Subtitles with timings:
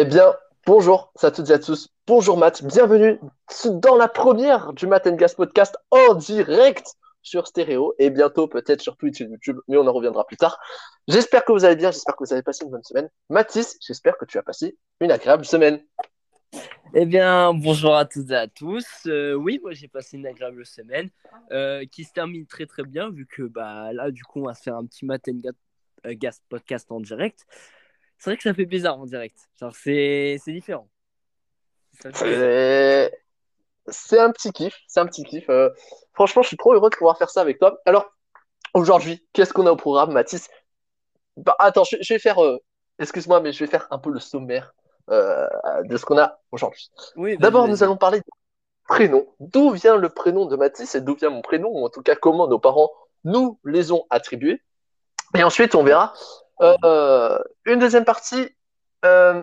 [0.00, 0.32] Eh bien,
[0.64, 1.88] bonjour à toutes et à tous.
[2.06, 3.18] Bonjour Matt, bienvenue
[3.82, 8.96] dans la première du Matt Gas podcast en direct sur stéréo et bientôt peut-être sur
[8.96, 10.60] Twitch et YouTube, mais on en reviendra plus tard.
[11.08, 13.10] J'espère que vous allez bien, j'espère que vous avez passé une bonne semaine.
[13.28, 15.80] Mathis, j'espère que tu as passé une agréable semaine.
[16.94, 18.86] Eh bien, bonjour à toutes et à tous.
[19.08, 21.10] Euh, oui, moi j'ai passé une agréable semaine
[21.50, 24.54] euh, qui se termine très très bien vu que bah là du coup on va
[24.54, 25.28] faire un petit Matt
[26.04, 27.44] Gas podcast en direct
[28.18, 29.38] c'est vrai que ça fait bizarre en direct.
[29.60, 30.88] Genre, c'est, c'est différent.
[32.00, 33.12] C'est...
[33.86, 34.76] c'est un petit kiff.
[34.86, 35.48] C'est un petit kiff.
[35.48, 35.70] Euh,
[36.12, 37.78] franchement, je suis trop heureux de pouvoir faire ça avec toi.
[37.86, 38.10] Alors,
[38.74, 40.48] aujourd'hui, qu'est-ce qu'on a au programme, Mathis?
[41.36, 42.42] Bah, Attends, je, vais faire.
[42.42, 42.58] Euh,
[42.98, 44.74] excuse-moi, mais je vais faire un peu le sommaire
[45.10, 45.46] euh,
[45.84, 46.90] de ce qu'on a aujourd'hui.
[47.16, 48.24] Oui, D'abord, nous allons parler de
[48.88, 49.26] prénom.
[49.38, 52.16] D'où vient le prénom de Mathis et d'où vient mon prénom, ou en tout cas
[52.16, 52.90] comment nos parents
[53.22, 54.60] nous les ont attribués?
[55.36, 56.14] Et ensuite, on verra
[56.60, 58.54] euh, une deuxième partie.
[59.04, 59.42] Euh,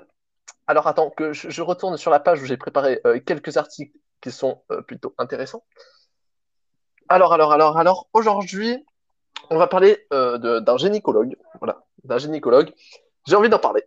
[0.67, 4.31] alors attends, que je, retourne sur la page où j'ai préparé euh, quelques articles qui
[4.31, 5.63] sont plutôt intéressants.
[7.09, 8.83] Alors, alors, alors, alors, aujourd'hui,
[9.52, 11.35] on va parler d'un gynécologue.
[11.59, 12.73] Voilà, d'un gynécologue.
[13.27, 13.83] J'ai envie d'en parler.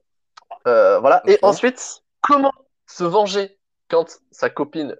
[0.64, 1.22] voilà.
[1.26, 2.52] Et ensuite, comment
[2.86, 4.96] se venger quand sa copine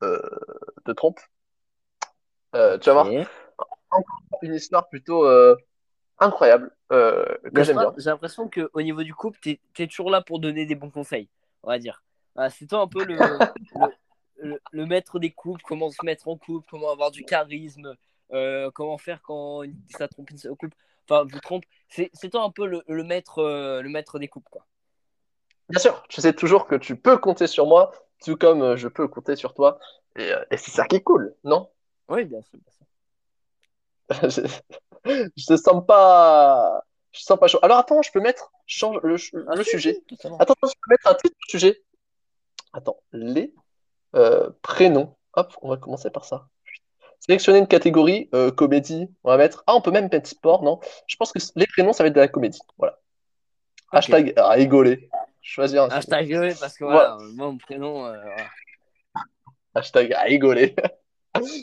[0.00, 1.20] te trompe?
[2.54, 3.08] Tu vas voir.
[4.40, 5.26] Une histoire plutôt
[6.20, 7.72] incroyable euh, J'ai
[8.10, 11.28] l'impression qu'au niveau du couple, tu es, toujours là pour donner des bons conseils,
[11.62, 12.02] on va dire.
[12.50, 13.18] c'est toi un peu le,
[14.70, 17.96] le, maître des couples, comment se mettre en couple, comment avoir du charisme,
[18.32, 20.76] euh, comment faire quand ça trompe une couple.
[21.08, 21.64] Enfin, vous trompe.
[21.88, 24.66] C'est toi un peu le, maître, euh, le maître des couples, quoi.
[25.68, 27.92] Bien sûr, je sais toujours que tu peux compter sur moi,
[28.24, 29.78] tout comme je peux compter sur toi.
[30.16, 31.70] Et, et c'est ça qui est cool, non?
[32.08, 32.58] Oui, bien sûr.
[35.04, 36.82] je te sens pas.
[37.12, 37.58] Je sens pas chaud.
[37.62, 39.16] Alors attends, je peux mettre change le,
[39.56, 40.02] le sujet.
[40.38, 41.82] Attends, je peux mettre un titre de sujet.
[42.72, 43.52] Attends, les
[44.14, 45.16] euh, prénoms.
[45.34, 46.48] Hop, on va commencer par ça.
[47.20, 49.08] Sélectionner une catégorie euh, comédie.
[49.24, 49.62] On va mettre.
[49.66, 50.80] Ah, on peut même mettre sport, non?
[51.06, 52.60] Je pense que les prénoms, ça va être de la comédie.
[52.78, 52.98] Voilà.
[53.92, 55.10] Hashtag rigoler.
[55.42, 55.88] Choisir un.
[55.88, 58.06] Hashtag rigoler parce que voilà, mon prénom.
[58.06, 58.16] Euh,
[59.74, 60.74] Hashtag rigoler.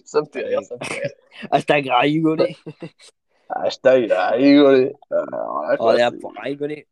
[0.05, 1.11] ça me fait rire, ça me fait rire.
[1.51, 2.55] Hashtag rigoler.
[3.49, 4.93] Hashtag rigoler.
[5.79, 6.87] On est là pour rigoler.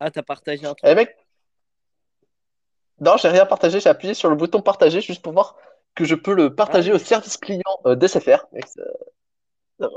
[0.00, 0.90] Ah, t'as partagé un truc.
[0.90, 1.16] Eh mec.
[3.00, 3.80] Non, j'ai rien partagé.
[3.80, 5.56] J'ai appuyé sur le bouton partager juste pour voir
[5.94, 8.46] que je peux le partager ah, au service client euh, d'SFR.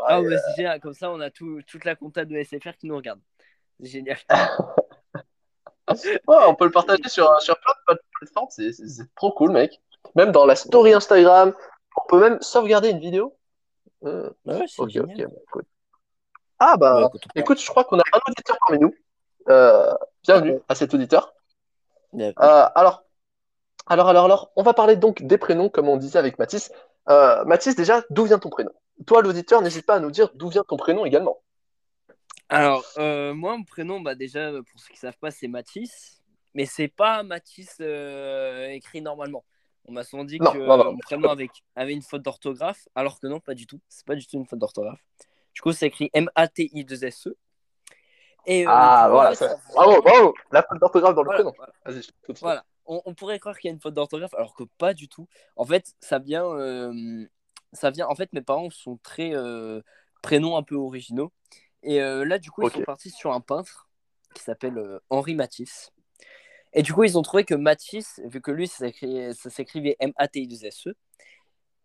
[0.08, 0.80] ah, ouais, c'est génial.
[0.80, 3.20] Comme ça, on a tout, toute la comptable de SFR qui nous regarde.
[3.80, 4.18] C'est génial.
[6.28, 8.48] on peut le partager sur, sur plein de plateformes.
[8.50, 9.80] C'est trop cool, mec.
[10.16, 11.54] Même dans la story Instagram.
[11.98, 13.36] On peut même sauvegarder une vidéo.
[14.04, 15.30] Euh, ouais, ok, génial.
[15.54, 15.64] ok.
[16.64, 18.94] Ah bah, écoute, je crois qu'on a un auditeur parmi nous.
[19.50, 21.34] Euh, bienvenue à cet auditeur.
[22.14, 23.04] Euh, alors,
[23.88, 26.72] alors, alors, alors, on va parler donc des prénoms, comme on disait avec Mathis.
[27.10, 28.72] Euh, Mathis, déjà, d'où vient ton prénom?
[29.08, 31.42] Toi, l'auditeur, n'hésite pas à nous dire d'où vient ton prénom également.
[32.50, 36.22] Alors, moi, mon prénom, bah, déjà, pour ceux qui ne savent pas, c'est Mathis.
[36.54, 39.44] Mais c'est pas Mathis écrit normalement.
[39.86, 43.40] On m'a souvent dit que mon prénom avait, avait une faute d'orthographe, alors que non,
[43.40, 43.82] pas du tout.
[43.90, 45.04] C'est pas du tout une faute d'orthographe.
[45.54, 47.36] Du coup, c'est écrit M-A-T-I-2-S-E.
[48.46, 49.34] Et, euh, ah, voilà.
[49.74, 50.34] Bravo, bravo.
[50.52, 51.54] La faute d'orthographe dans le prénom.
[52.40, 52.66] Voilà.
[52.86, 55.28] On, pourrait croire qu'il y a une faute d'orthographe, alors que pas du tout.
[55.56, 56.46] En fait, ça vient.
[56.46, 57.26] Euh,
[57.74, 58.08] ça vient.
[58.08, 59.82] En fait, mes parents sont très euh,
[60.22, 61.32] prénoms un peu originaux.
[61.84, 63.90] Et là, du coup, ils sont partis sur un peintre
[64.36, 65.92] qui s'appelle Henri Matisse.
[66.74, 68.88] Et du coup, ils ont trouvé que Matisse, vu que lui, ça
[69.50, 70.96] s'écrivait M-A-T-I-2-S-E,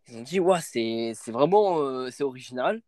[0.07, 2.81] ils ont dit, ouais, c'est vraiment c'est original.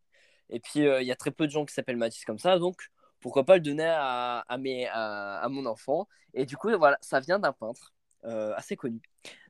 [0.50, 2.58] Et puis, euh, il y a très peu de gens qui s'appellent Mathis comme ça.
[2.60, 2.90] Donc,
[3.20, 6.08] pourquoi pas le donner à, à, mes, à, mon enfant.
[6.34, 7.94] Et du coup, voilà, ça vient d'un peintre
[8.26, 9.02] euh, assez connu.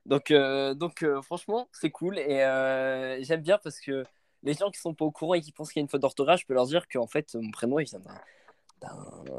[0.06, 2.18] Donc, euh, donc franchement, c'est cool.
[2.18, 2.38] Et
[3.22, 4.04] j'aime bien parce que
[4.42, 6.00] les gens qui sont pas au courant et qui pensent qu'il y a une faute
[6.00, 8.00] d'orthographe, je peux leur dire qu'en fait, mon prénom, il vient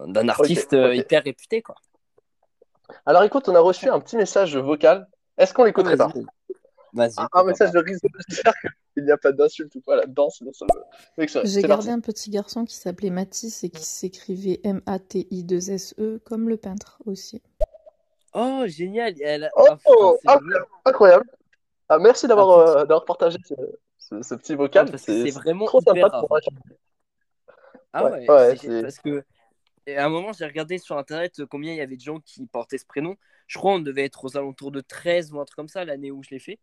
[0.07, 1.61] d'un artiste hyper réputé.
[1.61, 1.75] Quoi.
[3.05, 5.07] Alors écoute, on a reçu un petit message vocal.
[5.37, 6.11] Est-ce qu'on l'écouterait pas
[6.93, 7.13] Vas-y.
[7.31, 8.03] Un, message de risque.
[8.27, 8.53] J'espère
[8.93, 10.65] qu'il n'y a pas d'insulte ou pas là-dedans, sinon ça
[11.45, 17.01] J'ai gardé un petit garçon qui s'appelait Matisse et qui s'écrivait M-A-T-I-2-S-E comme le peintre
[17.05, 17.41] aussi.
[18.33, 19.15] Oh, génial
[19.55, 20.19] Oh, oh
[20.85, 21.25] incroyable
[21.89, 23.37] ah, Merci d'avoir ah, euh, partagé
[23.97, 24.87] ce, petit vocal.
[24.97, 26.37] c'est vraiment trop sympa pour
[27.93, 29.23] Ah ouais, parce que
[29.87, 32.77] à un moment, j'ai regardé sur internet combien il y avait de gens qui portaient
[32.77, 33.15] ce prénom.
[33.47, 36.11] Je crois qu'on devait être aux alentours de 13 ou un truc comme ça l'année
[36.11, 36.59] où je l'ai fait.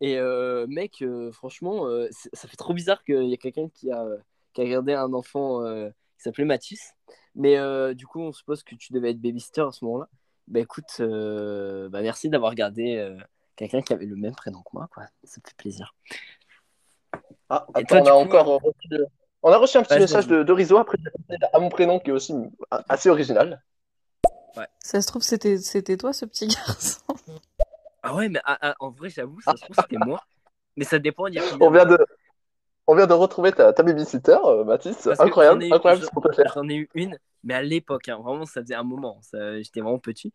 [0.00, 3.90] Et euh, mec, euh, franchement, euh, ça fait trop bizarre qu'il y ait quelqu'un qui
[3.90, 4.06] a,
[4.52, 6.94] qui a regardé un enfant qui s'appelait Mathis.
[7.34, 7.56] Mais
[7.94, 10.08] du coup, on suppose que tu devais être babysitter à ce moment-là.
[10.48, 13.18] Bah écoute, euh, bah, merci d'avoir gardé euh,
[13.54, 15.04] quelqu'un qui avait le même prénom que moi, quoi.
[15.22, 15.94] Ça me fait plaisir.
[17.50, 19.04] Ah, Et attends, toi, on a coup, encore euh, reçu,
[19.42, 20.98] on a reçu un petit message de, de Rizzo après
[21.52, 22.34] à mon prénom qui est aussi
[22.70, 23.62] assez original.
[24.80, 27.00] Ça se trouve, c'était c'était toi ce petit garçon.
[28.02, 30.22] Ah ouais, mais ah, ah, en vrai, j'avoue, ça se trouve, c'était moi.
[30.76, 31.98] Mais ça dépend, il y a On vient de
[32.86, 34.96] on vient de retrouver ta, ta babysitter, euh, Mathis.
[35.04, 36.52] Parce Incroyable, eu- incroyable ce qu'on peut faire.
[36.54, 39.20] J'en ai eu une, mais à l'époque, hein, vraiment, ça faisait un moment.
[39.22, 40.32] ça- J'étais vraiment petit.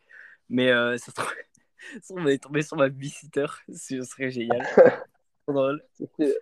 [0.50, 1.26] Mais euh, ça se trouve,
[1.96, 3.48] ça se trouve, on est tombé sur ma babysitter.
[3.74, 4.62] Ce serait génial.
[5.46, 5.84] Trop drôle.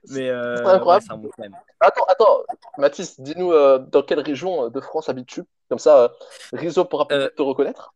[0.10, 0.86] Mais euh, incroyable.
[0.86, 1.56] ouais, ça remonte quand même.
[1.80, 2.44] Attends, attends,
[2.78, 5.44] Mathis, dis-nous euh, dans quelle région euh, de France habites-tu?
[5.70, 6.10] Comme ça, euh,
[6.54, 7.94] Rizzo pourra peut-être Euh, te reconnaître.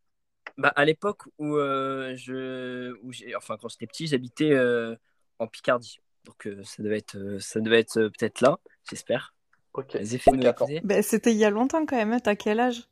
[0.57, 4.95] Bah, à l'époque où, euh, je, où j'ai, enfin, quand j'étais petit, j'habitais euh,
[5.39, 5.99] en Picardie.
[6.23, 8.57] Donc euh, ça devait être, euh, ça devait être euh, peut-être là,
[8.89, 9.35] j'espère.
[9.73, 9.93] Ok.
[9.93, 10.67] Les effets Ok, nous d'accord.
[10.69, 10.87] écouter.
[10.87, 12.13] Ben, c'était il y a longtemps quand même.
[12.13, 12.19] hein.
[12.19, 12.87] T'as quel âge?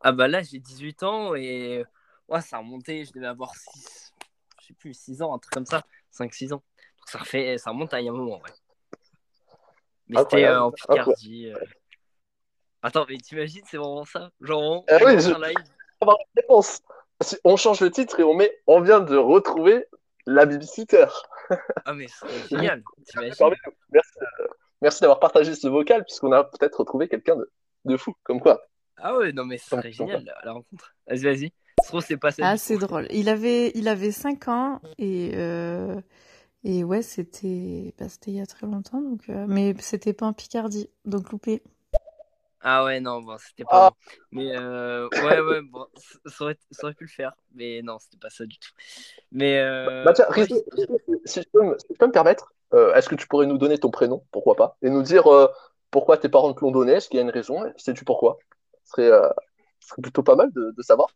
[0.00, 1.84] Ah bah là, j'ai 18 ans et
[2.28, 3.04] ouais, ça a remonté.
[3.04, 4.12] Je devais avoir 6,
[4.60, 5.82] je sais plus, 6 ans, un truc comme ça.
[6.10, 6.62] 5-6 ans.
[7.08, 8.50] Ça, refait, ça remonte à il y a un moment, ouais.
[10.08, 11.46] Mais c'était euh, en Picardie.
[11.52, 11.58] euh.
[12.82, 14.30] Attends, mais t'imagines, c'est vraiment ça?
[14.40, 15.56] Genre, on, Ah on oui, je- un live.
[17.56, 19.86] change le titre et on met on vient de retrouver
[20.26, 21.06] la babysitter.
[21.86, 22.82] Ah, mais c'est génial.
[23.16, 24.46] Merci, euh,
[24.82, 27.50] merci d'avoir partagé ce vocal puisqu'on a peut-être retrouvé quelqu'un de,
[27.86, 28.12] de fou.
[28.22, 28.60] Comme quoi.
[28.98, 30.94] Ah ouais, non, mais ce serait génial la, la rencontre.
[31.06, 31.52] Vas-y, vas-y.
[31.86, 32.42] Trouve, c'est pas ça.
[32.44, 33.06] Ah, c'est drôle.
[33.10, 35.98] Il avait, il avait 5 ans et, euh,
[36.64, 39.00] et ouais, c'était bah, c'était il y a très longtemps.
[39.00, 41.62] Donc, euh, mais c'était pas en Picardie, donc loupé.
[42.60, 43.90] Ah ouais, non, bon, c'était pas Ah.
[43.90, 43.94] bon.
[44.32, 45.86] Mais euh, ouais, ouais, bon,
[46.26, 47.32] ça aurait, ça aurait pu le faire.
[47.54, 48.70] Mais non, c'était pas ça du tout.
[49.30, 50.54] Mais euh, Bah, tiens, ouais, si
[51.36, 53.78] je peux me, si je peux me permettre, euh, est-ce que tu pourrais nous donner
[53.78, 55.48] ton prénom, pourquoi pas, et nous dire euh,
[55.90, 58.38] pourquoi tes parents te l'ont donné, est-ce qu'il y a une raison, et sais-tu pourquoi?
[58.84, 59.28] Ce serait, euh,
[59.80, 61.08] ce serait plutôt pas mal de, de savoir.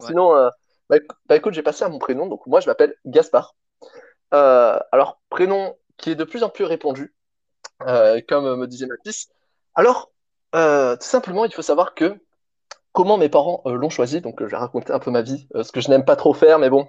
[0.00, 0.08] Ouais.
[0.08, 0.50] Sinon, euh,
[0.90, 0.96] bah,
[1.26, 3.56] bah, écoute, j'ai passé à mon prénom, donc moi je m'appelle Gaspard.
[4.34, 7.14] Euh, alors, prénom qui est de plus en plus répandu,
[7.82, 9.28] euh, comme me disait Mathis.
[9.74, 10.12] Alors,
[10.54, 12.18] euh, tout simplement, il faut savoir que
[12.92, 15.80] comment mes parents l'ont choisi, donc je vais raconter un peu ma vie, ce que
[15.80, 16.88] je n'aime pas trop faire, mais bon,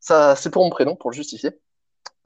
[0.00, 1.58] ça c'est pour mon prénom, pour le justifier.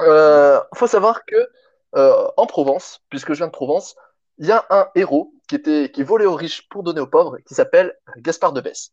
[0.01, 1.49] Euh, faut savoir que
[1.97, 3.97] euh, en Provence, puisque je viens de Provence,
[4.39, 7.39] il y a un héros qui était qui volait aux riches pour donner aux pauvres,
[7.47, 8.93] qui s'appelle Gaspard de Besse.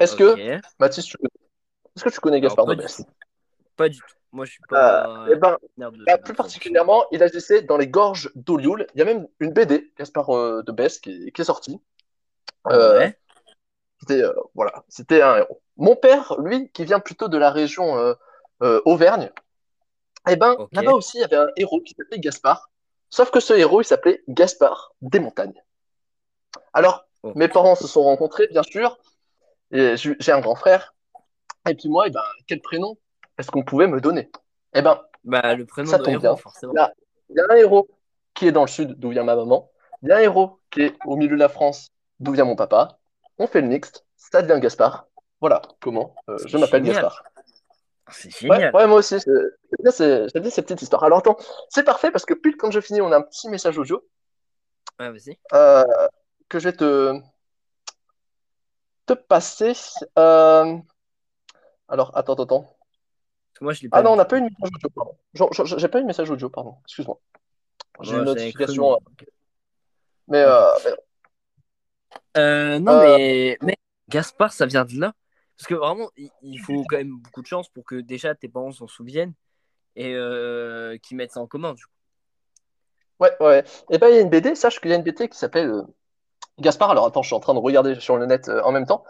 [0.00, 0.58] Est-ce que.
[0.78, 1.28] Mathis, tu connais,
[1.94, 3.02] est-ce que tu connais Gaspard de Besse?
[3.76, 4.06] Pas du tout.
[4.32, 5.26] Moi, je suis Euh, pas.
[5.30, 5.56] eh ben,
[6.06, 8.86] Bah, plus particulièrement, il agissait dans les gorges d'Olioul.
[8.94, 11.80] Il y a même une BD, Gaspard euh, de Besse, qui, qui est sortie.
[12.68, 13.18] Euh, Ouais.
[14.00, 15.62] C'était euh, voilà, c'était un héros.
[15.76, 18.14] Mon père, lui, qui vient plutôt de la région euh,
[18.62, 19.30] euh, Auvergne,
[20.28, 22.70] eh ben là-bas aussi il y avait un héros qui s'appelait Gaspard.
[23.10, 25.62] Sauf que ce héros, il s'appelait Gaspard des montagnes.
[26.72, 27.32] Alors, Oh.
[27.36, 28.98] mes parents se sont rencontrés, bien sûr,
[29.70, 30.94] j'ai un grand frère.
[31.66, 32.98] Et puis moi, eh ben, quel prénom?
[33.38, 34.30] Est-ce qu'on pouvait me donner?
[34.74, 36.36] Eh ben, Bah, le prénom Ça tombe héros, bien.
[36.36, 36.72] forcément.
[36.72, 36.92] il y a,
[37.30, 37.88] il y a un héros
[38.34, 39.70] qui est dans le sud, d'où vient ma maman.
[40.02, 41.88] Il y a un héros qui est au milieu de la France,
[42.20, 42.98] d'où vient mon papa.
[43.38, 45.06] On fait le mixte, ça devient Gaspard.
[45.40, 46.82] Voilà comment euh, je m'appelle.
[46.82, 47.22] Gaspard.
[48.06, 48.74] Ah, C'est génial.
[48.74, 49.18] ouais, moi aussi.
[49.20, 49.30] c'est-
[49.84, 51.04] J'aime bien, ces petites histoires.
[51.04, 51.36] Alors attends,
[51.68, 54.04] c'est parfait parce que puis quand je finis, on a un petit message audio
[55.00, 55.38] Ouais, vas-y.
[55.54, 55.84] euh,
[56.48, 57.18] que je vais te,
[59.06, 59.72] te passer.
[60.18, 60.76] Euh,
[61.88, 62.73] Alors, attends, attends,
[63.60, 65.76] moi, je Ah non, on n'a pas eu de message audio, pardon.
[65.76, 66.76] J'ai pas eu de message audio, pardon.
[66.84, 67.20] Excuse-moi.
[68.00, 68.98] J'ai une notification.
[69.16, 69.30] cru, euh,
[70.28, 70.94] Mais, euh, mais-
[72.36, 73.76] Euh, non, Euh, mais, mais
[74.08, 75.12] Gaspard, ça vient de là.
[75.56, 78.72] Parce que vraiment, il, faut quand même beaucoup de chance pour que déjà tes parents
[78.72, 79.34] s'en souviennent
[79.94, 80.12] et
[81.02, 81.74] qu'ils mettent ça en commun.
[81.74, 81.92] Du coup.
[83.20, 83.64] Ouais, ouais.
[83.90, 85.84] Et ben, il y a une BD, sache qu'il y a une BD qui s'appelle
[86.58, 86.90] Gaspard.
[86.90, 89.04] Alors, attends, je suis en train de regarder sur le net en même temps.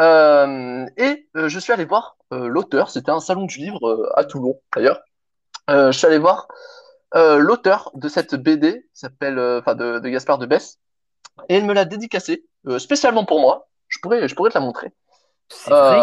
[0.00, 2.90] Euh, et euh, je suis allé voir euh, l'auteur.
[2.90, 5.00] C'était un salon du livre à Toulon, d'ailleurs.
[5.68, 6.48] Je suis allé voir
[7.14, 10.78] l'auteur de cette BD, qui s'appelle, enfin, de, de Gaspard de Besse.
[11.48, 13.68] Et il me l'a dédicacé, euh, spécialement pour moi.
[13.88, 14.92] Je pourrais, je pourrais te la montrer.
[15.66, 16.00] Vrai?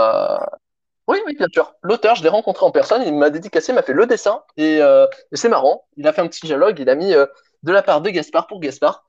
[1.07, 1.73] Oui, oui, bien sûr.
[1.83, 5.35] L'auteur, je l'ai rencontré en personne, il m'a dédicacé, m'a fait le dessin, et, et
[5.35, 5.85] c'est marrant.
[5.97, 8.59] Il a fait un petit dialogue, il a mis de la part de Gaspard pour
[8.59, 9.05] Gaspard.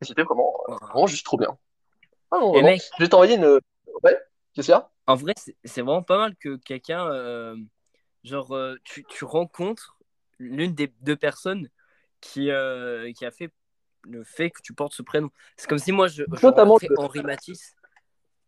[0.00, 1.56] Et c'était vraiment, vraiment juste trop bien.
[2.30, 3.60] Ah non, Et mec, Je vais t'envoyer une.
[4.04, 4.18] Ouais,
[4.54, 4.90] qu'est-ce qu'il y a?
[5.06, 7.56] en vrai, c'est vraiment pas mal que quelqu'un, euh,
[8.24, 9.96] genre, euh, tu, tu rencontres
[10.38, 11.68] l'une des deux personnes
[12.20, 13.50] qui, euh, qui a fait
[14.04, 15.30] le fait que tu portes ce prénom.
[15.56, 17.74] C'est comme si moi, je, je Notamment le- Henri Matisse.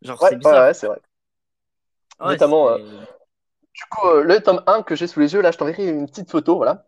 [0.03, 0.67] Genre, Ouais, c'est bizarre.
[0.67, 1.01] ouais, c'est vrai.
[2.19, 2.79] Ah ouais, notamment,
[3.75, 6.07] Du coup, euh, le tome 1 que j'ai sous les yeux, là, je t'enverrai une
[6.07, 6.85] petite photo, voilà,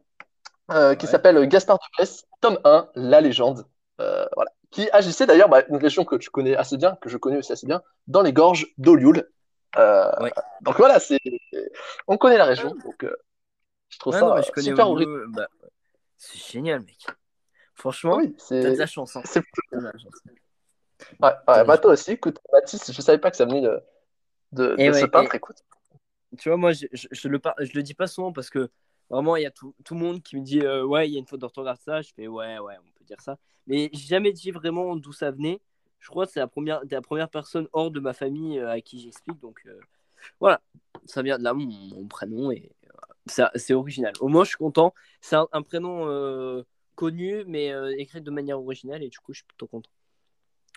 [0.96, 3.66] qui s'appelle Gaspard Duplessis, tome 1, La légende.
[3.98, 7.38] Voilà, qui agissait d'ailleurs, bah, une région que tu connais assez bien, que je connais
[7.38, 9.30] aussi assez bien, dans les gorges d'Olioul.
[9.76, 10.32] Euh, Ouais.
[10.62, 11.20] Donc voilà, c'est,
[12.06, 13.14] on connaît la région, donc euh,
[13.88, 15.26] je trouve Ouais, ça non, je super horrible.
[15.28, 15.48] bah,
[16.16, 17.06] c'est génial, mec.
[17.74, 19.16] Franchement, Oui, t'as de c'est, la chance.
[19.16, 19.22] Hein.
[19.24, 20.12] c'est T'as de la chance.
[21.20, 23.80] Ouais, ouais, bah toi aussi, écoute, Mathis, je savais pas que ça venait de,
[24.52, 25.56] de, Et de ce peintre, écoute.
[26.38, 28.70] Tu vois, moi, je, je, je le, par- je le dis pas souvent parce que
[29.10, 31.16] vraiment, il y a tout, tout le monde qui me dit euh, Ouais, il y
[31.16, 32.02] a une faute d'orthographe, ça.
[32.02, 33.38] Je fais Ouais, ouais, on peut dire ça.
[33.66, 35.60] Mais j'ai jamais dit vraiment d'où ça venait.
[36.00, 38.80] Je crois que c'est la première, la première personne hors de ma famille euh, à
[38.80, 39.40] qui j'explique.
[39.40, 39.78] Donc euh,
[40.40, 40.60] voilà,
[41.06, 42.50] ça vient de là, mon, mon prénom.
[42.50, 42.70] Et.
[43.26, 44.12] C'est- c'est original.
[44.20, 44.92] Au moins, je suis content.
[45.22, 46.62] C'est un, un prénom euh,
[46.94, 49.02] connu, mais euh, écrit de manière originale.
[49.02, 49.88] Et du coup, je suis plutôt content.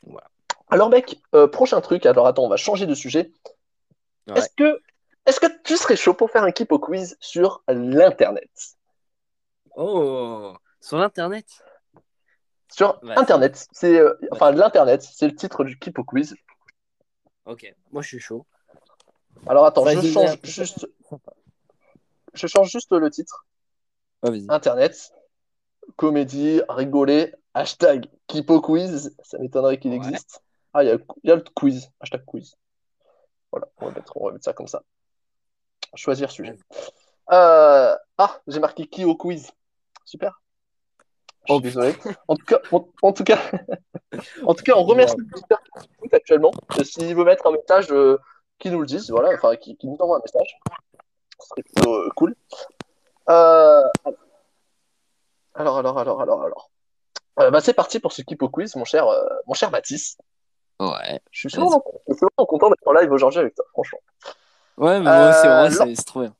[0.03, 0.29] Voilà.
[0.69, 3.31] Alors mec, euh, prochain truc, alors attends, on va changer de sujet.
[4.27, 4.37] Ouais.
[4.37, 4.79] Est-ce que,
[5.27, 8.49] est-ce que tu serais chaud pour faire un Kipo quiz sur l'Internet?
[9.75, 11.45] Oh, sur Internet
[12.71, 16.35] Sur Ouais, Internet, c'est, euh, enfin l'Internet, c'est le titre du Kipo quiz.
[17.45, 18.45] Ok, moi, je suis chaud.
[19.45, 20.87] Alors attends, Vas-y, je change juste,
[22.33, 23.45] je change juste le titre.
[24.23, 24.47] Ah, vas-y.
[24.49, 25.13] Internet,
[25.95, 29.97] comédie, rigoler, hashtag Kipo quiz, ça m'étonnerait qu'il Ouais.
[29.97, 30.41] existe.
[30.73, 32.55] Ah, il y a, il y a le quiz, hashtag quiz.
[33.51, 34.83] Voilà, on va mettre, on va mettre ça comme ça.
[35.95, 36.57] Choisir sujet.
[37.31, 39.51] Euh, ah, j'ai marqué qui au quiz.
[40.05, 40.41] Super.
[41.47, 41.95] Je suis Oh, désolé.
[42.27, 43.39] En tout cas, en, en tout cas,
[44.45, 46.51] en tout cas, on remercie qui nous écoute actuellement.
[46.79, 48.17] Et S'il veut mettre un message, euh,
[48.59, 50.59] qui nous le dise, voilà, enfin, qui, qui nous envoie un message.
[51.39, 52.35] Ce serait plutôt euh, cool.
[53.29, 53.83] Euh,
[55.53, 56.71] alors, alors, alors, alors, alors.
[57.39, 60.17] Euh, bah, c'est parti pour ce Kipo quiz, mon cher, euh, mon cher Mathis.
[60.79, 61.19] Ouais.
[61.31, 63.99] Je suis vraiment, je suis vraiment content d'être en live aujourd'hui avec toi, franchement.
[64.77, 65.31] Ouais, mais en Euh,
[65.69, 66.35] vrai, c'est c'est trop bien.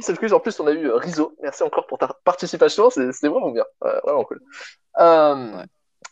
[0.00, 0.32] C'est le quiz.
[0.32, 1.34] En plus, on a eu euh, Rizzo.
[1.42, 2.90] Merci encore pour ta participation.
[2.90, 3.64] C'est c'est vraiment bien.
[4.04, 4.40] Vraiment cool.
[4.98, 5.64] Euh, Ouais.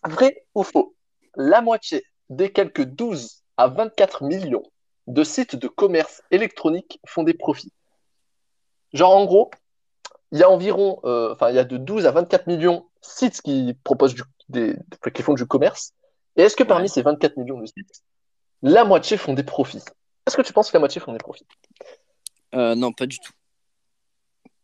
[0.05, 0.95] Vrai ou faux?
[1.37, 4.65] La moitié des quelques 12 à 24 millions
[5.07, 7.73] de sites de commerce électronique font des profits.
[8.93, 9.51] Genre, en gros,
[10.33, 13.41] il y a environ, enfin, il y a de 12 à 24 millions de sites
[13.43, 14.77] qui proposent du, des,
[15.15, 15.93] qui font du commerce.
[16.37, 16.89] Et est-ce que parmi Ouais.
[16.89, 18.03] ces 24 millions de sites,
[18.63, 19.83] la moitié font des profits?
[20.29, 21.47] Est-ce que tu penses que la moitié font des profits?
[22.55, 23.33] Euh, non, pas du tout.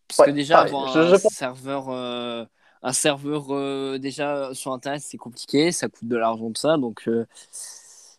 [0.07, 0.69] Parce Ouais, que déjà, pareil.
[0.75, 2.45] avoir Je- un je pense- serveur, euh,
[2.83, 7.09] un serveur euh, déjà sur Internet, c'est compliqué, ça coûte de l'argent de ça, donc
[7.09, 7.27] euh,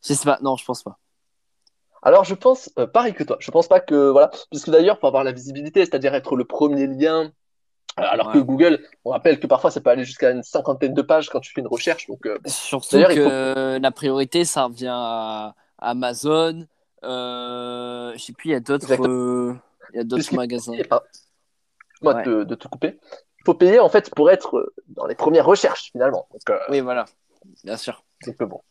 [0.03, 0.97] je sais pas, non, je pense pas.
[2.01, 5.07] Alors, je pense, euh, pareil que toi, je pense pas que, voilà, puisque d'ailleurs, pour
[5.07, 7.25] avoir la visibilité, c'est-à-dire être le premier lien,
[7.99, 8.39] euh, alors que.
[8.39, 11.53] Google, on rappelle que parfois ça peut aller jusqu'à une cinquantaine de pages quand tu
[11.53, 16.65] fais une recherche, donc, euh, Surtout que la priorité, ça revient à Amazon,
[17.05, 19.55] euh, je sais plus, il y a d'autres euh,
[20.35, 20.73] magasins.
[20.73, 21.01] enfin,
[21.89, 22.23] excuse-moi Ouais.
[22.23, 22.99] de, de te couper,
[23.39, 26.27] il faut payer en fait pour être euh, dans les premières recherches finalement.
[26.31, 27.05] Donc, euh, Oui, voilà,
[27.63, 28.03] bien sûr.
[28.25, 28.61] donc, euh, bon.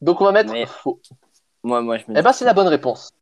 [0.00, 1.00] Donc, on va mettre Mais- faux.
[1.62, 3.12] Moi, moi, je me Eh ben, c'est la bonne réponse.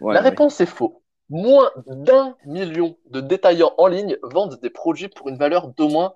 [0.00, 0.28] Ouais, la ouais.
[0.28, 1.02] réponse est faux.
[1.30, 6.14] Moins d'un million de détaillants en ligne vendent des produits pour une valeur d'au moins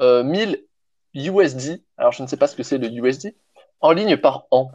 [0.00, 0.64] euh, 1000
[1.14, 1.82] USD.
[1.96, 3.34] Alors, je ne sais pas ce que c'est le USD.
[3.80, 4.70] En ligne par an.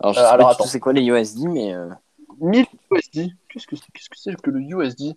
[0.00, 1.88] Alors, je Euh, sais alors, pas c'est quoi les USD, mais euh,
[2.38, 3.30] 1000 USD.
[3.48, 5.16] Qu'est-ce que c'est qu'est-ce que, c'est que le USD?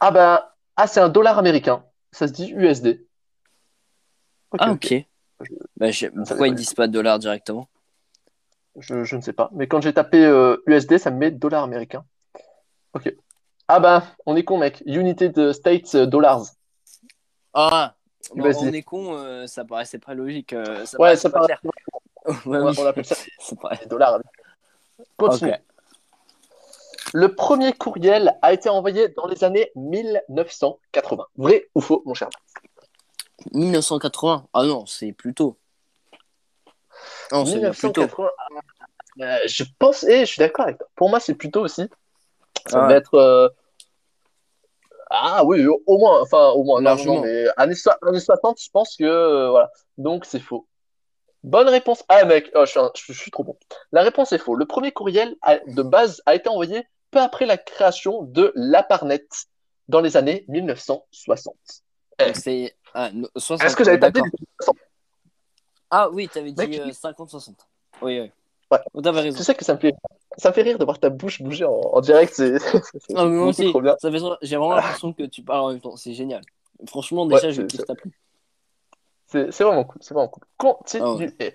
[0.00, 0.42] Ah ben,
[0.76, 1.84] ah, c'est un dollar américain.
[2.10, 3.06] Ça se dit USD.
[4.58, 4.94] Ah ok.
[5.76, 7.68] Bah, je- Pourquoi ils disent pas dollar directement?
[8.78, 9.50] Je, je ne sais pas.
[9.52, 12.04] Mais quand j'ai tapé euh, USD, ça me met dollar américain.
[12.94, 13.14] Ok.
[13.68, 14.82] Ah ben, on est con, mec.
[14.86, 16.42] United States euh, Dollars.
[17.54, 17.94] Ah,
[18.34, 20.52] bon, on est con, euh, ça paraissait pas logique.
[20.52, 21.56] euh, ça Ouais, paraissait ça pas paraît.
[21.60, 21.72] clair.
[22.46, 22.76] Ouais, On, oui.
[22.78, 24.18] on appelle ça Ça paraît- des dollars.
[25.16, 25.54] Continue.
[27.14, 31.26] Le premier courriel a été envoyé dans les années 1980.
[31.36, 32.28] Vrai ou faux, mon cher
[33.52, 34.46] 1980.
[34.52, 35.58] Ah non, c'est plus tôt.
[37.32, 38.02] Non, c'est bien plus tôt.
[38.02, 38.28] 1980.
[39.20, 40.86] Euh, je pense, et je suis d'accord avec toi.
[40.94, 41.88] Pour moi, c'est plutôt aussi.
[42.66, 42.94] Ça Ah ouais.
[42.94, 43.14] être.
[43.14, 43.48] euh,
[45.10, 47.20] Ah oui, au moins, enfin, au moins, Largement.
[47.22, 47.26] largement.
[47.26, 47.46] Mais
[48.06, 49.04] années 60, je pense que.
[49.04, 49.70] euh, voilà.
[49.98, 50.66] Donc, c'est faux.
[51.44, 52.04] Bonne réponse.
[52.08, 53.56] Ah, mec, oh, je, suis un- je- je suis trop bon.
[53.90, 54.54] La réponse est faux.
[54.54, 59.26] Le premier courriel a- de base a été envoyé peu après la création de l'Aparnet
[59.88, 61.54] dans les années 1960.
[62.18, 63.66] Donc c'est ah, no- 60.
[63.66, 64.20] Est-ce que j'avais tapé.
[65.90, 67.54] Ah oui, t'avais dit Mec, euh, 50-60.
[68.00, 68.30] Oui, oui.
[68.70, 68.78] Ouais.
[68.94, 69.36] Oh, T'avais raison.
[69.36, 69.92] Tu sais que ça me fait,
[70.38, 72.32] ça me fait rire de voir ta bouche bouger en, en direct.
[72.34, 72.54] C'est
[73.14, 73.96] Ah, mais moi aussi, trop bien.
[74.00, 75.96] ça fait trop- j'ai vraiment l'impression que tu parles en même temps.
[75.96, 76.40] C'est génial.
[76.86, 78.12] Franchement, déjà, Ouais, je kiffe ta plume.
[79.32, 79.98] C'est c'est vraiment cool.
[80.02, 80.44] C'est vraiment cool.
[80.58, 81.34] Continue.
[81.40, 81.44] Ah.
[81.44, 81.52] Et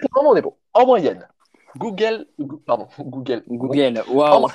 [0.00, 0.56] pour le moment, on est bon.
[0.72, 1.28] En moyenne,
[1.76, 2.26] Google,
[2.66, 4.48] pardon, Google, Google, waouh.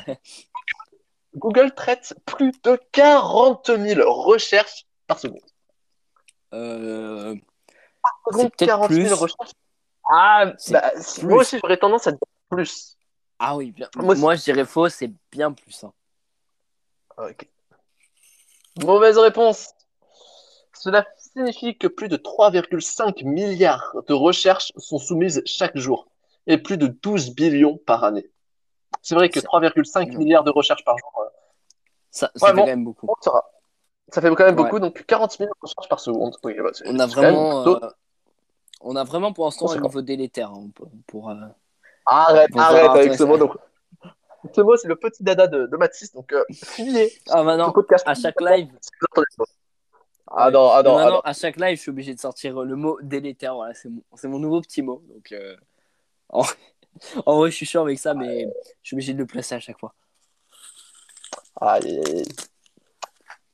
[1.36, 5.42] Google traite plus de 40 000 recherches par seconde.
[6.54, 7.36] Euh,
[8.32, 9.14] secondes, peut-être 40 000 plus.
[9.14, 9.52] recherches.
[10.10, 11.28] Ah, C'est bah, plus.
[11.28, 12.20] moi aussi, j'aurais tendance à dire
[12.50, 12.98] plus.
[13.40, 13.90] Ah oui, bien.
[13.98, 15.84] Moi, Moi, c'est- je dirais faux, c'est bien plus.
[15.84, 15.92] hein.
[17.18, 17.48] Ok.
[18.82, 19.74] Mauvaise réponse.
[20.74, 21.06] Cela
[21.36, 26.08] signifie que plus de 3,5 milliards de recherches sont soumises chaque jour
[26.48, 28.30] et plus de 12 billions par année.
[29.02, 30.18] C'est vrai que C'est 3,5 énorme.
[30.18, 31.30] milliards de recherches par jour, euh,
[32.12, 33.08] Ça, fait quand même beaucoup.
[34.10, 34.64] Ça fait quand même Ouais.
[34.64, 36.36] beaucoup, donc 40 000 recherches par seconde.
[36.44, 37.90] Oui, bah, On a vraiment, plutôt- euh,
[38.82, 40.90] on a vraiment pour l'instant un niveau délétère hein, pour.
[41.08, 41.36] pour, euh,
[42.08, 43.38] Arrête, arrête avec ce mot.
[43.38, 43.58] Donc...
[44.54, 47.74] Ce mot, c'est le petit dada de, de Mathis, donc euh, fuyez Ah bah non,
[48.06, 48.70] à chaque live.
[50.28, 51.20] Ah non, ah non, ah non.
[51.20, 53.56] à chaque live, je suis obligé de sortir euh, le mot délétère.
[53.56, 55.04] Voilà, c'est mon, c'est mon nouveau petit mot.
[55.08, 55.56] Donc, euh,
[56.30, 56.44] en...
[57.26, 58.48] en vrai, je suis chiant avec ça, mais
[58.82, 59.94] je suis obligé de le placer à chaque fois.
[61.62, 62.26] Aïe, aïe, aïe.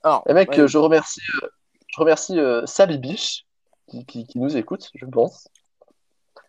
[0.04, 1.48] Alors, Et mec, ouais, euh, je remercie, euh,
[1.88, 3.46] je remercie euh, Sally Biche
[3.88, 5.48] qui, qui, qui nous écoute, je pense.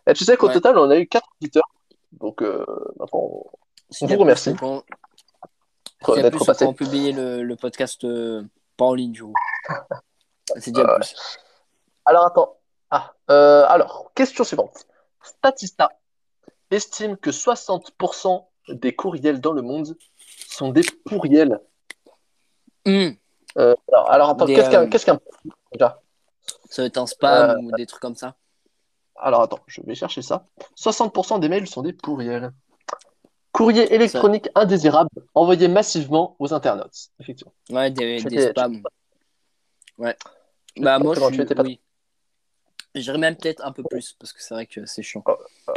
[0.06, 0.54] Et tu sais qu'au Ouais.
[0.54, 1.68] total, on a eu 4 auditeurs.
[2.12, 2.64] Donc, euh,
[3.12, 3.44] on
[4.00, 4.84] vous remercie quand-
[6.08, 6.64] a d'être passé.
[6.64, 8.42] quand on publie le, le podcast euh,
[8.76, 9.34] pas en ligne, du coup.
[10.58, 10.96] C'est déjà Ouais.
[10.96, 11.14] plus.
[12.04, 12.56] Alors, attends.
[12.90, 14.86] Ah, euh, alors, question suivante.
[15.22, 15.90] Statista
[16.70, 19.96] estime que 60% des courriels dans le monde
[20.46, 21.60] sont des pourriels.
[22.86, 23.14] Hum,
[23.58, 25.20] Euh, alors, alors, attends, qu'est-ce qu'un euh, qu'est-ce qu'un
[25.72, 26.00] déjà
[26.70, 28.34] ça va être un spam Euh, ou des trucs comme ça.
[29.16, 30.46] Alors attends, je vais chercher ça.
[30.74, 32.50] 60% des mails sont des pourriels.
[33.52, 37.10] Courrier électronique indésirable envoyé massivement aux internautes.
[37.20, 37.52] Effectivement.
[37.68, 38.82] Ouais, des, spams.
[39.98, 40.16] Ouais.
[40.78, 41.46] Bah, moi, je suis.
[41.62, 41.80] Oui.
[42.94, 45.22] J'irais même peut-être un peu plus, parce que c'est vrai que c'est chiant.
[45.26, 45.32] Euh,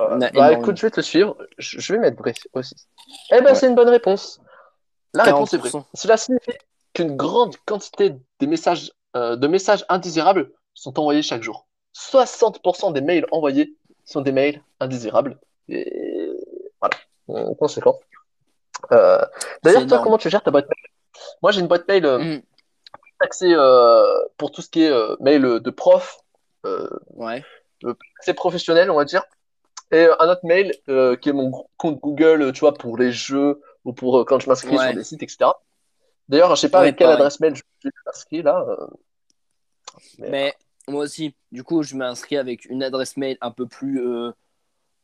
[0.09, 0.61] On a bah énormément.
[0.61, 1.37] écoute, je vais te suivre.
[1.57, 2.75] Je, je vais mettre vrai aussi.
[3.31, 3.55] Eh ben Ouais.
[3.55, 4.41] c'est une bonne réponse.
[5.13, 5.57] La réponse est.
[5.59, 5.85] 40%.
[5.93, 6.51] Cela signifie
[6.93, 11.67] qu'une grande quantité des messages, euh, de messages indésirables sont envoyés chaque jour.
[11.93, 15.39] 60% des mails envoyés sont des mails indésirables.
[15.69, 16.31] Et
[16.81, 16.97] voilà,
[17.29, 17.95] en conséquence.
[18.91, 19.19] Euh,
[19.63, 20.03] D'ailleurs, toi, énorme.
[20.03, 20.91] comment tu gères ta boîte mail?
[21.41, 22.39] Moi, j'ai une boîte mail euh,
[23.25, 24.03] Accès euh,
[24.37, 26.19] pour tout ce qui est euh, mail de prof,
[26.65, 27.43] euh, Ouais.
[28.21, 29.23] c'est professionnel, on va dire.
[29.91, 30.71] Et un autre mail
[31.21, 34.77] qui est mon compte Google, tu vois, pour les jeux ou pour quand je m'inscris
[34.77, 34.87] Ouais.
[34.87, 35.51] sur des sites, etc.
[36.27, 37.17] D'ailleurs, je sais pas Ouais, avec quelle pareil.
[37.21, 38.65] adresse mail je suis inscrit là.
[40.17, 40.53] Mais- Mais
[40.87, 44.31] moi aussi, du coup, je m'inscris avec une adresse mail un peu plus euh,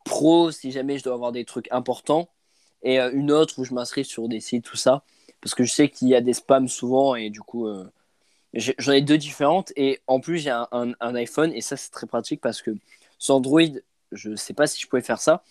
[0.04, 2.28] pro si jamais je dois avoir des trucs importants
[2.82, 5.04] et euh, une autre où je m'inscris sur des sites, tout ça.
[5.40, 7.84] Parce que je sais qu'il y a des spams souvent et du coup, euh,
[8.54, 9.72] j'en ai deux différentes.
[9.76, 12.70] Et en plus, j'ai un, un- un iPhone et ça, c'est très pratique parce que
[13.18, 13.60] sur Android,
[14.12, 15.42] je sais pas si je pouvais faire ça,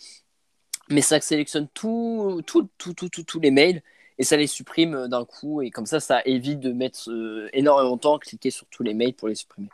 [0.89, 3.81] mais ça sélectionne tout, tout, tout, tout, tout- tous les mails
[4.17, 5.61] et ça les supprime euh, d'un coup.
[5.61, 8.83] Et comme ça, ça évite de mettre euh, énormément de temps à cliquer sur tous
[8.83, 9.69] les mails pour les supprimer.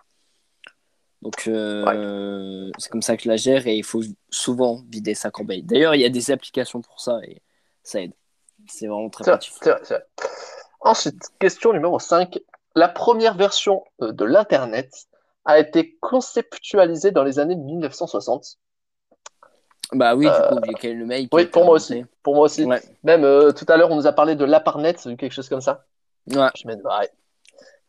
[1.23, 1.83] Donc, euh,
[2.77, 5.63] c'est comme ça que je la gère et il faut souvent vider sa corbeille.
[5.63, 7.41] D'ailleurs, il y a des applications pour ça et
[7.81, 8.13] ça aide.
[8.67, 9.53] C'est vraiment très pratique.
[10.81, 12.37] Ensuite, question numéro 5.
[12.77, 15.07] La première version euh, de l'Internet
[15.45, 18.59] a été conceptualisée dans les années 1960.
[19.93, 21.27] Bah oui, Euh, du coup, j'ai quel le mail.
[21.31, 22.05] oui, pour moi inventé.
[22.21, 22.65] Pour moi aussi.
[22.65, 22.79] Ouais.
[23.03, 25.85] Même euh, tout à l'heure, on nous a parlé de l'Aparnet, quelque chose comme ça.
[26.31, 27.09] Ouais, Je mets ouais.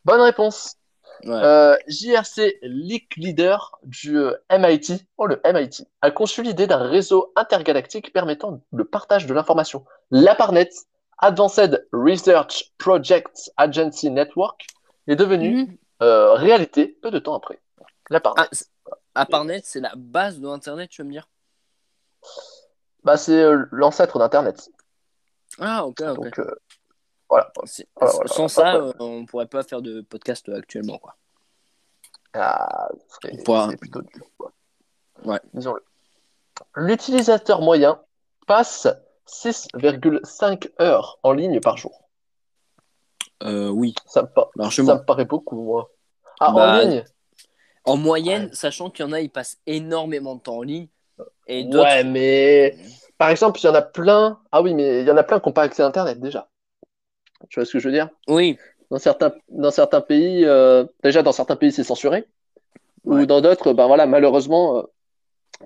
[0.05, 0.77] Bonne réponse.
[1.23, 1.33] ouais.
[1.33, 7.31] Euh, JRC Leak Leader du euh, MIT, oh le MIT, a conçu l'idée d'un réseau
[7.35, 9.85] intergalactique permettant le partage de l'information.
[10.09, 10.69] L'APARNet,
[11.19, 14.65] Advanced Research Projects Agency Network,
[15.11, 15.77] est devenu Mhm.
[16.01, 17.61] euh, réalité peu de temps après.
[18.09, 18.47] L'APARNet,
[19.15, 19.25] Ah,
[19.63, 21.27] c'est- la base de Internet, tu veux me dire?
[23.03, 24.69] Bah, c'est euh, l'ancêtre d'Internet.
[25.59, 26.15] Ah, ok, ok.
[26.15, 26.55] Donc euh,
[27.29, 27.51] voilà.
[27.65, 31.15] C'est- voilà, voilà, Sans ça, euh, on pourrait pas faire de podcast actuellement, quoi.
[32.33, 32.89] Ah,
[33.21, 34.51] c'est Pour un- c'est plutôt dur, quoi.
[35.23, 35.39] Ouais.
[35.53, 35.83] Disons-le.
[36.75, 38.01] L'utilisateur moyen
[38.47, 38.87] passe
[39.25, 42.08] 6,5 heures en ligne par jour.
[43.43, 44.87] Euh, oui, Ça me, pa- largement.
[44.87, 45.89] ça me paraît beaucoup, moi.
[46.39, 47.03] Ah, Bah, en ligne?
[47.85, 48.49] En moyenne, Ouais.
[48.53, 50.87] sachant qu'il y en a, ils passent énormément de temps en ligne.
[51.47, 51.65] Et.
[51.73, 52.75] Ouais, mais
[53.17, 54.39] par exemple, il y en a plein.
[54.51, 56.49] Ah oui, mais il y en a plein qui n'ont pas accès à Internet déjà.
[57.49, 58.09] Tu vois ce que je veux dire?
[58.27, 58.57] Oui,
[58.91, 62.25] Dans certains, dans certains pays, euh, déjà dans certains pays, c'est censuré.
[63.05, 63.21] Ouais.
[63.21, 64.83] Ou dans d'autres, ben voilà, malheureusement, euh,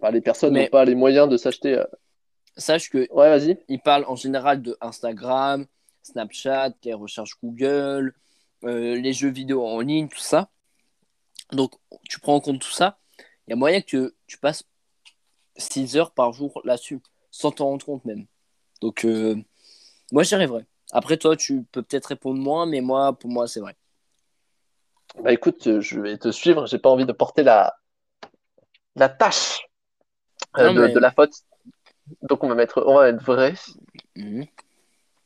[0.01, 1.73] bah, les personnes Mais- n'ont pas les moyens de s'acheter.
[1.77, 1.83] euh,
[2.57, 3.57] sache que Ouais, vas-y.
[3.69, 5.65] ils parlent en général de Instagram,
[6.03, 8.13] Snapchat, les recherches Google,
[8.65, 10.49] euh, les jeux vidéo en ligne, tout ça.
[11.51, 11.73] Donc,
[12.09, 12.97] tu prends en compte tout ça.
[13.47, 14.63] Il y a moyen que tu passes
[15.57, 18.25] 6 heures par jour là-dessus, sans t'en rendre compte même.
[18.81, 19.35] Donc, euh,
[20.11, 20.65] moi, je dirais vrai.
[20.91, 23.75] Après, toi, tu peux peut-être répondre moins, mais moi, pour moi, c'est vrai.
[25.23, 26.65] Bah écoute, euh, je vais te suivre.
[26.65, 27.75] J'ai pas envie de porter la,
[28.95, 29.61] la tâche
[30.57, 31.33] euh, Non, de, mais- de la faute.
[32.23, 33.53] Donc on va mettre, on va mettre vrai.
[34.15, 34.45] Mhm.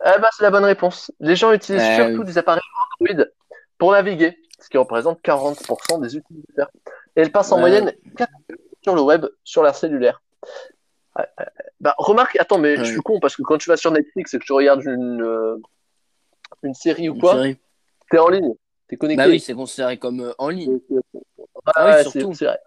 [0.06, 1.12] Eh ben, c'est la bonne réponse.
[1.20, 2.26] Les gens utilisent Euh, surtout oui.
[2.26, 2.62] des appareils
[3.00, 3.26] Android
[3.78, 6.70] pour naviguer, ce qui représente 40% des utilisateurs.
[7.16, 7.62] Et elles passent en Ouais.
[7.62, 10.22] moyenne 4 heures sur le web, sur leur cellulaire.
[11.80, 14.40] Bah, remarque, attends, mais je suis con parce que quand tu vas sur Netflix et
[14.40, 15.58] que tu regardes une, euh,
[16.64, 17.44] une série ou Une quoi,
[18.12, 18.54] t'es en ligne,
[18.88, 19.24] t'es connecté.
[19.24, 20.80] Bah oui, c'est considéré comme euh, en ligne.
[21.76, 22.34] Ah oui, ouais, surtout.
[22.34, 22.60] c'est vrai.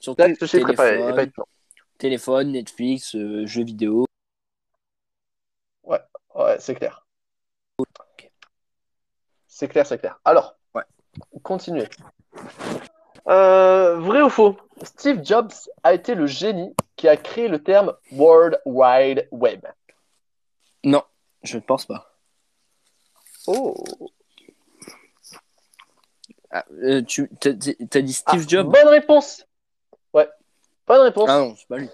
[0.00, 1.30] Surtout Là, téléphone,
[1.98, 4.06] téléphone, Netflix, euh, jeux vidéo.
[6.38, 7.04] Ouais, c'est clair.
[9.46, 10.18] C'est clair, c'est clair.
[10.24, 10.84] Alors, Ouais.
[11.42, 11.88] continuez.
[13.26, 14.56] Euh, vrai ou faux?
[14.84, 19.66] Steve Jobs a été le génie qui a créé le terme World Wide Web.
[20.84, 21.02] Non,
[21.42, 22.14] je ne pense pas.
[23.48, 23.74] Oh.
[26.50, 27.50] Ah, euh, tu t'as,
[27.90, 28.70] t'as dit Ah, Steve Jobs?
[28.70, 29.44] Bonne réponse.
[30.14, 30.28] Ouais.
[30.86, 31.28] Bonne réponse.
[31.28, 31.90] Ah non, c'est pas lui.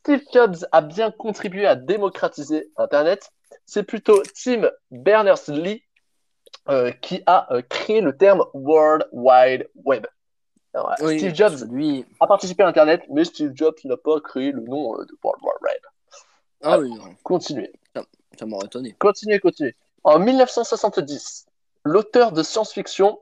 [0.00, 3.32] Steve Jobs a bien contribué à démocratiser Internet,
[3.66, 5.82] c'est plutôt Tim Berners-Lee
[6.68, 10.06] euh, qui a euh, créé le terme World Wide Web.
[10.74, 12.04] Alors, Oui, Steve Jobs Lui...
[12.20, 15.42] a participé à Internet, mais Steve Jobs n'a pas créé le nom euh, de World
[15.42, 15.80] Wide Web.
[16.62, 17.72] Ah oui, non, Continuez,
[18.38, 18.94] ça m'aurait étonné.
[18.98, 19.74] continuez, continuez.
[20.04, 21.46] En 1970,
[21.84, 23.18] l'auteur de science-fiction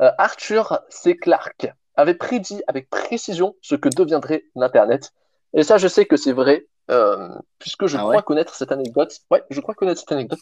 [0.00, 1.16] euh, Arthur C.
[1.16, 5.12] Clarke avait prédit avec précision ce que deviendrait l'Internet.
[5.52, 8.72] Et ça, je sais que c'est vrai, euh, puisque je Ah crois ouais connaître cette
[8.72, 9.18] anecdote.
[9.30, 10.40] Ouais, je crois connaître cette anecdote.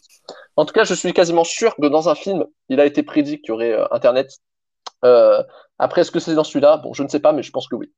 [0.55, 3.39] En tout cas, je suis quasiment sûr que dans un film, il a été prédit
[3.39, 4.29] qu'il y aurait euh, Internet.
[5.05, 5.41] Euh,
[5.79, 6.77] après, est-ce que c'est dans celui-là?
[6.77, 7.91] Bon, je ne sais pas, mais je pense que oui.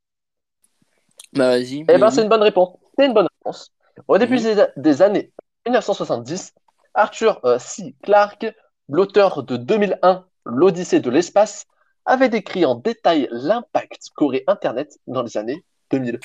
[1.33, 1.81] Bah vas-y.
[1.89, 2.77] Eh ben, c'est une bonne réponse.
[2.97, 3.71] C'est une bonne réponse.
[4.07, 4.67] Au début Mhm.
[4.77, 5.31] des, années
[5.65, 6.53] 1970,
[6.93, 7.95] Arthur C.
[8.03, 8.53] Clarke,
[8.89, 11.65] l'auteur de 2001, L'Odyssée de l'espace,
[12.05, 16.19] avait décrit en détail l'impact qu'aurait Internet dans les années 2000.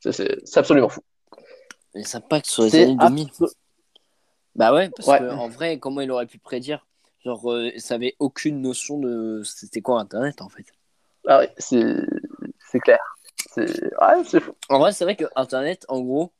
[0.00, 1.00] C'est- C'est c'est absolument fou.
[1.96, 3.28] Les impacts sur les années 2000.
[3.28, 3.52] abso-
[4.54, 5.18] Bah ouais, parce Ouais.
[5.18, 6.86] que en vrai, comment il aurait pu prédire?
[7.24, 10.66] Genre, euh, ça avait aucune notion de c'était quoi Internet en fait.
[11.26, 12.98] Ah oui, c'est clair.
[13.52, 14.40] C'est ouais.
[14.68, 16.32] En vrai, c'est vrai que Internet, en gros,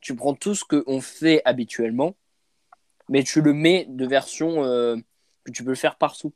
[0.00, 2.16] tu prends tout ce qu'on fait habituellement,
[3.08, 4.96] mais tu le mets de version euh,
[5.44, 6.32] que tu peux le faire partout.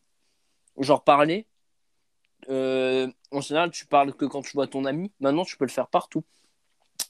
[0.78, 1.46] Genre parler.
[2.48, 5.10] euh, en général, tu parles que quand tu vois ton ami.
[5.20, 6.24] Maintenant, tu peux le faire partout.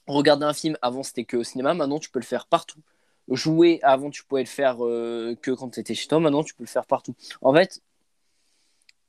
[0.09, 1.75] Regarder un film, avant c'était que au cinéma.
[1.75, 2.81] Maintenant, tu peux le faire partout.
[3.29, 6.19] Jouer, avant tu pouvais le faire euh, que quand tu étais chez toi.
[6.19, 7.15] Maintenant, tu peux le faire partout.
[7.43, 7.83] En fait,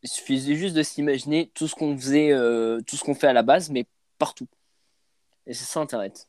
[0.03, 3.33] il suffisait juste de s'imaginer tout ce qu'on faisait, euh, tout ce qu'on fait à
[3.33, 3.85] la base, mais
[4.17, 4.47] partout.
[5.47, 6.27] Et c'est ça Internet,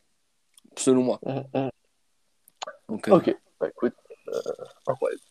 [0.76, 1.20] selon moi.
[1.24, 1.70] Mhm.
[2.88, 3.94] Donc, euh, Ok, bah, écoute,
[4.86, 5.22] incroyable.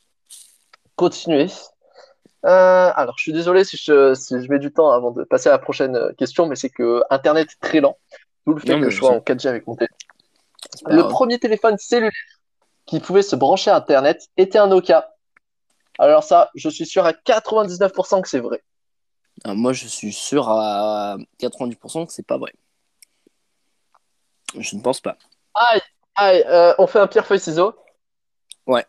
[0.95, 1.47] Continuez.
[2.45, 5.49] Euh, alors, je suis désolé si je, si je mets du temps avant de passer
[5.49, 7.97] à la prochaine question, mais c'est que Internet est très lent,
[8.49, 9.97] d'où le fait Non, mais que je sois c'est- en 4G avec mon téléphone.
[10.73, 11.11] c'est pas Le grave.
[11.11, 12.11] premier téléphone cellulaire
[12.85, 15.13] qui pouvait se brancher à Internet était un Nokia.
[15.99, 18.63] Alors ça, je suis sûr à 99% que c'est vrai.
[19.43, 22.51] Ah, moi, je suis sûr à 90% que c'est pas vrai.
[24.57, 25.17] Je ne pense pas.
[26.15, 27.73] Allez, euh, on fait un pierre-feuille-ciseaux
[28.65, 28.85] Ouais.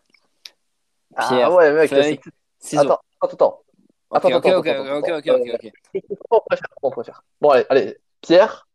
[1.15, 2.19] Ah Pierre, ouais, mec, feuille,
[2.59, 2.81] Ciseaux.
[2.83, 3.61] attends, attends, attends.
[4.09, 5.69] Ok, attends, ok, attends, ok, attends, ok, attends, ok, ok, euh,
[5.99, 6.11] ok.
[6.31, 7.23] On préfère, on préfère.
[7.39, 8.67] Bon, allez, allez, pierre,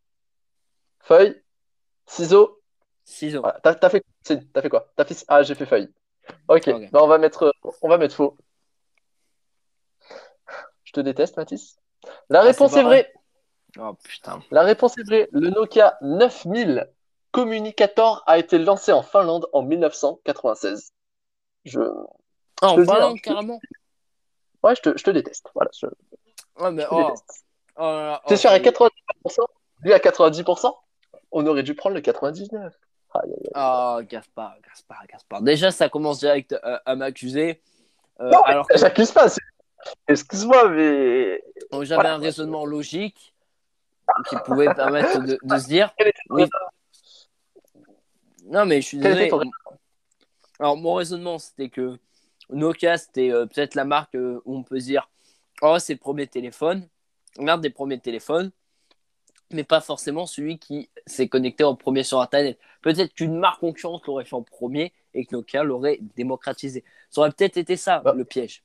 [1.07, 1.41] feuille,
[2.05, 2.61] ciseaux.
[3.05, 3.41] Ciseaux.
[3.41, 3.59] Voilà.
[3.61, 4.91] T'as, t'as fait, t'as fait quoi?
[4.95, 5.89] T'as fait, ah, j'ai fait feuille.
[6.49, 8.35] Ok, bah, on va mettre, on va mettre faux.
[10.83, 11.77] Je te déteste, Mathis.
[12.29, 13.13] La Ah, réponse est vraie.
[13.79, 14.41] Oh putain.
[14.51, 15.27] La réponse est vraie.
[15.31, 16.89] Le Nokia 9000
[17.31, 20.91] Communicator a été lancé en Finlande en 1996.
[21.65, 21.79] Je,
[22.61, 23.19] Ah, en dis, Finlande, hein.
[23.21, 23.59] carrément.
[24.63, 25.49] ouais, je te, je te déteste.
[25.53, 25.87] Voilà, je,
[26.59, 27.03] Ouais, mais je te oh.
[27.03, 27.45] déteste.
[27.77, 28.69] oh là là, T'es oh, sûr à y est.
[28.69, 29.45] 90%?
[29.83, 30.73] Lui à 90%?
[31.31, 32.73] On aurait dû prendre le 99.
[33.13, 33.51] Aïe, aïe, aïe.
[33.53, 35.41] Ah, Gaspard, Gaspard, Gaspard.
[35.41, 37.61] Déjà, ça commence direct à, à m'accuser.
[38.19, 39.27] Euh, Non, alors que J'accuse pas.
[40.07, 42.13] Excuse-moi, mais j'avais Voilà.
[42.15, 43.33] un raisonnement logique
[44.29, 45.93] qui pouvait permettre de, de se dire
[46.29, 46.45] oui.
[48.45, 49.27] Non, mais je suis désolé.
[49.29, 49.41] ton
[50.59, 51.97] Alors, mon raisonnement, c'était que
[52.49, 55.09] Nokia, c'était euh, peut-être la marque euh, où on peut se dire
[55.61, 56.87] Oh, c'est le premier téléphone.
[57.39, 58.51] L'un des premiers téléphones,
[59.51, 62.57] mais pas forcément celui qui s'est connecté en premier sur Internet.
[62.81, 66.83] Peut-être qu'une marque concurrente l'aurait fait en premier et que Nokia l'aurait démocratisé.
[67.09, 68.13] Ça aurait peut-être été ça, Bah.
[68.15, 68.63] le piège.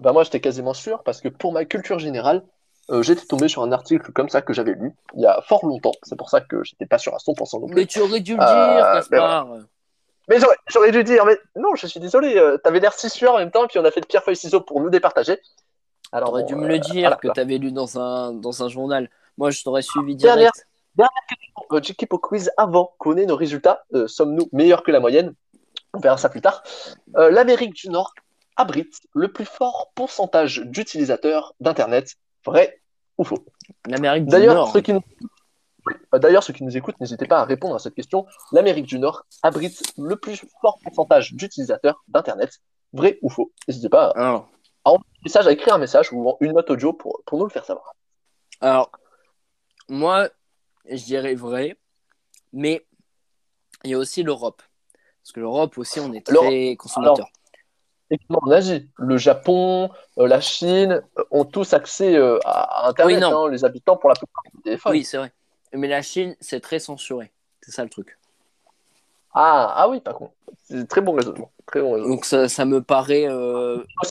[0.00, 2.42] Bah moi j'étais quasiment sûr parce que pour ma culture générale,
[2.90, 5.64] euh, j'étais tombé sur un article comme ça que j'avais lu il y a fort
[5.66, 5.92] longtemps.
[6.02, 7.74] C'est pour ça que j'étais pas sûr à 100% non plus.
[7.76, 9.48] Mais tu aurais dû le Euh, dire, mais Gaspard.
[10.28, 10.36] Mais
[10.68, 13.50] j'aurais, dû dire, mais non, je suis désolé, euh, t'avais l'air si sûr en même
[13.50, 15.38] temps, puis on a fait le pierre feuille ciseaux pour nous départager.
[16.12, 17.34] Alors T'aurais bon, dû me euh, le dire voilà, que quoi.
[17.34, 19.10] t'avais lu dans un, dans un journal.
[19.38, 20.52] Moi, je t'aurais suivi Dernière.
[20.52, 20.66] direct.
[21.72, 23.84] Euh, J'équipe au quiz avant qu'on ait nos résultats.
[23.94, 25.34] Euh, Sommes-nous meilleurs que la moyenne?
[25.92, 26.62] On verra ça plus tard.
[27.16, 28.14] Euh, L'Amérique du Nord
[28.56, 32.14] abrite le plus fort pourcentage d'utilisateurs d'Internet.
[32.44, 32.80] Vrai
[33.18, 33.44] ou faux?
[33.86, 34.72] L'Amérique du D'ailleurs, Nord.
[34.72, 35.00] ceux qui nous...
[36.14, 38.26] Euh, D'ailleurs, ceux qui nous écoutent, n'hésitez pas à répondre à cette question.
[38.52, 42.58] L'Amérique du Nord abrite le plus fort pourcentage d'utilisateurs d'Internet.
[42.92, 43.50] Vrai ou faux?
[43.66, 44.48] N'hésitez pas Alors,
[44.84, 44.92] à
[45.24, 47.94] message, à écrire un message ou une note audio pour, pour nous le faire savoir.
[48.60, 48.90] alors,
[49.88, 50.28] moi,
[50.88, 51.76] je dirais vrai,
[52.52, 52.84] mais
[53.84, 54.62] il y a aussi l'Europe.
[55.22, 57.28] Parce que l'Europe aussi, on est très consommateur.
[58.10, 62.88] Et en Asie, le Japon, euh, la Chine euh, ont tous accès euh, à à
[62.90, 63.16] Internet.
[63.16, 63.46] Oui, non.
[63.46, 64.92] hein, les habitants pour la plupart du téléphone.
[64.92, 65.32] Oui, c'est vrai.
[65.72, 67.32] Mais la Chine, c'est très censuré.
[67.62, 68.18] C'est ça le truc.
[69.32, 70.34] Ah, ah oui, par contre.
[70.64, 71.50] C'est très bon raisonnement.
[71.66, 72.14] Très bon raisonnement.
[72.14, 73.26] Donc ça, ça me paraît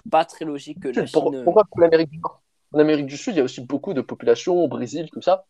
[0.10, 1.44] pas très logique que la Chine.
[1.44, 2.42] pourquoi pour l'Amérique du Nord
[2.74, 5.46] En Amérique du Sud, il y a aussi beaucoup de populations, au Brésil, tout ça,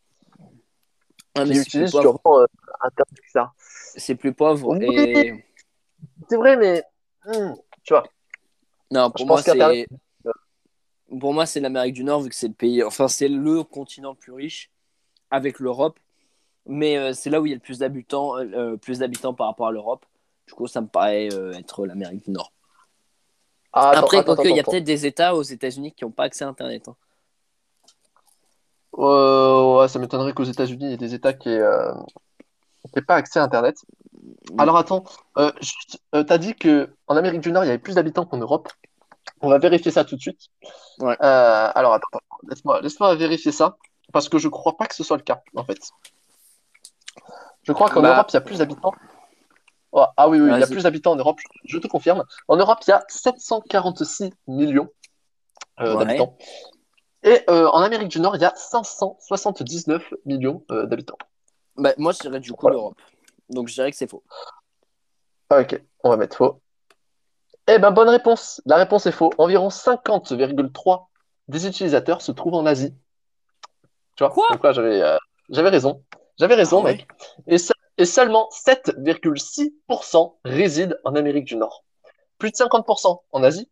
[1.35, 1.87] Ah, mais qui euh.
[3.95, 4.69] C'est plus pauvre.
[4.77, 4.85] Oui.
[4.85, 5.45] Et
[6.29, 6.83] C'est vrai, mais
[7.25, 8.03] hmm, tu vois,
[8.91, 9.87] non, Je pour moi c'est
[11.19, 12.83] pour moi c'est l'Amérique du Nord vu que c'est le pays.
[12.83, 14.71] Enfin, c'est le continent le plus riche
[15.31, 15.99] avec l'Europe.
[16.65, 19.47] Mais euh, c'est là où il y a le plus d'habitants, euh, plus d'habitants par
[19.47, 20.05] rapport à l'Europe.
[20.47, 22.51] Du coup, ça me paraît être l'Amérique du Nord.
[23.73, 26.25] Ah, attends, Après, attends, il y a peut-être des États aux États-Unis qui n'ont pas
[26.25, 26.87] accès à Internet.
[26.87, 26.95] hein.
[28.97, 33.39] Euh, ouais, ça m'étonnerait qu'aux États-Unis, il y ait des États qui n'aient pas accès
[33.39, 33.77] à Internet.
[34.57, 35.03] Alors attends,
[35.37, 35.51] euh,
[36.15, 38.69] euh, t'as dit que en Amérique du Nord, il y avait plus d'habitants qu'en Europe.
[39.41, 40.49] On va vérifier ça tout de suite.
[40.99, 41.15] Ouais.
[41.21, 42.07] Euh, alors attends,
[42.49, 43.77] laisse-moi, laisse-moi vérifier ça,
[44.11, 45.79] parce que je crois pas que ce soit le cas, en fait.
[47.63, 48.13] Je crois qu'en Bah.
[48.13, 48.93] Europe, il y a plus d'habitants.
[49.91, 52.23] Oh, ah oui, oui, il y a plus d'habitants en Europe, je, te confirme.
[52.47, 54.89] En Europe, il y a 746 millions
[55.79, 56.17] euh, Ouais.
[57.23, 61.17] Et euh, en Amérique du Nord, il y a 579 millions euh, d'habitants.
[61.77, 62.75] Bah, moi, je dirais du coup Voilà.
[62.75, 62.97] l'Europe.
[63.49, 64.23] Donc, je dirais que c'est faux.
[65.51, 66.59] Ok, on va mettre faux.
[67.67, 68.61] Eh ben, bonne réponse.
[68.65, 69.31] La réponse est faux.
[69.37, 71.05] Environ 50,3
[71.47, 72.93] des utilisateurs se trouvent en Asie.
[74.15, 74.31] Tu vois?
[74.31, 74.47] Quoi?
[74.51, 75.17] Donc là, j'avais euh,
[75.49, 76.03] j'avais raison.
[76.37, 77.07] J'avais raison, Ah ouais mec.
[77.47, 81.83] Et, se- et seulement 7,6% résident en Amérique du Nord.
[82.37, 83.69] Plus de 50% en Asie,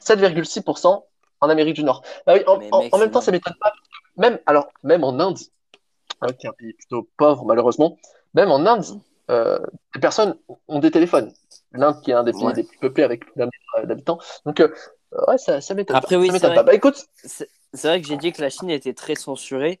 [0.00, 1.04] 7,6%
[1.46, 2.02] en Amérique du Nord.
[2.26, 3.72] Bah oui, en, Mais en- mec, en même temps, ça m'étonne pas.
[4.16, 5.38] Même, alors, même en Inde,
[6.20, 7.96] hein, qui est un pays plutôt pauvre, malheureusement,
[8.34, 8.84] même en Inde,
[9.30, 9.58] euh,
[9.94, 10.36] les personnes
[10.68, 11.32] ont des téléphones.
[11.72, 12.54] L'Inde, qui est un des pays Ouais.
[12.54, 14.18] les plus peuplés avec plus milliard d'habitants.
[14.44, 14.68] Donc, euh,
[15.28, 16.20] ouais, ça, ça m'étonne Après, pas.
[16.20, 16.54] oui, Ça c'est vrai.
[16.56, 16.62] pas.
[16.62, 19.80] Bah écoute, C'est c'est vrai que j'ai dit que la Chine était très censurée,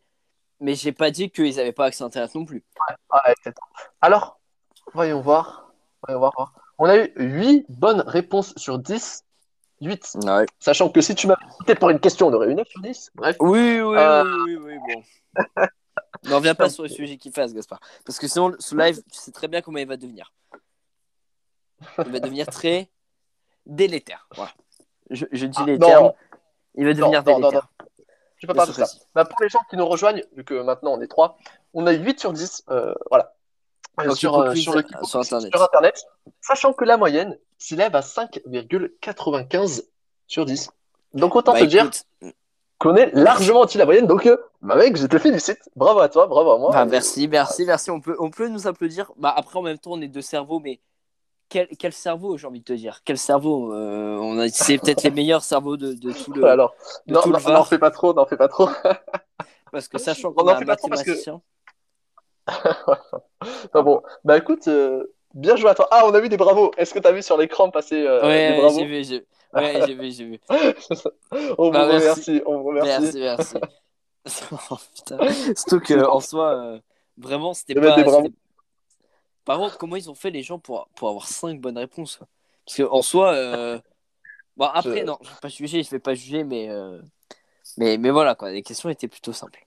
[0.60, 2.64] mais j'ai pas dit qu'ils n'avaient pas accès à Internet non plus.
[3.12, 3.54] ouais,
[4.00, 4.38] alors,
[4.92, 5.72] voyons voir.
[6.06, 6.52] Voyons voir.
[6.78, 9.24] On a eu 8 bonnes réponses sur 10.
[9.80, 10.16] 8.
[10.24, 10.46] Ouais.
[10.58, 13.10] Sachant que si tu m'avais écouté pour une question, on aurait eu 9 sur 10.
[13.14, 13.36] Bref.
[13.40, 14.24] Oui, oui, Euh.
[14.44, 15.42] oui, oui, oui, bon.
[16.30, 17.80] N'en viens pas sur le sujet qui fasse, Gaspard.
[18.04, 20.32] Parce que sinon, ce live, tu sais très bien comment il va devenir.
[22.04, 22.90] Il va devenir très
[23.66, 24.26] délétère.
[24.34, 24.50] Voilà.
[25.10, 25.86] Je, je dis Ah, les non.
[25.86, 26.12] termes.
[26.74, 27.68] Il va devenir non, non, délétère.
[28.38, 28.98] Tu peux Bien pas faire ça.
[29.14, 31.38] Bah, pour les gens qui nous rejoignent, vu que maintenant on est 3,
[31.74, 32.64] on a 8 sur 10.
[32.70, 33.34] euh, voilà.
[34.00, 35.50] Euh, sur, euh, sur le euh, sur Internet.
[35.54, 36.04] sur Internet,
[36.42, 39.84] sachant que la moyenne s'élève à 5,95
[40.26, 40.70] sur 10.
[41.14, 41.90] Donc autant Bah, te dire
[42.78, 44.06] qu'on est largement au-dessus de la moyenne.
[44.06, 45.58] Donc, euh, bah mec, je te félicite.
[45.76, 46.70] Bravo à toi, bravo à moi.
[46.72, 47.90] bah, merci, merci, merci.
[47.90, 49.10] On peut, on peut nous applaudir.
[49.16, 50.80] Bah, après, en même temps, on est deux cerveaux, mais
[51.48, 53.00] quel, quel cerveau, j'ai envie de te dire?
[53.04, 56.44] Quel cerveau euh, on a, C'est peut-être les meilleurs cerveaux de, de tout le.
[56.48, 56.74] Alors,
[57.06, 58.68] de non, n'en fais pas trop, n'en fais pas trop.
[59.72, 61.40] Parce que sachant On qu'on en a un fait pas trop parce que- mathématicien.
[63.74, 65.86] Bon, bah écoute, euh, bien joué à toi.
[65.90, 66.72] Ah, on a vu des bravos.
[66.76, 69.80] Est-ce que t'as vu sur l'écran passer euh, Ouais, des ouais, j'ai vu, j'ai ouais,
[69.86, 70.40] j'ai vu, j'ai vu.
[71.58, 72.30] On Bah, vous merci.
[72.30, 73.16] remercie, on vous remercie.
[73.18, 73.56] Merci, merci.
[74.70, 75.18] oh, putain.
[75.56, 76.80] Surtout qu'en soi, euh,
[77.16, 78.02] vraiment, c'était De mettre pas.
[78.02, 78.24] des bravos.
[78.26, 78.36] c'était-
[79.44, 82.18] Par contre, comment ils ont fait les gens pour, pour avoir 5 bonnes réponses?
[82.66, 83.32] Parce qu'en soi.
[83.34, 83.78] euh,
[84.56, 86.70] Bon, après, Je- non, je vais pas juger, je vais pas juger, mais.
[86.70, 86.98] euh,
[87.76, 89.66] Mais, mais voilà, quoi, les questions étaient plutôt simples.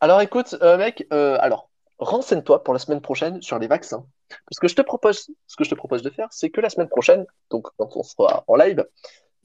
[0.00, 1.68] Alors écoute, euh, mec, euh, alors
[2.02, 4.04] renseigne-toi pour la semaine prochaine sur les vaccins.
[4.28, 6.70] Parce que je te propose, ce que je te propose de faire, c'est que la
[6.70, 8.84] semaine prochaine, donc quand on sera en live,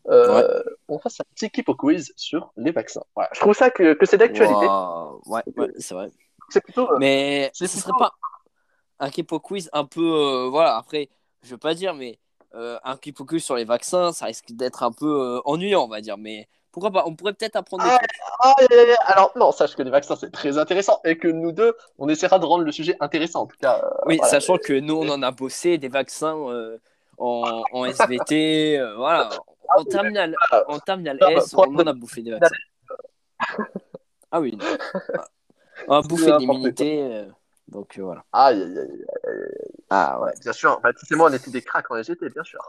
[0.09, 3.03] euh, on fasse un petit au quiz sur les vaccins.
[3.15, 3.29] Voilà.
[3.33, 4.65] Je trouve ça que, que c'est d'actualité.
[5.25, 6.09] Ouais, ouais, c'est vrai.
[6.49, 6.89] C'est plutôt.
[6.91, 8.13] euh, Mais ce plutôt- serait pas
[8.99, 10.01] un Kipo quiz un peu.
[10.01, 11.09] euh, voilà, après,
[11.43, 12.19] je veux pas dire, mais
[12.53, 16.17] un Kipo quiz sur les vaccins, ça risque d'être un peu ennuyant, on va dire.
[16.17, 16.47] Mais
[16.79, 17.07] pourquoi pas?
[17.07, 17.99] On pourrait peut-être apprendre des Ah,
[18.43, 18.53] ah,
[19.05, 22.37] alors non, sache que les vaccins c'est très intéressant et que nous deux, on essaiera
[22.37, 23.81] de rendre le sujet intéressant en tout cas.
[23.83, 24.29] euh, Oui, voilà.
[24.31, 26.77] sachant que nous, on en a bossé des vaccins euh,
[27.17, 29.29] en, en SVT, euh, voilà.
[29.75, 30.35] En terminale,
[30.67, 32.55] en terminale Ah, bah, S, on en a bouffé des vaccins.
[34.31, 34.57] Ah oui.
[35.87, 37.25] On a bouffé d'immunité.
[37.69, 38.23] donc voilà.
[38.33, 39.71] Aïe, aïe, aïe, aïe.
[39.89, 40.79] Ah Ouais, bien sûr.
[40.99, 42.59] Tu sais, moi, on était des cracks en SGT, bien sûr.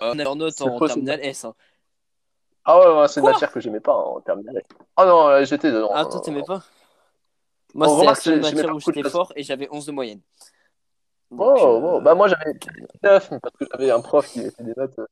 [0.00, 1.44] On a leur note en terminale S.
[1.44, 1.54] hein.
[2.64, 4.62] Ah ouais, ouais, c'est une Quoi matière que j'aimais pas en terminale.
[4.96, 5.90] Ah non, euh, j'étais dedans.
[5.94, 6.62] Ah, toi, t'aimais pas
[7.74, 10.20] Moi, c'était j'aimais matière où j'étais fort et j'avais 11 de moyenne.
[11.30, 12.52] Donc, Oh, euh, oh, bah moi j'avais
[13.02, 14.98] 9 parce que j'avais un prof qui mettait des notes.
[14.98, 15.06] euh,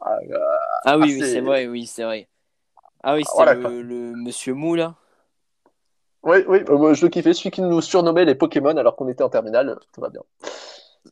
[0.00, 0.38] ah, euh,
[0.84, 2.28] Ah oui, Ah, oui, c'est- vrai, oui, c'est vrai.
[3.02, 4.94] Ah oui, c'était Voilà, le, monsieur Mou, là.
[6.22, 9.08] Oui, oui, euh, moi, je le kiffais, celui qui nous surnommait les Pokémon alors qu'on
[9.08, 10.22] était en terminale, tout va bien.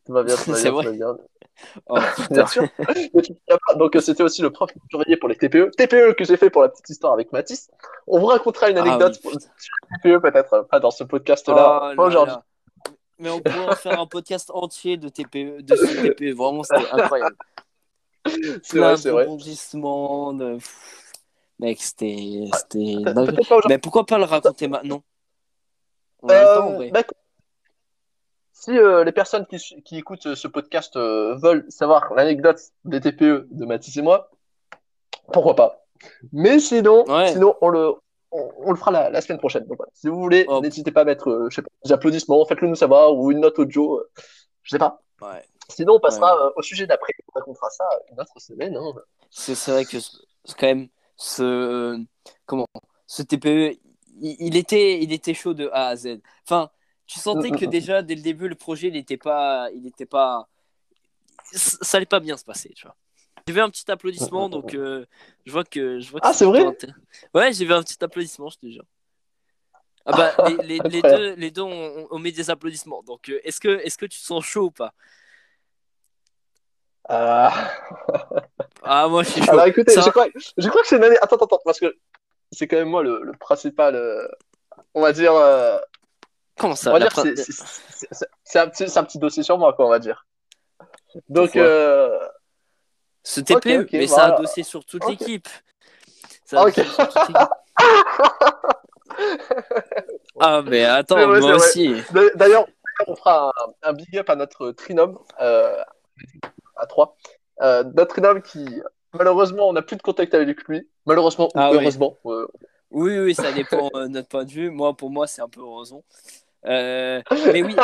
[0.05, 0.85] Tout va bien, tout va C'est bien, tout vrai.
[0.87, 1.17] va bien.
[1.89, 1.99] Oh,
[2.31, 2.67] Bien sûr.
[3.77, 5.71] Donc euh, c'était aussi le prof qui surveillait pour les TPE.
[5.77, 7.71] TPE que j'ai fait pour la petite histoire avec Mathis.
[8.07, 11.07] On vous racontera une Ah anecdote oui, sur TPE peut-être, euh, pas dans ce Oh
[11.09, 12.35] podcast-là, là pas aujourd'hui.
[13.19, 16.35] Mais on pourrait en faire un podcast entier de TPE, de ce TPE.
[16.35, 17.37] Vraiment, c'était incroyable.
[18.63, 19.27] C'est vrai, c'est vrai.
[19.27, 20.55] De...
[20.55, 21.13] Pff,
[21.59, 22.45] Mec, c'était.
[23.41, 23.69] aujourd'hui.
[23.69, 25.03] Mais pourquoi pas le raconter maintenant?
[26.23, 27.03] On temps, Euh, bah,
[28.63, 33.01] si euh, les personnes qui, qui écoutent euh, ce podcast euh, veulent savoir l'anecdote des
[33.01, 34.31] TPE de Mathis et moi,
[35.33, 35.85] pourquoi pas.
[36.33, 37.33] Mais sinon, Ouais.
[37.33, 37.93] sinon on le,
[38.31, 39.65] on, on le fera la, la semaine prochaine.
[39.67, 39.91] Donc, voilà.
[39.95, 40.61] Si vous voulez, Oh.
[40.61, 43.41] n'hésitez pas à mettre euh, je sais pas, des applaudissements, faites-le nous savoir, ou une
[43.41, 44.01] note audio,
[44.63, 45.03] je sais pas.
[45.21, 45.43] Ouais.
[45.69, 46.53] Sinon, on passera Ouais.
[46.57, 48.77] au sujet d'après, on racontera ça une autre semaine.
[48.77, 48.93] hein.
[49.31, 51.99] C'est vrai que c'est quand même ce
[52.47, 52.67] comment
[53.07, 53.79] ce TPE
[54.21, 56.21] il, il était il était chaud de A à Z.
[56.47, 56.71] Enfin,
[57.13, 59.87] tu sentais Mm, que mm, déjà dès le début le projet il était pas il
[59.87, 60.49] était pas
[61.53, 62.97] ça allait pas bien se passer, tu vois.
[63.47, 65.05] J'ai vu un petit applaudissement donc euh,
[65.45, 66.65] je vois que je vois que Ah, c'est vrai?
[67.35, 68.85] Ouais, j'ai vu un petit applaudissement, je te jure.
[70.05, 71.25] Ah bah les, les, les Incroyable.
[71.25, 73.03] deux les deux on, on met des applaudissements.
[73.03, 74.95] Donc euh, est-ce que est-ce que tu te sens chaud ou pas?
[77.11, 77.49] Euh,
[78.83, 79.53] Ah moi je suis chaud.
[79.53, 81.17] Alors écoutez, Ça je crois, je crois que c'est une année.
[81.21, 81.95] Attends, attends, attends, parce que
[82.53, 83.95] c'est quand même moi le, le principal.
[83.95, 84.27] euh,
[84.95, 85.33] on va dire.
[86.59, 89.59] Comment ça prin- c'est- c'est- c'est c'est- c'est un, petit- c'est un petit dossier sur
[89.59, 90.27] moi, quoi, on va dire.
[91.29, 92.19] Donc, euh,
[93.23, 94.23] Ce TPE, ok, mais voilà.
[94.29, 95.49] ça a dossier sur toute l'équipe.
[96.45, 96.77] Ça a Ok.
[96.77, 97.37] dossier sur toute l'équipe.
[100.41, 102.03] ah, mais attends, C'est moi c'est aussi.
[102.35, 102.67] d'ailleurs,
[103.07, 103.49] on fera
[103.83, 105.83] un, un big up à notre trinôme, euh,
[106.77, 107.17] à 3.
[107.63, 108.81] Euh, notre trinôme qui,
[109.13, 110.89] malheureusement, on n'a plus de contact avec lui.
[111.07, 111.79] Malheureusement, ou Ah oui.
[111.81, 112.17] heureusement.
[112.27, 112.47] euh,
[112.93, 114.71] Oui, oui, ça dépend de notre point de vue.
[114.71, 116.05] Moi, pour moi, c'est un peu heureusement.
[116.67, 117.75] Euh, mais oui.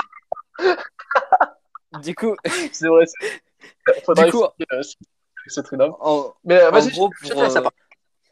[2.03, 2.37] Du coup,
[2.73, 3.05] c'est vrai.
[4.17, 7.63] Du coup- expliquer, euh, en, Mais euh, en gros, pour, euh,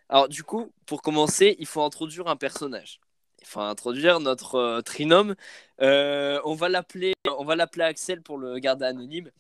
[0.09, 3.01] alors du coup, pour commencer, il faut introduire un personnage.
[3.41, 5.35] Il faut introduire notre euh, trinôme.
[5.81, 9.31] Euh, on va l'appeler, on va l'appeler Axel pour le garder anonyme.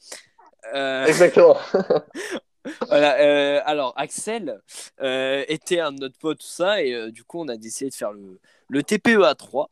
[0.75, 1.57] Euh, Exactement.
[2.93, 4.61] Euh, alors Axel
[5.01, 7.91] euh, était un de notre pote, tout ça, et euh, du coup, on a décidé
[7.91, 9.71] de faire le, TPE à 3.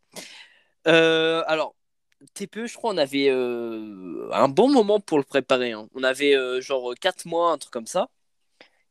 [0.86, 1.74] Euh, alors,
[2.34, 5.72] TPE, je crois, on avait un bon moment pour le préparer.
[5.72, 5.88] hein.
[5.94, 8.08] On avait genre 4 mois, un truc comme ça.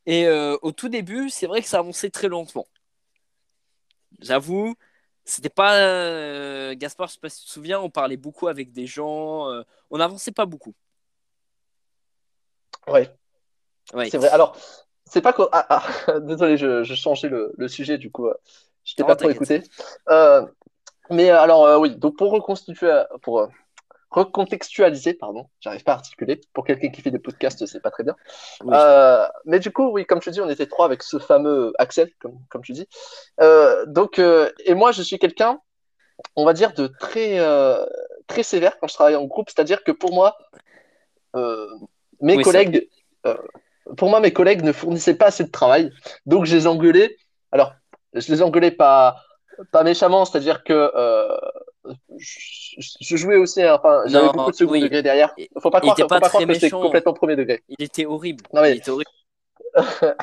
[0.06, 2.68] Et au tout début, c'est vrai que ça avançait très lentement.
[4.22, 4.76] J'avoue,
[5.26, 6.76] c'était pas.
[6.76, 9.48] Gaspard, je sais pas si tu te souviens, on parlait beaucoup avec des gens,
[9.90, 10.74] on n'avançait pas beaucoup.
[12.88, 13.10] Ouais.
[14.10, 14.30] C'est vrai.
[14.30, 14.56] Alors,
[15.06, 15.50] c'est pas quoi.
[15.52, 18.34] Ah, ah, désolé, je, je changeais le, le sujet, du coup, euh,
[18.84, 19.62] je t'ai pas trop écouté.
[20.10, 20.46] Euh,
[21.10, 23.48] mais euh, alors, euh, oui, donc pour reconstituer, pour euh,
[24.10, 26.40] recontextualiser, pardon, j'arrive pas à articuler.
[26.54, 28.16] Pour quelqu'un qui fait des podcasts, c'est pas très bien.
[28.64, 28.76] Oui.
[29.46, 32.40] Mais du coup, oui, comme tu dis, on était trois avec ce fameux Axel, comme,
[32.50, 32.88] comme tu dis.
[33.88, 35.60] Donc, et moi, je suis quelqu'un,
[36.36, 37.40] on va dire, de très,
[38.28, 39.50] très sévère quand je travaille en groupe.
[39.50, 40.38] C'est-à-dire que pour moi,
[42.22, 42.88] mes Oui, collègues,
[43.26, 43.36] euh,
[43.98, 45.92] pour moi, mes collègues ne fournissaient pas assez de travail.
[46.26, 47.18] Donc, je les engueulais.
[47.52, 47.74] Alors,
[48.14, 49.18] je les engueulais pas,
[49.72, 51.38] pas méchamment, c'est-à-dire que euh,
[52.18, 52.40] je,
[53.02, 54.82] je jouais aussi, hein, enfin, j'avais beaucoup de second oui.
[54.82, 55.34] degré derrière.
[55.62, 57.64] Faut pas Il croire, était faut pas pas croire que c'était complètement premier degré.
[57.68, 58.44] Il était horrible.
[58.54, 59.12] Non, mais- Il était horrible.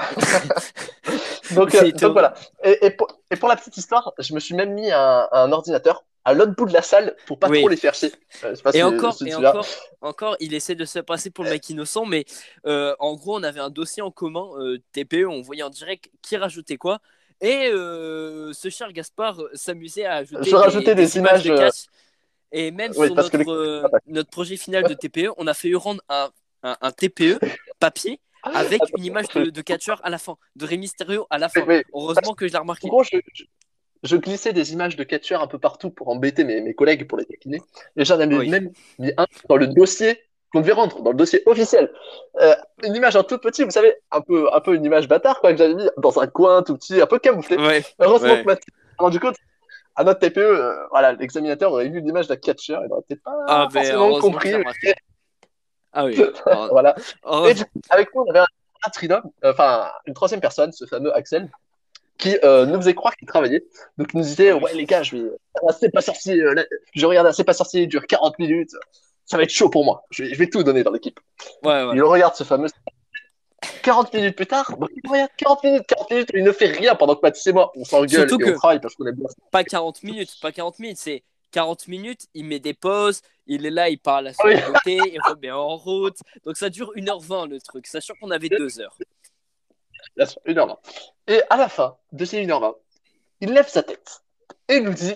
[1.54, 2.34] Donc, euh, donc voilà.
[2.62, 5.50] Et, et, pour, et pour la petite histoire, je me suis même mis un, un
[5.50, 7.60] ordinateur à l'autre bout de la salle pour pas Oui.
[7.60, 8.12] trop les faire chier.
[8.44, 9.66] Euh, pas Et si- encore, si et encore,
[10.00, 12.24] encore, il essaie de se passer pour le mec innocent, mais
[12.66, 16.10] euh, en gros, on avait un dossier en commun, euh, TPE, on voyait en direct
[16.22, 16.98] qui rajoutait quoi.
[17.40, 21.86] Et ce cher Gaspard s'amusait à ajouter rajoutais des images, de cache.
[22.52, 25.72] Et même oui, sur notre, les- euh, notre projet final de TPE, on a fait
[25.74, 26.30] rendre un,
[26.64, 27.38] un, un TPE
[27.78, 31.48] papier avec une image de, de catcheur à la fin, de Rey Mysterio à la
[31.48, 31.64] fin.
[31.94, 32.88] Heureusement que je l'ai En remarqué.
[32.88, 33.44] gros, je, je,
[34.02, 37.18] je glissais des images de catcheurs un peu partout pour embêter mes, mes collègues pour
[37.18, 37.62] les taquiner.
[37.96, 38.48] Et j'en avais Oui.
[38.48, 40.20] même mis un dans le dossier
[40.52, 41.92] qu'on devait rendre, dans le dossier officiel.
[42.40, 45.40] Euh, une image en tout petit, vous savez, un peu, un peu une image bâtard,
[45.40, 47.56] quoi, que j'avais mis dans un coin tout petit, un peu camouflé.
[47.56, 48.40] Ouais, Heureusement Ouais.
[48.42, 48.64] que Mathis
[48.98, 49.28] Alors, du coup,
[49.94, 53.36] à notre TPE, euh, voilà, l'examinateur aurait vu l'image d'un catcher, il aurait peut-être pas
[53.48, 54.52] Ah, mais forcément compris.
[54.82, 54.94] mais-.
[55.92, 56.16] Ah oui.
[56.70, 56.94] Voilà.
[56.98, 57.54] Et heureusement.
[57.54, 58.46] du coup, avec nous, on avait un,
[58.86, 61.48] un trinôme, euh, enfin, une troisième personne, ce fameux Axel,
[62.20, 63.64] qui euh, nous faisait croire qu'il travaillait.
[63.98, 65.30] Donc, il nous disait, ouais, les gars, je vais.
[65.78, 66.54] C'est pas sorcier, euh,
[66.94, 68.72] je regarde, c'est pas sorcier, il dure 40 minutes.
[69.24, 70.04] Ça va être chaud pour moi.
[70.10, 71.18] Je vais, je vais tout donner dans l'équipe.
[71.62, 71.92] Ouais, ouais.
[71.94, 72.68] Il regarde ce fameux.
[73.82, 76.94] 40 minutes plus tard, bon, il regarde 40 minutes, 40 minutes, il ne fait rien
[76.94, 79.26] pendant que Mathis et moi, on s'engueule et que- on travaille parce qu'on aime bien.
[79.50, 83.70] Pas 40 minutes, pas 40 minutes, c'est 40 minutes, il met des pauses, il est
[83.70, 84.54] là, il parle à son oui.
[84.62, 86.16] côté, il remet en route.
[86.44, 88.96] Donc ça dure 1h20 le truc, sachant qu'on avait 2 heures.
[90.16, 90.76] Bien sûr, 1h20.
[91.28, 92.74] Et à la fin de ces 1h20,
[93.40, 94.22] il lève sa tête
[94.68, 95.14] et il nous dit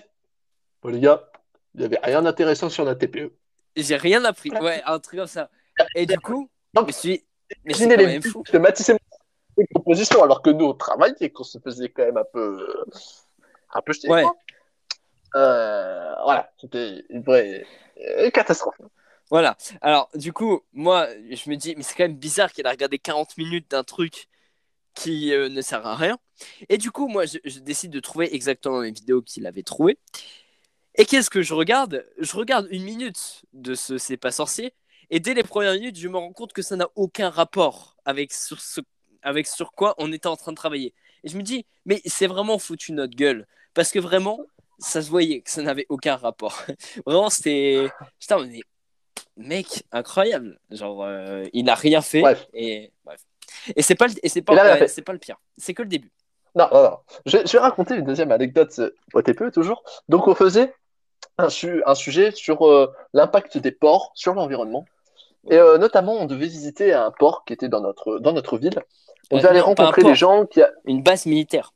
[0.81, 1.29] Bon, les gars,
[1.73, 3.31] il n'y avait rien d'intéressant sur notre TPE.
[3.75, 5.49] J'ai rien appris, ouais, un truc comme ça.
[5.95, 7.25] Et du coup, je Donc, me suis dit,
[7.65, 8.43] mais c'est quand les même fou.
[8.43, 8.71] de et moi
[9.57, 12.83] des compositions alors que nous on travaillait et qu'on se faisait quand même un peu
[13.73, 14.23] un peu jeter Ouais.
[15.35, 17.65] Euh, voilà c'était une vraie
[17.97, 18.75] une catastrophe
[19.29, 19.55] Voilà.
[19.81, 22.99] Alors, du coup, moi, je me dis, mais c'est quand même bizarre qu'il a regardé
[22.99, 24.27] 40 minutes d'un truc
[24.95, 26.17] qui euh, ne sert à rien.
[26.69, 29.97] Et du coup, moi, je, je décide de trouver exactement les vidéos qu'il avait trouvées.
[30.95, 32.05] Et qu'est-ce que je regarde?
[32.19, 34.73] Je regarde une minute de ce C'est pas sorcier.
[35.09, 38.33] Et dès les premières minutes, je me rends compte que ça n'a aucun rapport avec
[38.33, 38.81] sur, ce,
[39.21, 40.93] avec sur quoi on était en train de travailler.
[41.23, 43.45] Et je me dis, mais c'est vraiment foutu notre gueule.
[43.73, 44.39] Parce que vraiment,
[44.79, 46.63] ça se voyait que ça n'avait aucun rapport.
[47.05, 47.89] vraiment, c'était.
[48.19, 48.61] Putain, mais
[49.37, 50.59] mec, incroyable.
[50.71, 52.21] Genre, euh, il n'a rien fait.
[52.21, 52.47] Bref.
[52.53, 53.21] Et bref.
[53.75, 54.53] Et c'est pas, le- et c'est pas,
[54.87, 55.37] c'est le pire.
[55.57, 56.11] C'est que le début.
[56.55, 60.27] non non non je, je vais raconter une deuxième anecdote euh, au TPE toujours donc
[60.27, 60.73] on faisait
[61.37, 64.85] un, su- un sujet sur euh, l'impact des ports sur l'environnement
[65.49, 68.79] et euh, notamment on devait visiter un port qui était dans notre dans notre ville
[69.31, 70.69] on Euh, devait aller rencontrer des gens qui a...
[70.85, 71.73] Une base militaire.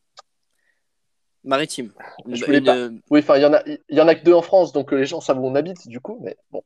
[1.44, 1.92] Maritime.
[2.28, 2.76] Je Une- voulais pas.
[3.10, 4.98] oui enfin il y en a y en a que deux en France donc euh,
[4.98, 6.64] les gens savent où on habite du coup mais bon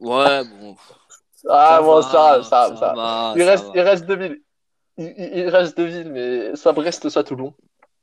[0.00, 0.76] Ouais, bon.
[1.48, 2.92] Ah ça bon ça ça, ça.
[2.94, 4.40] va, Il ça reste, il reste deux villes.
[4.96, 7.54] Il, il- reste deux villes, mais soit Brest, soit Toulon.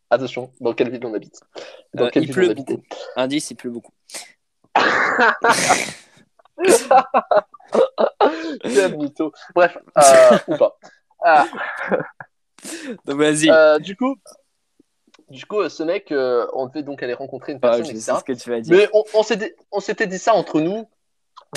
[0.10, 1.40] Attention, dans quelle ville on habite?
[1.94, 2.82] Dans Euh, quelle il ville pleut on beaucoup.
[3.16, 3.94] Indice, il pleut beaucoup.
[8.62, 9.32] Quel mytho.
[9.56, 10.78] Bref, euh, ou pas.
[11.24, 11.46] Ah,
[13.06, 13.50] Donc vas-y.
[13.50, 14.16] euh, du coup,
[15.30, 16.14] du coup, ce mec,
[16.54, 18.06] on devait donc aller rencontrer une Ah, personne, je etc.
[18.14, 18.76] sais ce que tu vas dire.
[18.76, 20.88] Mais on, on s'était, on s'était dit ça entre nous.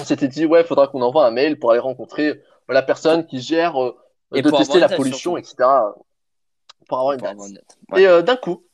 [0.01, 3.41] On s'était dit, ouais, faudra qu'on envoie un mail pour aller rencontrer la personne qui
[3.41, 3.97] gère euh,
[4.35, 5.39] Et de tester la date, pollution, surtout.
[5.39, 5.69] etc.
[6.89, 7.33] Pour avoir une Pour date.
[7.35, 7.79] avoir une date.
[7.93, 8.03] Ouais.
[8.03, 8.65] Et euh, d'un coup,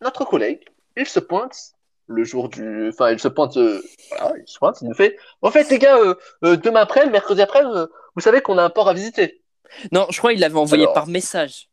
[0.00, 0.64] notre collègue,
[0.96, 1.56] il se pointe
[2.06, 2.88] le jour du.
[2.88, 3.56] Enfin, il se pointe.
[3.56, 3.80] euh,
[4.10, 5.16] Voilà, il se pointe, il nous fait.
[5.42, 7.86] En fait, les gars, euh, euh, demain après, le mercredi après, euh,
[8.16, 9.42] vous savez qu'on a un port à visiter.
[9.92, 10.94] Non, je crois qu'il l'avait envoyé Alors.
[10.94, 11.68] par message.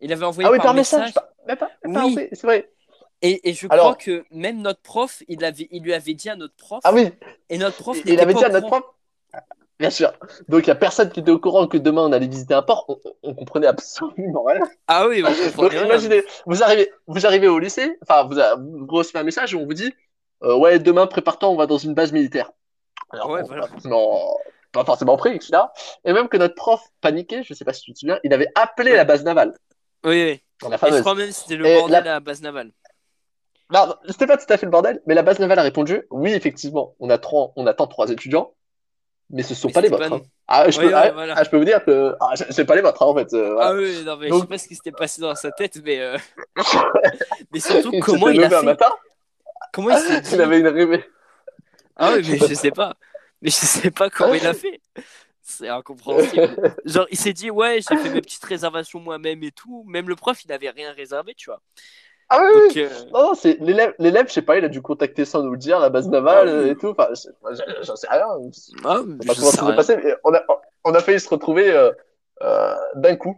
[0.00, 1.12] Il avait envoyé Ah oui, par, par message.
[1.14, 1.30] pas-
[1.84, 2.16] Oui.
[2.32, 2.72] c'est vrai.
[3.26, 3.84] Et, et je Alors.
[3.86, 6.80] crois que même notre prof, il, avait, il lui avait dit à notre prof.
[6.84, 7.10] Ah oui,
[7.48, 8.82] Et notre prof, il, il avait dit à notre prof.
[9.80, 10.12] Bien sûr.
[10.48, 12.62] Donc, il n'y a personne qui était au courant que demain on allait visiter un
[12.62, 12.86] port.
[13.22, 14.60] On, comprenait absolument rien.
[14.86, 15.84] Ah oui, on Donc, rien.
[15.86, 19.56] imaginez, vous arrivez, vous arrivez au lycée, enfin, vous, a- vous recevez un message et
[19.56, 19.92] on vous dit
[20.44, 22.52] euh, Ouais, demain, prépare-toi, on va dans une base militaire.
[23.10, 23.62] Alors, Ouais, voilà.
[23.62, 24.36] pas, forcément,
[24.72, 25.52] pas forcément pris, etc.
[26.04, 28.48] Et même que notre prof paniquait, je sais pas si tu te souviens, il avait
[28.54, 28.96] appelé Ouais.
[28.98, 29.54] la base navale.
[30.04, 30.42] Oui, oui.
[30.62, 31.00] dans la Et je fameuse.
[31.00, 32.70] crois même que c'était le Et bordel la- à la base navale.
[33.72, 36.32] Non, c'était pas tout à fait le bordel, mais la base navale a répondu Oui,
[36.32, 38.52] effectivement, on, attend, on attend trois étudiants,
[39.30, 40.08] mais ce sont Mais pas les vôtres.
[40.08, 40.20] pas hein.
[40.46, 41.34] Ah, je Oui, peux, ouais, ah, voilà.
[41.36, 43.32] ah, je peux vous dire que ah, c'est- pas les vôtres, hein, en fait.
[43.32, 43.70] euh, voilà.
[43.70, 45.98] Ah oui, non, mais je sais pas ce qui s'était passé dans sa tête, mais,
[46.00, 46.18] euh,
[47.52, 48.90] mais surtout, il comment il a levé un fait matin,
[49.72, 51.02] Comment il s'est dit il avait une rêve.
[51.96, 52.94] Ah oui, mais je sais pas.
[53.40, 54.80] Mais je sais pas comment il a fait.
[55.42, 56.74] C'est incompréhensible.
[56.84, 59.84] Genre, il s'est dit, ouais, j'ai fait mes petites réservations moi-même et tout.
[59.86, 61.60] Même le prof, il n'avait rien réservé, tu vois.
[62.30, 65.24] Ah oui, euh, Non, non, c'est l'élève, l'élève, je sais pas, il a dû contacter
[65.24, 66.58] sans nous le dire, la base navale Ah oui.
[66.68, 66.88] euh, et tout.
[66.88, 67.08] Enfin,
[67.82, 68.26] j'en sais rien.
[68.50, 69.02] Je sais ah,
[69.34, 69.72] sais rien.
[69.74, 70.42] passé, on a,
[70.84, 71.92] on a failli se retrouver euh,
[72.42, 73.36] euh, d'un coup.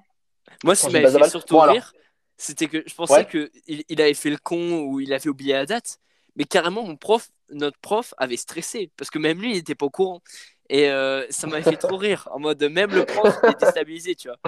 [0.65, 1.93] Moi, ce qui m'avait fait surtout Bon, rire,
[2.37, 3.25] c'était que je pensais Ouais.
[3.27, 5.99] que il, il avait fait le con ou il avait oublié la date.
[6.37, 9.87] Mais carrément, mon prof, notre prof avait stressé parce que même lui, il n'était pas
[9.87, 10.23] au courant.
[10.69, 10.89] Et
[11.31, 12.29] ça m'avait fait trop rire.
[12.33, 14.39] En mode, même le prof était déstabilisé, tu vois.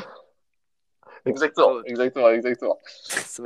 [1.34, 2.78] Exactement, exactement, exactement.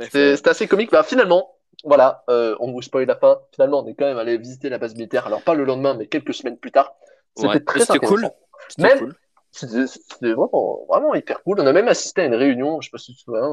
[0.09, 0.91] C'est assez comique.
[0.91, 3.39] Bah, finalement, voilà, euh, on vous spoil la fin.
[3.53, 5.27] Finalement, on est quand même allé visiter la base militaire.
[5.27, 6.93] Alors, pas le lendemain, mais quelques semaines plus tard.
[7.35, 7.59] C'était Ouais.
[7.59, 7.95] très cool.
[7.95, 8.35] intéressant.
[8.69, 9.15] C'était Même- cool.
[9.51, 11.59] C'était vraiment, vraiment hyper cool.
[11.59, 13.47] On a même assisté à une réunion, je sais pas si tu te souviens.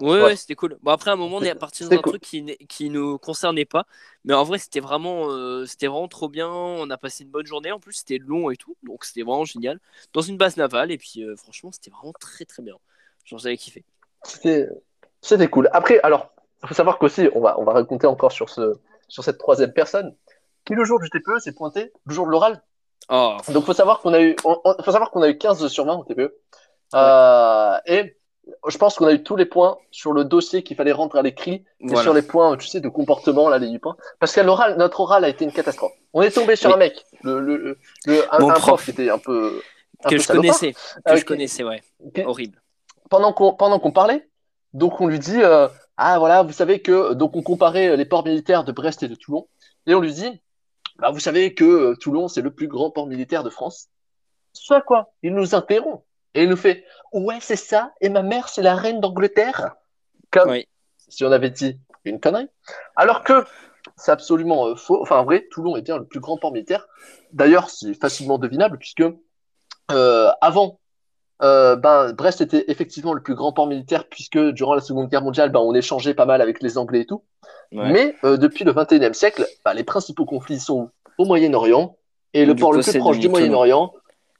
[0.00, 0.22] Ouais, Ouais.
[0.22, 0.78] ouais, c'était cool.
[0.82, 2.12] Bon, après, à un moment, on est parti dans un cool.
[2.12, 3.84] truc qui, qui nous concernait pas.
[4.24, 6.48] Mais en vrai, c'était vraiment, euh, c'était vraiment trop bien.
[6.48, 7.72] On a passé une bonne journée.
[7.72, 8.76] En plus, c'était long et tout.
[8.84, 9.80] Donc, c'était vraiment génial.
[10.14, 10.92] Dans une base navale.
[10.92, 12.76] Et puis, euh, franchement, c'était vraiment très, très bien.
[13.24, 13.84] J'avais kiffé.
[14.24, 15.68] C'était cool.
[15.72, 16.32] Après, alors,
[16.66, 18.74] faut savoir qu'aussi, on va, on va raconter encore sur, ce,
[19.08, 20.14] sur cette troisième personne,
[20.64, 22.62] qui le jour du TPE s'est pointé, le jour de l'oral.
[23.08, 25.66] Oh, Donc, faut savoir qu'on a eu, on- on- faut savoir qu'on a eu 15
[25.68, 26.34] sur 20 au TPE.
[26.94, 28.16] Euh, et
[28.68, 31.22] je pense qu'on a eu tous les points sur le dossier qu'il fallait rendre à
[31.22, 32.02] l'écrit et voilà.
[32.02, 33.96] sur les points, tu sais, de comportement, là, les 8 points.
[34.20, 35.92] Parce qu'à l'oral, notre oral a été une catastrophe.
[36.12, 38.58] On est tombé sur un mec, le, le, le- un, un prof.
[38.58, 39.60] prof qui était un peu,
[40.04, 40.42] un Que peu je salopard.
[40.58, 40.72] connaissais.
[41.04, 41.24] Que je ok.
[41.26, 41.82] connaissais, ouais.
[42.14, 42.61] Qui- Horrible.
[43.12, 44.26] Pendant qu'on pendant qu'on parlait,
[44.72, 48.24] donc on lui dit euh, ah voilà vous savez que donc on comparait les ports
[48.24, 49.48] militaires de Brest et de Toulon
[49.86, 50.40] et on lui dit
[50.96, 53.88] bah vous savez que euh, Toulon c'est le plus grand port militaire de France.
[54.54, 55.12] Soit quoi?
[55.22, 56.02] Il nous interrompt
[56.32, 59.74] et il nous fait ouais c'est ça et ma mère c'est la reine d'Angleterre
[60.30, 60.66] comme Oui.
[61.06, 62.48] si on avait dit une connerie.
[62.96, 63.44] Alors que
[63.96, 65.02] c'est absolument euh, faux.
[65.02, 66.86] Enfin en vrai Toulon est bien le plus grand port militaire.
[67.34, 69.04] D'ailleurs c'est facilement devinable puisque
[69.90, 70.78] euh, avant
[71.42, 75.22] euh, ben, Brest était effectivement le plus grand port militaire puisque durant la Seconde Guerre
[75.22, 77.22] mondiale, ben, on échangeait pas mal avec les Anglais et tout.
[77.72, 77.90] Ouais.
[77.92, 81.96] Mais euh, depuis le 21e siècle, ben, les principaux conflits sont au Moyen-Orient
[82.34, 83.38] et le Du port coup, le plus proche du Toulon.
[83.38, 83.92] Moyen-Orient,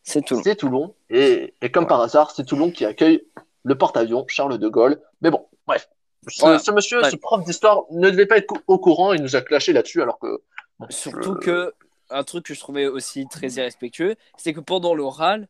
[0.02, 0.40] C'est tout.
[0.42, 0.94] c'est Toulon.
[1.10, 3.24] Et, et comme par hasard, c'est Toulon qui accueille
[3.64, 5.00] le porte-avions Charles de Gaulle.
[5.20, 5.88] Mais bon, bref.
[6.28, 6.58] Ce, Voilà.
[6.60, 7.10] ce monsieur, Ouais.
[7.10, 10.18] ce prof d'histoire ne devait pas être au courant, il nous a clashé là-dessus alors
[10.18, 10.40] que.
[10.88, 11.74] Surtout euh, que
[12.10, 15.48] un truc que je trouvais aussi très irrespectueux, c'est que pendant l'oral,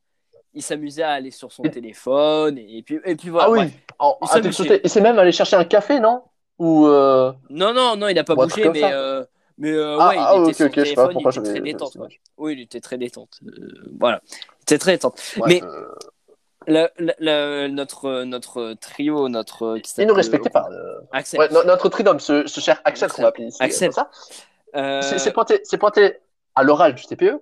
[0.54, 3.46] il s'amusait à aller sur son téléphone et, et puis et puis voilà.
[3.46, 3.60] Ah oui,
[3.98, 4.18] en-
[4.64, 4.80] Il.
[4.84, 6.22] Et c'est même aller chercher un café, non?
[6.58, 6.86] Ou.
[6.86, 9.24] euh, Non non non, il n'a pas bougé, mais euh,
[9.58, 11.96] mais euh, Ah, ouais, il ah, était sur téléphone, il était très détente.
[12.36, 13.40] Oui, il était très détente.
[13.98, 15.20] Voilà, il était très détente.
[15.46, 15.60] Mais-
[16.68, 20.68] La- la- la- notre notre trio, notre il nous s'appelle, respectait pas.
[21.10, 21.40] Axel.
[21.40, 23.58] Ouais, no- notre tridome, ce, ce cher Axel qu'on va appeler ici.
[23.60, 23.90] Axel.
[25.02, 25.60] c'est- pointé,
[26.54, 27.40] à l'oral du TPE,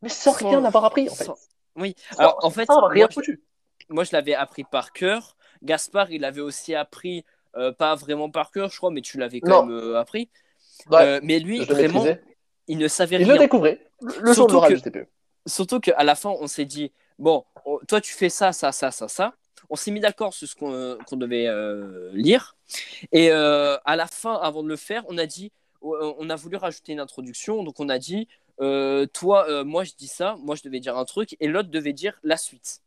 [0.00, 1.24] mais sans Sans- rien avoir appris en fait.
[1.24, 1.36] sans-
[1.76, 1.94] Oui.
[2.12, 3.42] Sans- Alors en fait, rien moi, je- foutu.
[3.88, 5.36] moi je l'avais appris par cœur.
[5.62, 7.24] Gaspard, il l'avait aussi appris,
[7.56, 9.66] euh, pas vraiment par cœur, je crois, mais tu l'avais quand Non.
[9.66, 10.30] même euh, appris.
[10.90, 12.22] Ouais, Euh, mais lui, vraiment, maîtrisais.
[12.66, 13.34] il ne savait Il rien.
[13.34, 13.86] le découvrait
[14.22, 15.06] le Surtout que- du.
[15.46, 18.90] Surtout qu'à la fin, on s'est dit bon, on- toi tu fais ça, ça, ça,
[18.90, 19.34] ça, ça.
[19.68, 21.48] On s'est mis d'accord sur ce qu'on devait
[22.12, 22.56] lire.
[23.12, 25.52] Et à la fin, avant de le faire, on a dit,
[25.82, 27.62] on a voulu rajouter une introduction.
[27.62, 28.26] Donc on a dit,
[28.60, 31.70] euh, toi, euh, moi je dis ça, moi je devais dire un truc, et l'autre
[31.70, 32.80] devait dire la suite.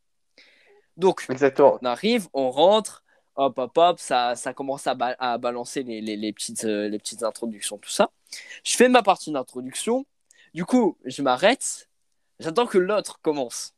[0.97, 1.80] Donc Exactement.
[1.82, 3.03] on arrive, on rentre,
[3.36, 6.88] hop, hop, hop, ça, ça commence à, ba- à balancer les, les, les petites, euh,
[6.88, 8.11] les petites introductions, tout ça.
[8.63, 10.05] Je fais ma partie d'introduction.
[10.53, 11.89] Du coup, je m'arrête.
[12.39, 13.74] J'attends que l'autre commence.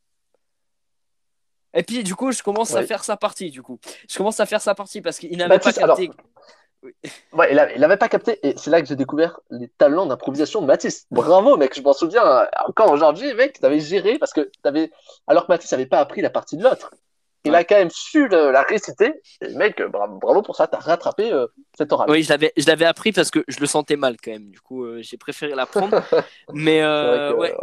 [1.74, 3.80] Et puis, du coup, je commence à faire sa partie, du coup.
[4.10, 6.12] Je commence à faire sa partie parce qu'il n'avait pas Baptiste, alors, capté.
[7.34, 10.06] Ouais, il, avait, il avait pas capté, et c'est là que j'ai découvert les talents
[10.06, 11.06] d'improvisation de Mathis.
[11.12, 14.92] Bravo, mec, je m'en souviens encore aujourd'hui, mec, t'avais géré parce que t'avais,
[15.28, 16.92] alors que Mathis avait pas appris la partie de l'autre.
[17.48, 17.58] Il Ouais.
[17.60, 21.32] a quand même su le- la réciter, et mec, bravo, bravo pour ça, t'as rattrapé
[21.32, 21.46] euh,
[21.78, 22.10] cette oral.
[22.10, 24.50] Oui, je l'avais, je l'avais appris parce que je le sentais mal quand même.
[24.50, 26.02] Du coup, euh, j'ai préféré l'apprendre.
[26.54, 27.56] Mais euh, que, ouais.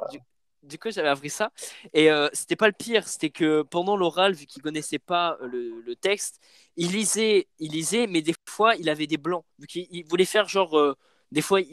[0.63, 1.53] Du, coup, j'avais appris ça.
[1.95, 5.83] Et euh, c'était pas le pire, c'était que pendant l'oral, vu qu'il connaissait pas euh,
[5.85, 6.41] le, texte,
[6.77, 9.45] il lisait, il lisait, mais des fois, il avait des blancs.
[9.59, 10.97] Vu qu'il il voulait faire genre, euh,
[11.33, 11.69] des fois, il,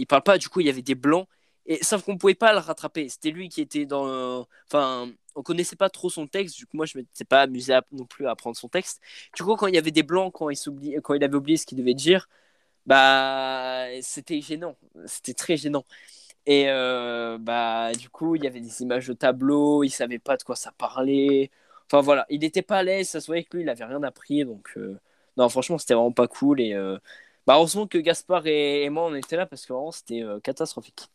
[0.00, 1.26] il, parle pas, du coup, il y avait des blancs.
[1.66, 3.08] Et sauf qu'on pouvait pas le rattraper.
[3.08, 4.46] C'était lui qui était dans.
[4.66, 6.56] Enfin, on connaissait pas trop son texte.
[6.56, 9.00] Du coup, moi, je m'étais pas amusé non plus à apprendre son texte.
[9.36, 10.58] Du coup, quand il y avait des blancs, quand il,
[11.02, 12.28] quand il avait oublié ce qu'il devait dire,
[12.86, 14.76] bah, c'était gênant.
[15.06, 15.84] C'était très gênant.
[16.50, 20.38] Et euh, bah, du coup, il y avait des images de tableau, il savait pas
[20.38, 21.50] de quoi ça parlait.
[21.84, 24.02] Enfin voilà, il n'était pas à l'aise, ça se voyait que lui, il avait rien
[24.02, 24.46] appris.
[24.46, 24.98] Donc, euh,
[25.36, 26.62] non, franchement, c'était vraiment pas cool.
[26.62, 26.96] Et euh,
[27.46, 31.10] bah, heureusement que Gaspard et, et moi, on était là parce que vraiment, c'était catastrophique.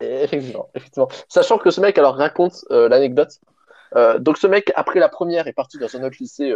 [0.00, 1.08] Et Effectivement, effectivement.
[1.28, 3.40] Sachant que ce mec, alors, raconte l'anecdote.
[4.20, 6.54] Donc, ce mec, après la première, est parti dans un autre lycée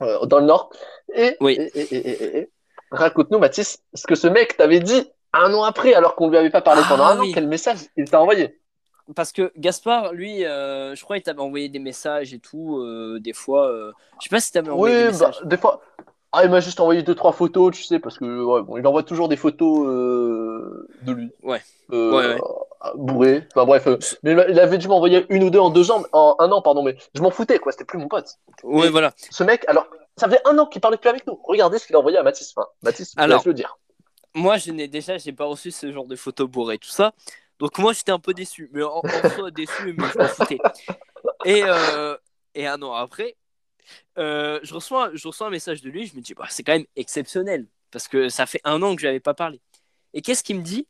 [0.00, 0.72] dans le Nord.
[1.14, 1.58] Et, Oui.
[1.74, 2.48] et-
[2.90, 5.10] raconte-nous, Mathis, ce que ce mec t'avait dit
[5.40, 7.30] un an après, alors qu'on lui avait pas parlé Ah, pendant un oui.
[7.30, 7.34] an.
[7.34, 8.58] Quel message il t'a envoyé?
[9.14, 13.18] Parce que Gaspard, lui, euh, je crois qu'il t'avait envoyé des messages et tout, euh,
[13.20, 13.68] des fois.
[13.68, 15.40] euh, Je sais pas si t'avais envoyé des Oui, bah, messages.
[15.44, 15.80] des fois.
[16.32, 18.86] Ah, il m'a juste envoyé deux trois photos, tu sais, parce que ouais, bon, il
[18.86, 21.30] envoie toujours des photos euh, de lui.
[21.44, 21.62] Ouais.
[21.88, 22.38] Ouais, ouais.
[22.96, 23.44] Bourré.
[23.54, 23.86] Enfin bref,
[24.22, 26.82] mais il avait dû m'envoyer une ou deux en deux ans, en un an, pardon,
[26.82, 27.72] mais je m'en foutais, quoi.
[27.72, 28.26] C'était plus mon pote.
[28.64, 29.12] Ouais, voilà.
[29.16, 31.38] Ce mec, alors, ça faisait un an qu'il parlait plus avec nous.
[31.44, 32.52] Regardez ce qu'il a envoyé à Mathis.
[32.56, 33.38] Enfin, Mathis, je Alors.
[33.38, 33.78] laisse le dire.
[34.36, 37.14] Moi je n'ai déjà j'ai pas reçu ce genre de photos bourrées tout ça.
[37.58, 38.70] Donc moi j'étais un peu déçu.
[38.72, 39.02] Mais en,
[39.34, 40.58] soi déçu mais je m'en foutais.
[41.44, 42.16] Et euh,
[42.54, 43.36] et un an après
[44.18, 46.06] euh, je reçois je reçois un message de lui.
[46.06, 47.66] Je me dis bah c'est quand même exceptionnel.
[47.90, 49.60] Parce que ça fait un an que je n'avais pas parlé.
[50.12, 50.86] Et qu'est-ce qu'il me dit?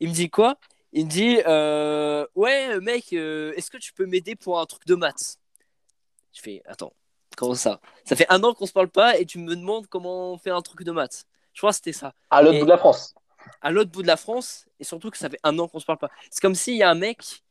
[0.00, 0.58] Il me dit quoi?
[0.92, 4.94] Il me dit euh, ouais mec est-ce que tu peux m'aider pour un truc de
[4.94, 5.38] maths?
[6.32, 6.92] Je fais attends
[7.36, 7.80] Comment ça?
[8.04, 10.50] Ça fait un an qu'on se parle pas et tu me demandes comment on fait
[10.50, 11.24] un truc de maths.
[11.58, 12.14] Je crois que c'était ça.
[12.30, 13.16] À l'autre bout de la France.
[13.62, 15.86] À l'autre bout de la France et surtout que ça fait un an qu'on se
[15.86, 16.08] parle pas.
[16.30, 17.42] C'est comme s'il y a un mec,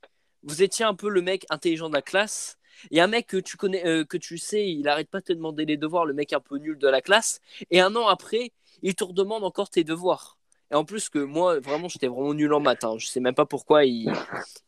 [0.43, 2.58] vous étiez un peu le mec intelligent de la classe.
[2.89, 5.34] Et un mec que tu connais, euh, que tu sais, il arrête pas de te
[5.34, 7.41] demander les devoirs, le mec un peu nul de la classe.
[7.70, 10.38] Et un an après, il te redemande encore tes devoirs.
[10.72, 12.86] Et en plus que moi, vraiment, j'étais vraiment nul en maths.
[12.86, 12.95] hein.
[12.97, 14.10] Je sais même pas pourquoi il,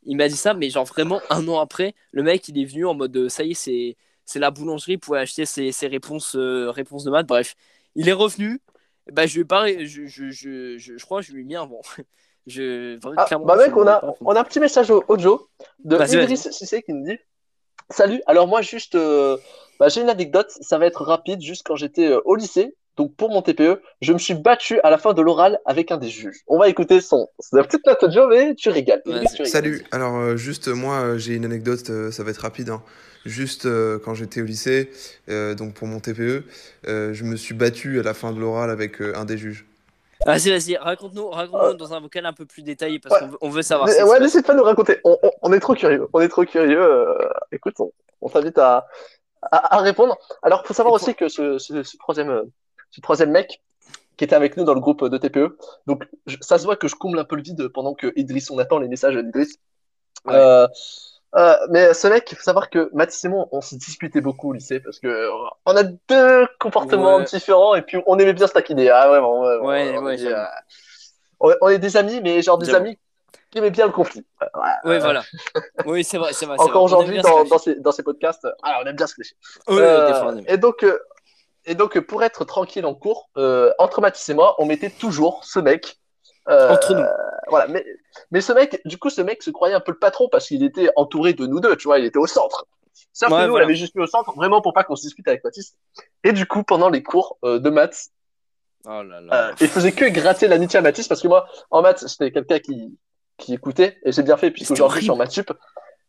[0.04, 2.86] il m'a dit ça, mais genre vraiment un an après, le mec, il est venu
[2.86, 6.36] en mode, euh, ça y est, c'est, c'est la boulangerie, pour acheter ses, ses réponses,
[6.36, 7.28] euh, réponses de maths.
[7.28, 7.56] Bref,
[7.96, 8.60] il est revenu.
[9.12, 11.82] Bah, je parlé, je, je, je, je, crois que je lui ai mis un bon.
[12.48, 15.40] Je, Ah, clairement, bah mec, on a, on a un petit message au, au Joe
[15.84, 16.16] de vas-y.
[16.16, 17.20] Idriss Cissé qui nous dit
[17.92, 19.38] Salut, alors moi juste, euh,
[19.80, 23.16] bah, j'ai une anecdote, ça va être rapide, juste quand j'étais euh, au lycée, donc
[23.16, 26.10] pour mon TPE, je me suis battu à la fin de l'oral avec un des
[26.10, 26.42] juges.
[26.48, 29.02] On va écouter son, c'est petite note de Joe, mais tu régales.
[29.36, 29.46] Tu.
[29.46, 32.70] Salut, alors euh, juste moi euh, j'ai une anecdote, euh, ça va être rapide.
[32.70, 32.84] hein.
[33.26, 34.92] Juste euh, quand j'étais au lycée,
[35.30, 36.44] euh, donc pour mon TPE,
[36.88, 39.66] euh, je me suis battu à la fin de l'oral avec euh, un des juges.
[40.26, 43.28] Vas-y, vas-y, raconte-nous raconte dans un vocal un peu plus détaillé parce Ouais.
[43.40, 43.88] qu'on veut, savoir.
[43.88, 46.28] Mais- ouais, n'hésite pas à nous raconter, on, on- on est trop curieux, on est
[46.28, 47.14] trop curieux, euh,
[47.54, 48.88] écoute, on, on t'invite à,
[49.42, 50.18] à, à répondre.
[50.44, 52.44] Alors, faut savoir aussi que ce, ce, ce troisième, euh,
[52.92, 53.62] ce troisième mec
[54.18, 56.88] qui était avec nous dans le groupe de TPE, donc je- ça se voit que
[56.90, 59.58] je comble un peu le vide pendant que Idriss, on attend les messages d'Idriss.
[60.26, 60.34] Ouais.
[60.36, 60.68] Euh,
[61.38, 64.50] euh, mais ce mec, il faut savoir que Mathis et moi, on se disputait beaucoup
[64.50, 65.30] au lycée parce que
[65.66, 67.24] on a deux comportements Ouais.
[67.26, 68.90] différents et puis on aimait bien se taquiner.
[68.90, 72.98] Ah, vraiment, ouais, Ouais, on, euh, on- est des amis, mais genre des amis
[73.52, 74.26] qui aimaient bien le conflit.
[74.84, 75.24] Oui, voilà.
[75.86, 76.56] Oui, c'est vrai, c'est vrai.
[76.60, 79.36] Encore aujourd'hui, dans, ces, dans ces podcasts, ah, on aime bien se clasher.
[79.70, 79.82] Oui,
[80.48, 80.86] et donc,
[81.70, 85.44] et donc, pour être tranquille en cours, euh, entre Mathis et moi, on mettait toujours
[85.46, 85.98] ce mec.
[86.50, 87.06] euh, Entre nous.
[87.48, 87.86] Voilà, mais,
[88.32, 90.64] mais ce mec, du coup, ce mec se croyait un peu le patron parce qu'il
[90.64, 92.66] était entouré de nous deux, tu vois, il était au centre.
[93.14, 93.66] Sauf Ouais, que nous, voilà.
[93.66, 95.76] on l'avait juste mis au centre, vraiment pour pas qu'on se dispute avec Mathis.
[96.24, 98.08] Et du coup, pendant les cours euh, de maths,
[98.86, 99.52] Oh là là.
[99.60, 102.98] il faisait que gratter l'amitié à Mathis parce que moi, en maths, j'étais quelqu'un qui,
[103.38, 105.52] qui écoutait et j'ai bien fait puisqu'aujourd'hui, je suis en maths sup.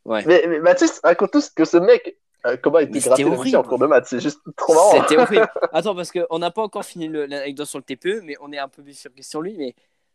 [0.05, 0.23] Ouais.
[0.27, 2.17] Mais, mais Mathis, raconte tous que ce mec,
[2.47, 4.07] euh, comment il était gratté l'amitié en cours de maths.
[4.07, 5.03] C'est juste trop marrant.
[5.03, 5.49] C'était horrible.
[5.73, 8.59] Attends, parce qu'on n'a pas encore fini le- l'anecdote sur le TPE, mais on est
[8.59, 8.83] un peu
[9.21, 9.55] sur lui.
[9.57, 9.75] Mais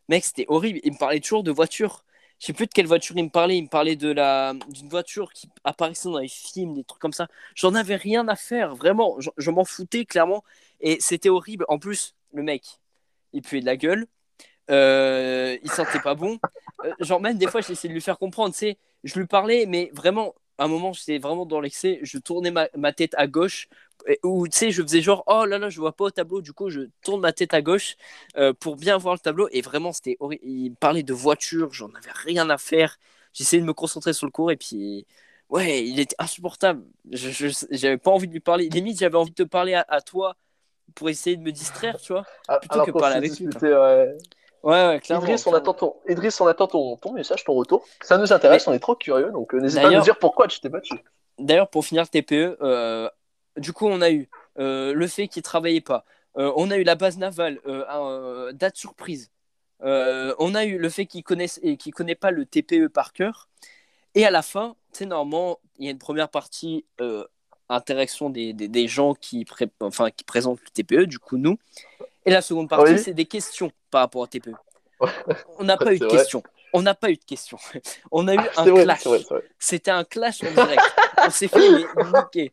[0.10, 0.80] mec, c'était horrible.
[0.84, 2.04] Il me parlait toujours de voiture.
[2.40, 3.58] Je sais plus de quelle voiture il me parlait.
[3.58, 7.14] Il me parlait de la d'une voiture qui apparaissait dans les films, des trucs comme
[7.14, 7.28] ça.
[7.56, 9.16] J'en avais rien à faire, vraiment.
[9.20, 10.44] Je, je m'en foutais clairement.
[10.82, 11.66] Et c'était horrible.
[11.70, 12.64] En plus, le mec,
[13.34, 14.06] il puait de la gueule.
[14.72, 16.40] Euh, il sentait pas bon.
[16.84, 18.54] Euh, genre même des fois, j'essayais de lui faire comprendre.
[18.54, 22.00] Sais, je lui parlais, mais vraiment, à un moment, j'étais vraiment dans l'excès.
[22.04, 23.68] Je tournais ma, ma tête à gauche
[24.24, 26.54] ou tu sais, je faisais genre oh là là, je vois pas au tableau, du
[26.54, 27.96] coup, je tourne ma tête à gauche
[28.38, 29.48] euh, pour bien voir le tableau.
[29.52, 30.44] Et vraiment, c'était horrible.
[30.46, 32.98] Il me parlait de voiture, j'en avais rien à faire.
[33.34, 35.06] J'essayais de me concentrer sur le cours et puis.
[35.50, 36.84] Ouais, il était insupportable.
[37.12, 38.68] J'avais pas envie de lui parler.
[38.68, 40.36] Limite, j'avais envie de te parler à, à toi
[40.96, 42.26] pour essayer de me distraire, tu vois.
[42.48, 44.18] Ah, plutôt alors que parler avec lui, ouais.
[44.66, 45.26] Ouais, ouais, clairement.
[45.26, 47.86] Idriss, on attend ton, Idriss, on attend ton, ton message, ton retour.
[48.02, 50.48] Ça nous intéresse, on est trop curieux, donc euh, n'hésite pas à nous dire pourquoi
[50.48, 50.96] tu t'es battu.
[51.38, 53.08] D'ailleurs, pour finir le TPE, euh,
[53.58, 56.04] du coup, on a eu euh, le fait qu'il travaillait pas.
[56.38, 57.62] On a eu la base navale,
[58.54, 59.32] date surprise.
[59.80, 63.48] On a eu le fait qu'il connaisse et qu'il connaît pas le TPE par cœur.
[64.16, 67.26] Et à la fin, sais, normalement, il y a une première partie euh,
[67.70, 71.58] interaction des, des, des gens qui, pré- enfin, qui présentent le TPE, du coup, nous.
[72.26, 73.00] Et la seconde partie, Oui.
[73.00, 74.52] c'est des questions par rapport au TPE.
[75.00, 75.10] Ouais.
[75.60, 76.44] On n'a pas eu de questions.
[76.74, 77.58] On n'a pas eu de questions.
[78.12, 79.04] On a eu Ah, un vrai, clash.
[79.60, 80.82] C'était un clash en direct.
[81.26, 82.52] on s'est fait niquer.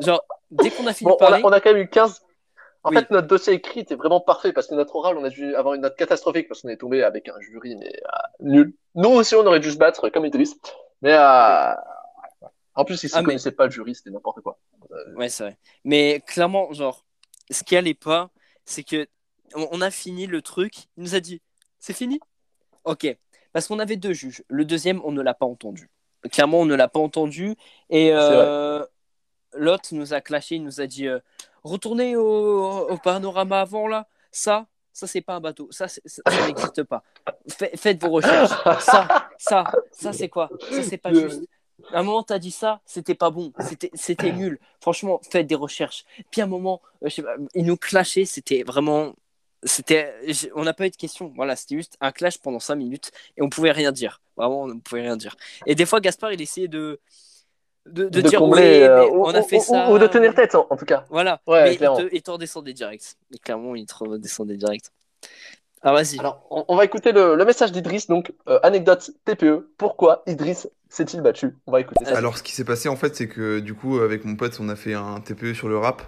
[0.00, 1.88] Genre, dès qu'on a fini Bon, de on a, parler, on a quand même eu
[1.88, 2.22] 15.
[2.84, 2.96] En Oui.
[2.98, 5.74] fait, notre dossier écrit était vraiment parfait parce que notre oral, on a dû avoir
[5.74, 8.72] une note catastrophique parce qu'on est tombé avec un jury, mais euh, nul.
[8.94, 10.54] Nous aussi, on aurait dû se battre comme Idriss.
[11.02, 11.72] Mais euh,
[12.76, 14.58] en plus, ils ne Ah, mais- connaissaient pas le jury, c'était n'importe quoi.
[15.16, 15.58] ouais, c'est vrai.
[15.84, 17.04] Mais clairement, genre,
[17.50, 18.30] ce qui allait pas,
[18.64, 19.06] c'est que
[19.54, 20.74] on a fini le truc.
[20.96, 21.40] Il nous a dit,
[21.78, 22.20] c'est fini.
[22.84, 23.06] Ok.
[23.52, 24.42] Parce qu'on avait deux juges.
[24.48, 25.88] Le deuxième, on ne l'a pas entendu.
[26.30, 27.54] Clairement, on ne l'a pas entendu.
[27.90, 28.84] Et euh,
[29.54, 30.56] l'autre nous a clashé.
[30.56, 31.20] Il nous a dit, euh,
[31.62, 34.08] retournez au, au panorama avant là.
[34.32, 35.68] Ça, ça c'est pas un bateau.
[35.70, 37.02] Ça, ça, ça n'existe pas.
[37.48, 38.50] Fa- faites vos recherches.
[38.80, 40.50] Ça, ça, ça c'est quoi?
[40.70, 41.44] Ça c'est pas juste.
[41.92, 43.52] À un moment, t'as dit ça, c'était pas bon,
[43.94, 44.58] c'était, nul.
[44.80, 46.04] Franchement, faites des recherches.
[46.30, 49.14] Puis à un moment, euh, je sais pas, ils nous clashaient, c'était vraiment.
[49.62, 50.14] C'était,
[50.54, 51.32] on n'a pas eu de questions.
[51.34, 54.20] Voilà, c'était juste un clash pendant 5 minutes et on pouvait rien dire.
[54.36, 55.34] Vraiment, on ne pouvait rien dire.
[55.66, 57.00] Et des fois, Gaspard, il essayait de,
[57.86, 59.90] de, de de dire combler, ouais, euh, mais on a fait ou- ça.
[59.90, 61.04] ou de tenir tête, en, tout cas.
[61.08, 63.16] Voilà, Ouais, mais il te, il te redescendait direct.
[63.34, 64.92] Et clairement, il te redescendait direct.
[65.82, 66.18] Alors, vas-y.
[66.18, 68.06] Alors, on, on va écouter le, le message d'Idriss.
[68.06, 69.68] Donc, euh, anecdote TPE.
[69.78, 71.54] Pourquoi Idriss s'est-il battu?
[71.66, 72.16] On va écouter ça.
[72.16, 74.68] Alors, ce qui s'est passé, en fait, c'est que du coup, avec mon pote, on
[74.68, 76.02] a fait un TPE sur le rap.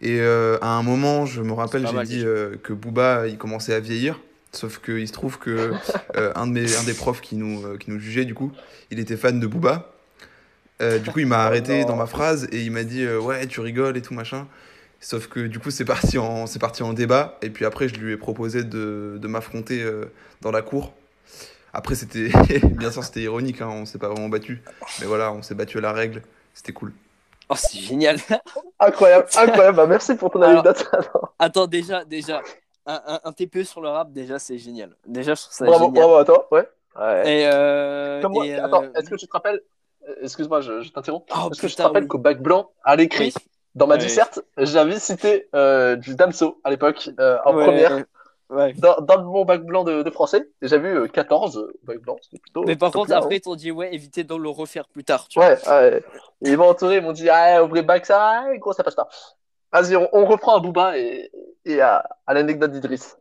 [0.00, 3.74] Et euh, à un moment, je me rappelle, j'ai dit euh, que Booba, il commençait
[3.74, 4.20] à vieillir.
[4.52, 5.72] Sauf qu'il se trouve que
[6.16, 8.52] euh, un, de mes, un des profs qui nous, euh, qui nous jugeait, du coup,
[8.90, 9.92] il était fan de Booba.
[10.80, 11.88] Euh, du coup, il m'a arrêté non.
[11.88, 14.46] dans ma phrase et il m'a dit euh, Ouais, tu rigoles et tout machin.
[15.00, 17.38] Sauf que du coup, c'est parti, en, c'est parti en débat.
[17.42, 20.06] Et puis après, je lui ai proposé de, de m'affronter euh,
[20.40, 20.92] dans la cour.
[21.72, 22.30] Après, c'était
[22.64, 24.62] bien sûr, c'était ironique, hein, on s'est pas vraiment battu.
[25.00, 26.22] Mais voilà, on s'est battu à la règle.
[26.54, 26.92] C'était cool.
[27.48, 28.18] Oh, c'est génial.
[28.80, 29.76] Incroyable, incroyable.
[29.76, 30.90] Bah, merci pour ton Alors, anecdote.
[31.38, 32.42] Attends, déjà, déjà,
[32.86, 34.94] un, un, un TPE sur le rap, déjà, c'est génial.
[35.06, 36.02] Déjà, je trouve ça bravo, génial.
[36.04, 36.48] bravo à toi.
[36.52, 36.68] Ouais.
[36.98, 37.40] Ouais.
[37.42, 39.62] Et, euh, Comme moi, et, euh, Attends, est-ce que tu te rappelles
[40.08, 41.24] euh, Excuse-moi, je, je t'interromps.
[41.30, 42.08] Oh, est-ce que tu te putain, rappelles oui.
[42.08, 43.42] qu'au bac blanc, à l'écrit, Oui.
[43.78, 43.98] Dans ma Ouais.
[43.98, 48.04] disserte, j'avais cité euh, du Damso à l'époque, euh, en Ouais, première.
[48.50, 48.72] Ouais.
[48.74, 52.16] Dans, dans mon bac blanc de, de français, j'avais eu euh, 14 euh, bac blanc,
[52.22, 52.64] c'était plutôt.
[52.64, 53.38] Mais par contre, bien, après, hein.
[53.38, 55.28] ils t'ont dit, ouais, évitez de le refaire plus tard.
[55.28, 55.50] Tu vois.
[55.66, 56.02] Ouais,
[56.42, 58.94] ils m'ont entouré, ils m'ont dit, ah, au vrai bac, ça, ouais, gros, ça passe
[58.94, 59.08] pas.
[59.72, 61.30] Vas-y, on, on reprend à Booba et,
[61.66, 63.18] et à, à l'anecdote d'Idriss.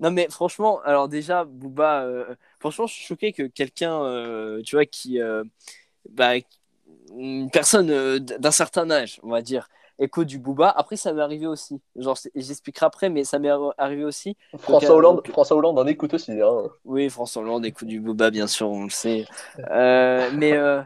[0.00, 2.24] Non, mais franchement, alors déjà, Booba, euh,
[2.60, 5.20] franchement, je suis choqué que quelqu'un, euh, tu vois, qui.
[5.20, 5.42] euh,
[6.10, 6.34] bah,
[7.16, 9.68] une personne euh, d'un certain âge, on va dire,
[9.98, 10.68] écoute du Booba.
[10.70, 11.80] Après, ça m'est arrivé aussi.
[11.96, 14.36] Genre, j'expliquerai après, mais ça m'est arri- arrivé aussi.
[14.58, 16.32] François euh, Hollande, donc- François Hollande en écoute aussi.
[16.32, 16.68] Hein.
[16.84, 19.26] Oui, François Hollande écoute du Booba, bien sûr, on le sait.
[19.70, 20.82] Euh, mais euh,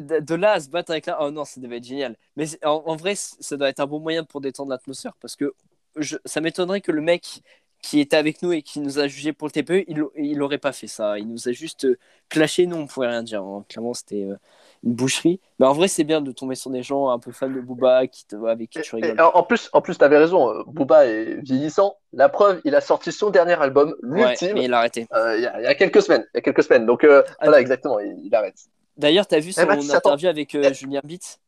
[0.00, 2.16] de, là à se battre avec là, oh non, ça devait être génial.
[2.36, 5.52] Mais en, en vrai, ça doit être un bon moyen pour détendre l'atmosphère parce que
[5.96, 7.42] je, ça m'étonnerait que le mec
[7.82, 10.58] qui était avec nous et qui nous a jugé pour le TPE, il, il aurait
[10.58, 11.18] pas fait ça.
[11.18, 11.86] Il nous a juste
[12.28, 13.42] clashé, nous, on pouvait rien dire.
[13.42, 13.64] hein.
[13.68, 14.36] Clairement, c'était euh,
[14.82, 15.40] une boucherie.
[15.58, 18.06] Mais en vrai, c'est bien de tomber sur des gens un peu fans de Booba
[18.06, 19.16] qui te, avec qui tu rigoles.
[19.18, 21.96] et en plus, en plus, t'avais raison, euh, Booba est vieillissant.
[22.12, 25.06] La preuve, il a sorti son dernier album, Ouais, l'ultime, mais il a arrêté.
[25.14, 26.24] euh, il y, a, il y a quelques semaines.
[26.34, 26.86] Il y a quelques semaines.
[26.86, 28.56] Donc euh, Ah, voilà, exactement, il, il arrête.
[28.96, 30.10] D'ailleurs, t'as vu son Mathis, attends.
[30.10, 30.74] interview avec euh, Eh.
[30.74, 31.38] Julien Bitt?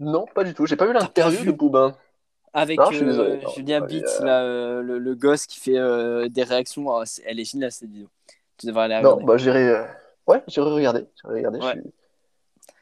[0.00, 0.66] Non, pas du tout.
[0.66, 1.94] J'ai pas vu l'interview de Booba.
[2.52, 3.48] Avec Non, je suis euh, désolé, non.
[3.50, 6.90] Julien Bitt, euh, là, euh, le, le gosse qui fait euh, des réactions.
[6.96, 8.08] Ah, elle est géniale cette vidéo.
[8.58, 9.24] Tu devrais aller la Non, regarder.
[9.26, 9.86] bah j'irai.
[10.26, 10.42] Ouais.
[10.48, 11.06] J'irai regarder.
[11.24, 11.36] Ouais.
[11.60, 11.82] Je, suis...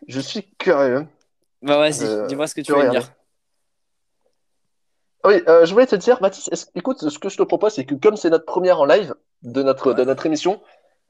[0.08, 1.06] je suis curieux.
[1.62, 3.12] Bah vas-y, Euh, dis-moi ce que tu veux dire.
[5.24, 7.94] Oui, euh, je voulais te dire, Mathis, écoute, ce que je te propose, c'est que
[7.94, 10.60] comme c'est notre première en live de notre, de notre émission,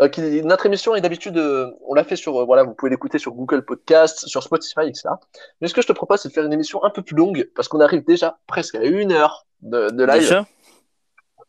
[0.02, 3.18] euh, qui, notre émission est d'habitude, euh, on l'a fait sur, voilà, vous pouvez l'écouter
[3.18, 5.08] sur Google Podcast, sur Spotify, etc.
[5.62, 7.48] Mais ce que je te propose, c'est de faire une émission un peu plus longue,
[7.54, 10.20] parce qu'on arrive déjà presque à une heure de, de live.
[10.20, 10.46] Déjà?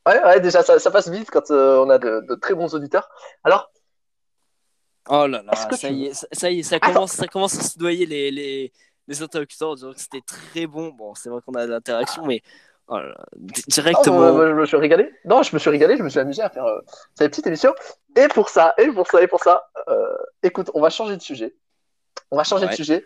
[0.06, 3.10] Ouais, ouais, déjà, ça, ça passe vite quand on a de, de très bons auditeurs.
[3.44, 3.72] Alors,
[5.10, 7.62] Oh là là, ça tu- y est, ça, y est, ça commence, ça commence à
[7.64, 8.72] se doyer les, les,
[9.08, 10.90] les interlocuteurs en disant que c'était très bon.
[10.90, 12.42] Bon, c'est vrai qu'on a de l'interaction, mais
[12.88, 14.16] oh là là, d- directement.
[14.18, 15.12] moi, moi, je me suis régalé.
[15.26, 16.80] Non, je me suis régalé, je me suis amusé à faire euh,
[17.16, 17.74] cette petite émission.
[18.16, 21.22] Et pour ça, et pour ça, et pour ça, euh, écoute, on va changer de
[21.22, 21.54] sujet.
[22.32, 23.06] On va changer de sujet.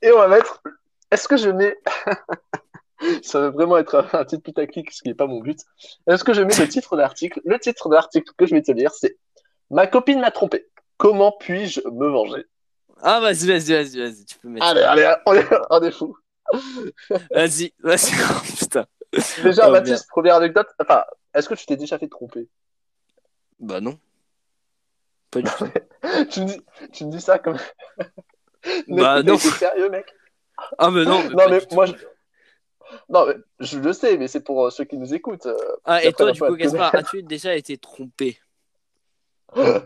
[0.00, 0.62] Et on va mettre.
[1.10, 1.76] Est-ce que je mets.
[3.22, 5.58] ça va vraiment être un, un titre putaclic, ce qui n'est pas mon but.
[6.06, 7.40] Est-ce que je mets le titre de l'article?
[7.44, 9.18] Le titre de l'article que je vais te lire, c'est
[9.70, 10.66] Ma copine m'a trompé.
[10.96, 12.46] Comment puis-je me venger?
[13.02, 14.66] Ah, vas-y, vas-y, vas-y, vas-y, tu peux mettre.
[14.66, 16.16] Allez, allez, on est, on est fou.
[17.30, 18.86] Vas-y, vas-y, oh, putain.
[19.42, 20.68] Déjà, Oh, Mathis, première anecdote.
[20.80, 22.48] Enfin, est-ce que tu t'es déjà fait tromper?
[23.60, 23.98] Bah non.
[25.30, 25.66] Pas du tout.
[26.30, 26.60] tu, me dis,
[26.92, 27.58] tu me dis ça comme.
[28.88, 29.36] Bah, non.
[29.36, 30.06] T'es sérieux, mec?
[30.78, 31.22] Ah, mais non.
[31.24, 31.92] mais Non, mais moi, je...
[33.10, 35.44] Non, mais je le sais, mais c'est pour euh, ceux qui nous écoutent.
[35.44, 35.56] euh.
[35.84, 38.38] Ah, et toi, du coup, Gaspard, as-tu déjà été trompé?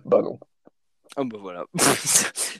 [0.05, 0.39] Bah non.
[1.21, 1.65] Ah bah voilà.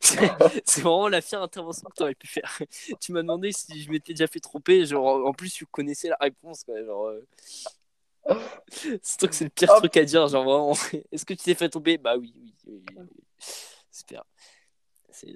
[0.01, 2.59] c'est vraiment la fière intervention que tu aurais pu faire.
[3.01, 4.85] tu m'as demandé si je m'étais déjà fait tromper.
[4.85, 6.65] Genre, en plus, tu connaissais la réponse.
[6.65, 7.25] Quoi, genre, euh...
[9.03, 9.79] Surtout que c'est le pire Hop.
[9.79, 10.27] truc à dire.
[10.27, 10.73] Genre, vraiment,
[11.13, 11.99] est-ce que tu t'es fait tromper?
[11.99, 12.85] Bah oui, oui, oui.
[12.97, 13.07] oui.
[13.93, 14.25] Super.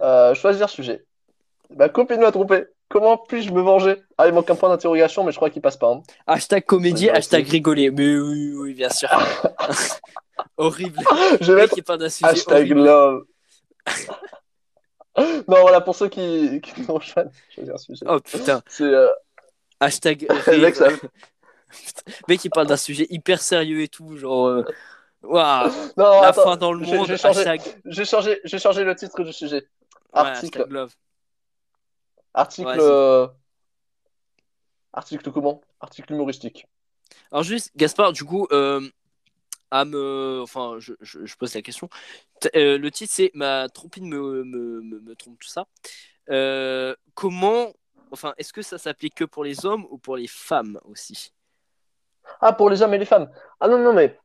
[0.02, 1.04] Euh, choisir sujet.
[1.70, 2.64] Ma copine m'a trompé.
[2.88, 4.02] Comment puis-je me venger?
[4.18, 5.92] Ah, il manque un point d'interrogation, mais je crois qu'il passe pas.
[5.92, 6.02] hein.
[6.26, 7.90] Hashtag comédie, Ouais, hashtag rigoler.
[7.92, 9.08] Mais oui, oui, bien sûr.
[10.56, 10.98] Horrible.
[11.40, 12.84] Je vais mettre qui parle d'un sujet hashtag horrible.
[12.84, 13.24] love.
[15.48, 18.04] non, voilà, pour ceux qui, qui rejoignent, choisir sujet.
[18.08, 18.62] Oh putain.
[18.66, 18.84] C'est.
[18.84, 19.08] euh,
[19.80, 20.26] Hashtag.
[20.60, 20.88] Mec, ça-
[22.28, 24.16] mec, il parle d'un sujet hyper sérieux et tout.
[24.16, 24.46] Genre.
[24.46, 24.64] euh,
[25.22, 27.06] Waouh, Non, la attends, fin dans le j'ai- monde.
[27.06, 27.80] j'ai changé- Hashtag.
[27.86, 29.66] J'ai changé, changé le titre du sujet.
[30.14, 30.66] Ouais, Article.
[30.68, 30.92] love.
[32.34, 32.76] Article.
[32.80, 33.26] Euh,
[34.92, 35.60] Article comment?
[35.80, 36.66] Article humoristique.
[37.30, 38.80] Alors juste, Gaspard, du coup, euh,
[39.72, 40.40] à me...
[40.42, 41.90] Enfin, je, je- je pose la question.
[42.56, 45.66] Euh, le titre, c'est Ma trompine me, me, me, me trompe, tout ça.
[46.30, 47.72] Euh, comment...
[48.12, 51.32] Enfin, est-ce que ça s'applique que pour les hommes ou pour les femmes aussi?
[52.40, 53.30] Ah, pour les hommes et les femmes.
[53.60, 54.18] Ah non, non, mais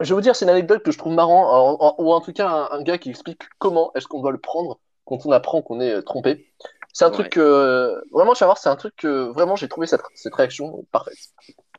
[0.00, 2.20] je vais vous dire, c'est une anecdote que je trouve marrant, en- en- ou en
[2.20, 5.32] tout cas un, un gars qui explique comment est-ce qu'on doit le prendre quand on
[5.32, 6.52] apprend qu'on est euh, trompé.
[6.92, 7.14] C'est un Ouais.
[7.14, 10.34] truc que, vraiment, tu vas voir, c'est un truc que, vraiment, j'ai trouvé cette, cette
[10.34, 11.16] réaction parfaite.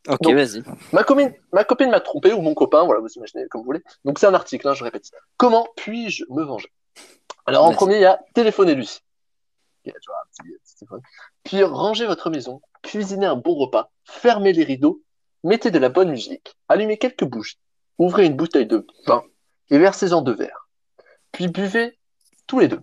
[0.08, 0.64] Ok, vas-y.
[0.94, 3.84] Ma copine, ma copine m'a trompé, ou mon copain, voilà, vous imaginez comme vous voulez.
[4.04, 5.12] Donc c'est un article, hein, je répète.
[5.38, 6.72] Comment puis-je me venger?
[7.46, 9.00] Alors en premier, il y a téléphonez-lui.
[9.86, 11.02] Ok, tu vois, un petit- petit téléphone.
[11.44, 15.02] Puis rangez votre maison, cuisinez un bon repas, fermez les rideaux,
[15.44, 17.58] mettez de la bonne musique, allumez quelques bougies,
[17.98, 19.24] ouvrez une bouteille de vin
[19.70, 20.68] et versez-en deux verres.
[21.32, 21.98] Puis buvez
[22.48, 22.82] tous les deux.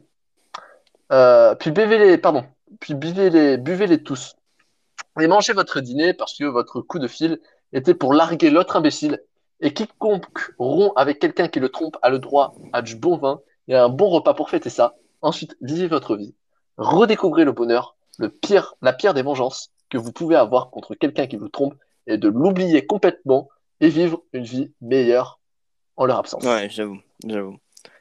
[1.13, 2.45] Euh, puis buvez les, pardon,
[2.81, 4.35] puis buvez les, buvez-les tous.
[5.21, 7.41] Et mangez votre dîner parce que votre coup de fil
[7.73, 9.23] était pour larguer l'autre imbécile.
[9.61, 13.41] Et quiconque rompt avec quelqu'un qui le trompe a le droit à du bon vin
[13.67, 14.95] et à un bon repas pour fêter ça.
[15.21, 16.35] Ensuite, vivez votre vie.
[16.77, 21.27] Redécouvrez le bonheur, le pire, la pire des vengeances que vous pouvez avoir contre quelqu'un
[21.27, 21.75] qui vous trompe
[22.07, 23.49] et de l'oublier complètement
[23.81, 25.41] et vivre une vie meilleure
[25.97, 26.45] en leur absence.
[26.45, 27.57] Ouais, j'avoue, j'avoue.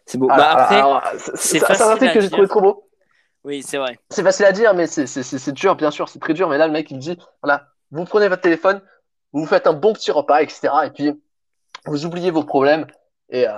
[0.05, 0.28] C'est beau.
[0.30, 1.03] Ah, bah après, alors,
[1.36, 2.86] c'est c'est un que j'ai trouvé trop beau.
[3.47, 3.97] Oui, c'est vrai.
[4.09, 6.49] C'est facile à dire, mais c'est- dur, bien sûr, c'est très dur.
[6.49, 8.81] Mais là, le mec, il dit, voilà, vous prenez votre téléphone,
[9.31, 10.67] vous faites un bon petit repas, etc.
[10.85, 11.13] Et puis,
[11.85, 12.85] vous oubliez vos problèmes
[13.29, 13.53] et, euh,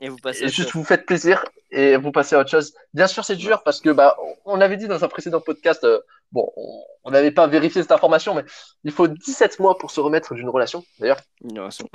[0.00, 2.74] Et vous passez et juste vous faites plaisir et vous passez à autre chose.
[2.94, 6.00] Bien sûr, c'est dur parce que, bah, on avait dit dans un précédent podcast, euh,
[6.32, 8.44] bon, on- n'avait pas vérifié cette information, mais
[8.84, 11.16] il faut 17 mois pour se remettre d'une relation, d'ailleurs.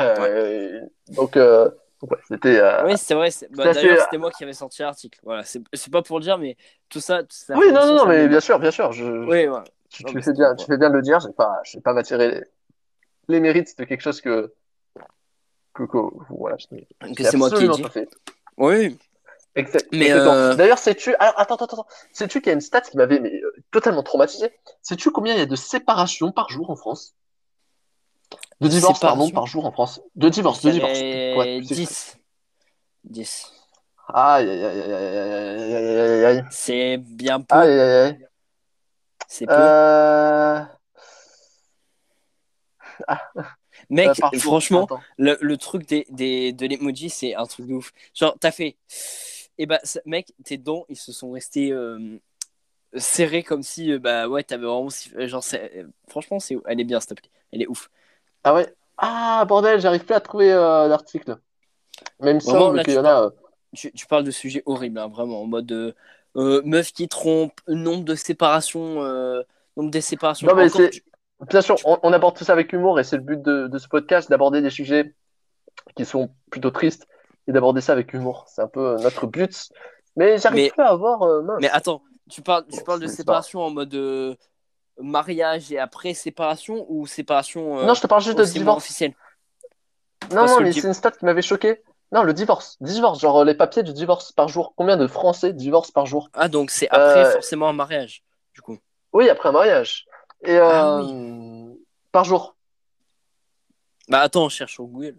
[0.02, 1.78] Euh, Donc, euh, donc
[2.10, 2.60] ouais, c'était.
[2.60, 3.30] euh, Oui, c'est vrai.
[3.52, 5.20] bah, assez- D'ailleurs, c'était moi qui avais sorti l'article.
[5.24, 6.58] Voilà, c'est pas pour le dire, mais
[6.90, 7.22] tout ça.
[7.24, 8.92] toute cette Oui, non, non, non, ça mais bien sûr, bien sûr.
[8.92, 9.64] Je, Oui, voilà.
[9.90, 11.20] tu, fais bien, tu fais bien de le dire.
[11.20, 12.44] Je vais pas, je vais pas m'attirer les,
[13.30, 14.54] les mérites de quelque chose que,
[15.74, 15.98] que, que-
[16.30, 16.58] voilà.
[16.58, 16.68] je
[17.14, 17.84] Que c'est moi qui ai dit.
[17.90, 18.10] fait.
[18.58, 18.98] Oui.
[19.56, 22.82] Exact- Mais, euh, D'ailleurs, sais-tu, alors, attends, attends, attends, sais-tu qu'il y a une stat
[22.82, 24.52] qui m'avait euh, totalement traumatisé?
[24.82, 27.16] Sais-tu combien il y a de séparations par jour en France?
[28.64, 30.02] Deux divorces, pardon, par jour en France.
[30.16, 31.00] Deux divorces, deux divorces.
[31.00, 32.18] Ouais, 10.
[33.04, 33.52] 10.
[34.14, 37.56] Aïe, aïe, aïe, aïe, aïe, aïe, C'est bien peu.
[37.56, 38.28] Aïe, aïe, aïe.
[39.28, 39.54] C'est peu.
[39.54, 40.62] Euh...
[43.08, 43.32] Ah.
[43.90, 44.88] Mec, euh, franchement,
[45.18, 47.92] le, le, truc des, des de l'emoji, c'est un truc de ouf.
[48.14, 48.78] Genre, t'as fait.
[49.58, 52.20] Eh ben, Et bah, mec, tes dents, ils se sont restés euh,
[52.96, 54.90] serrés comme si, euh, bah ouais, t'avais vraiment.
[55.16, 56.58] Euh, genre, euh, franchement, c'est...
[56.66, 57.30] elle est bien, s'il te plaît.
[57.52, 57.90] Elle est ouf.
[58.44, 58.74] Ah ouais.
[58.98, 61.38] Ah, bordel, j'arrive plus à trouver euh, l'article.
[62.20, 63.24] Même semble là, qu'il tu y en a.
[63.26, 63.30] euh,
[63.76, 65.94] Tu, tu parles de sujets horribles, hein, vraiment, en mode euh,
[66.36, 69.42] euh, meuf qui trompe, nombre de séparations, euh,
[69.78, 70.48] nombre des séparations.
[70.48, 71.04] Non, mais c'est- tu-
[71.50, 73.78] Bien sûr, on, on aborde tout ça avec humour et c'est le but de, de
[73.78, 75.14] ce podcast, d'aborder des sujets
[75.98, 77.06] qui sont plutôt tristes
[77.48, 78.46] et d'aborder ça avec humour.
[78.48, 79.70] C'est un peu notre but.
[80.16, 81.44] Mais j'arrive Mais- plus à avoir.
[81.60, 83.94] Mais attends, tu parles, tu Bon, parles de séparation en mode
[85.00, 88.84] mariage et après séparation ou séparation euh, non, je te parle juste de divorce.
[88.84, 89.14] officielle?
[90.30, 91.82] Non, parce non, mais c'est une stat qui m'avait choqué.
[92.12, 92.78] Non, le divorce.
[92.80, 94.74] Divorce, genre euh, les papiers du divorce par jour.
[94.78, 96.30] Combien de Français divorcent par jour?
[96.34, 98.24] Ah, donc c'est après Euh, forcément un mariage,
[98.54, 98.78] du coup.
[99.14, 100.06] Oui, après un mariage.
[100.44, 101.02] Et euh, Ah
[102.12, 102.56] par jour.
[104.08, 105.18] Bah attends, on cherche sur Google.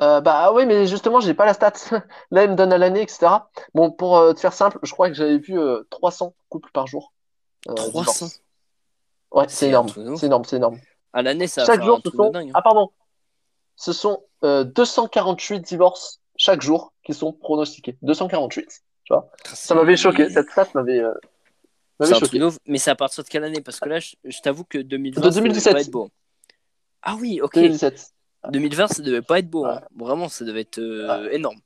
[0.00, 1.72] Euh, bah oui, mais justement, j'ai pas la stat.
[2.32, 3.48] Là, il me donne à l'année, etc.
[3.74, 6.88] Bon, pour euh, te faire simple, je crois que j'avais vu euh, 300 couples par
[6.88, 7.12] jour.
[7.68, 8.40] Euh, 300 divorce.
[9.32, 9.88] Ouais, C'est énorme.
[10.16, 10.78] C'est énorme, c'est énorme.
[11.12, 12.30] À l'année, ça Chaque jour, un ce sont.
[12.30, 12.48] dingue.
[12.48, 12.52] hein.
[12.54, 12.90] Ah, pardon.
[13.76, 17.96] Ce sont euh, 248 divorces chaque jour qui sont pronostiqués.
[18.02, 18.82] 248.
[19.44, 20.28] Ça m'avait choqué.
[20.30, 21.12] Cette stat m'avait euh,
[22.00, 22.40] un choqué.
[22.66, 23.60] Mais c'est à partir de quelle année?
[23.60, 25.72] Parce que là, je, je t'avoue que 2020, De ça devait 2017.
[25.72, 26.10] pas être beau.
[27.02, 27.54] Ah oui, ok.
[27.54, 28.12] 2017.
[28.50, 29.64] 2020, ça devait pas être beau.
[29.66, 29.76] hein.
[29.76, 30.04] Ouais.
[30.04, 31.58] Vraiment, ça devait être euh, énorme.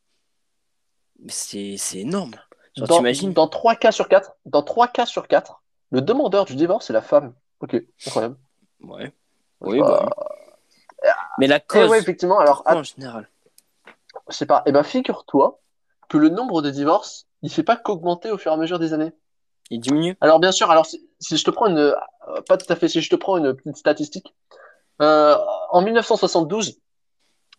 [1.21, 2.33] Mais c'est énorme.
[2.77, 6.55] Genre, Dans, dans 3 cas sur 4, dans 3 cas sur 4, le demandeur du
[6.57, 7.33] divorce est la femme.
[7.61, 7.77] Ok,
[8.07, 8.37] incroyable.
[8.83, 9.13] Ouais.
[9.61, 10.09] Oui, Euh, bah.
[11.03, 11.09] oui.
[11.39, 13.29] Mais la cause, ouais, effectivement, alors, en général
[14.29, 14.63] Je sais pas.
[14.67, 15.61] Eh ben, figure-toi
[16.09, 18.93] que le nombre de divorces, il fait pas qu'augmenter au fur et à mesure des
[18.93, 19.13] années.
[19.71, 21.95] Il diminue Alors, bien sûr, alors, si, si je te prends une, euh,
[22.49, 24.35] pas tout à fait, si je te prends une petite statistique,
[25.03, 25.37] euh,
[25.71, 26.79] en 1972,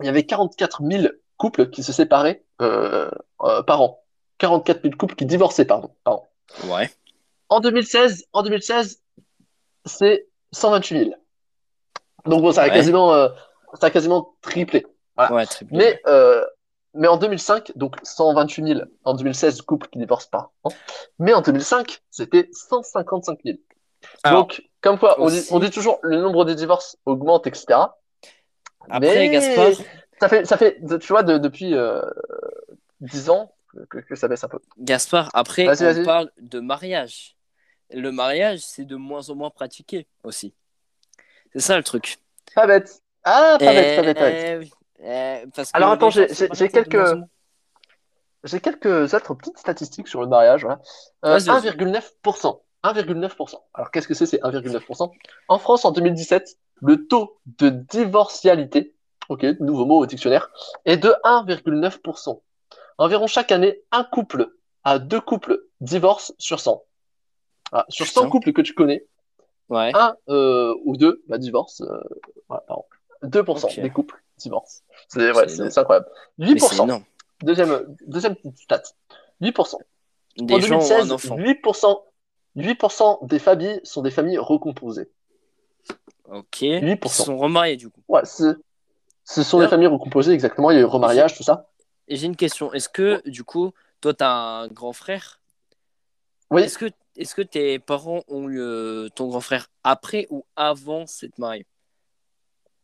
[0.01, 1.07] il y avait 44 000
[1.37, 3.09] couples qui se séparaient, euh,
[3.41, 4.01] euh, par an.
[4.39, 6.27] 44 000 couples qui divorçaient, pardon, par an.
[6.65, 6.89] Ouais.
[7.49, 9.01] En 2016, en 2016,
[9.85, 11.11] c'est 128 000.
[12.25, 12.73] Donc bon, ça a Ouais.
[12.73, 13.29] quasiment, euh,
[13.79, 14.85] ça a quasiment triplé.
[15.15, 15.33] Voilà.
[15.35, 15.77] Ouais, bien.
[15.79, 16.45] Mais, euh,
[16.93, 20.69] mais en 2005, donc 128 000 en 2016 couples qui divorcent par an.
[21.17, 23.57] Mais en 2005, c'était 155 000.
[24.23, 27.47] Alors, donc, comme quoi, on dit, aussi- on dit toujours le nombre de divorces augmente,
[27.47, 27.65] etc.
[28.89, 29.85] après, mais Gaspard,
[30.19, 32.01] ça fait, ça fait, tu vois, de- depuis euh,
[33.01, 33.53] 10 ans
[33.89, 34.59] que, que ça baisse un peu.
[34.77, 37.35] Gaspard, après, on parle de mariage.
[37.91, 40.53] Le mariage, c'est de moins en moins pratiqué aussi.
[41.53, 42.17] C'est ça le truc.
[42.55, 43.01] Pas bête.
[43.23, 44.69] Ah, pas bête, pas bête, pas bête.
[45.01, 45.43] Eh.
[45.43, 46.27] Eh, parce que Alors, attends, j'ai-
[46.69, 47.17] quelques-
[48.45, 50.63] J'ai quelques autres petites statistiques sur le mariage.
[50.63, 50.79] Voilà.
[51.25, 51.69] Euh, Vas-y, vas-y.
[51.69, 52.61] 1,9%.
[52.83, 53.57] 1,9%.
[53.73, 55.11] Alors, qu'est-ce que c'est, c'est 1,9%
[55.49, 58.95] En France, en 2017, le taux de divorcialité,
[59.27, 60.49] ok, nouveau mot au dictionnaire,
[60.85, 62.41] est de 1,9%.
[62.97, 64.53] Environ chaque année, un couple
[64.85, 66.83] à deux couples divorcent sur 100.
[67.71, 68.29] Ah, sur 100 Putain.
[68.31, 69.05] couples que tu connais,
[69.69, 69.91] Ouais.
[69.93, 71.83] un euh, ou deux bah, divorcent.
[71.85, 71.99] euh,
[72.47, 72.85] voilà, pardon.
[73.23, 73.79] 2% Ok.
[73.79, 74.81] des couples divorcent.
[75.09, 75.29] C'est
[75.77, 76.07] incroyable.
[76.37, 76.83] Mais c'est 8%.
[76.85, 77.03] énorme.
[77.41, 78.81] Deuxième, deuxième petite stat.
[79.41, 79.77] 8%.
[80.37, 81.37] Des en gens ont 2016, un enfant.
[81.37, 82.03] 8%,
[82.57, 85.09] 8% des familles sont des familles recomposées.
[86.31, 86.61] Ok.
[86.61, 86.99] 8%.
[87.05, 88.01] Ils sont remariés du coup.
[88.07, 90.71] Ouais, ce sont des familles recomposées, exactement.
[90.71, 91.69] Il y a eu remariage, tout ça.
[92.07, 92.73] Et j'ai une question.
[92.73, 95.39] Est-ce que du coup, toi, t'as un grand frère?
[96.51, 96.89] Oui, Est-ce que,
[97.19, 101.67] est-ce que tes parents ont eu euh, ton grand frère après ou avant cette mariée?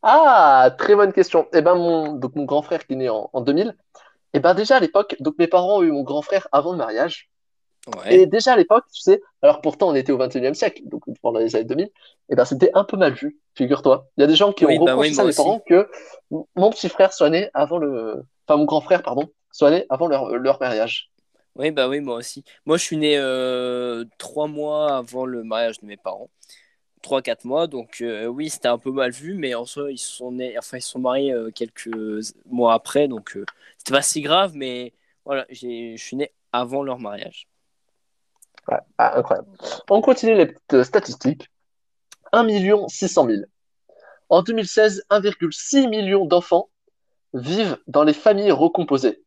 [0.02, 1.48] Ah, très bonne question.
[1.52, 3.76] Eh ben, mon, donc mon grand frère qui est né en, en 2000,
[4.34, 6.78] eh ben, déjà à l'époque, donc mes parents ont eu mon grand frère avant le
[6.78, 7.30] mariage.
[7.96, 8.16] Ouais.
[8.16, 11.38] Et déjà à l'époque, tu sais, alors pourtant on était au 21e siècle, donc pendant
[11.38, 11.90] les années 2000,
[12.30, 14.08] eh ben, c'était un peu mal vu, figure-toi.
[14.16, 15.36] Il y a des gens qui Oui, ont bah reproché oui, ça à mes aussi.
[15.36, 15.88] parents que
[16.56, 20.08] mon petit frère soit né avant le, enfin mon grand frère, pardon, soit né avant
[20.08, 21.10] leur, leur mariage.
[21.58, 22.44] Oui, bah oui, moi aussi.
[22.66, 26.30] Moi, je suis né euh, trois mois avant le mariage de mes parents.
[27.02, 27.66] Trois, quatre mois.
[27.66, 30.78] Donc, euh, oui, c'était un peu mal vu, mais en soi, ils sont nés, enfin,
[30.78, 31.90] ils sont mariés euh, quelques
[32.46, 33.08] mois après.
[33.08, 33.38] Donc,
[33.78, 34.92] c'était pas si grave, mais
[35.24, 37.46] voilà, je suis né avant leur mariage.
[38.68, 39.48] Ouais, ah, incroyable.
[39.88, 41.48] On continue les petites statistiques.
[42.32, 43.42] 1 600 000.
[44.28, 46.68] En 2016, 1,6 million d'enfants
[47.32, 49.22] vivent dans les familles recomposées.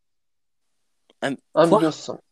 [1.22, 2.22] Un- 1 quoi million 600 000.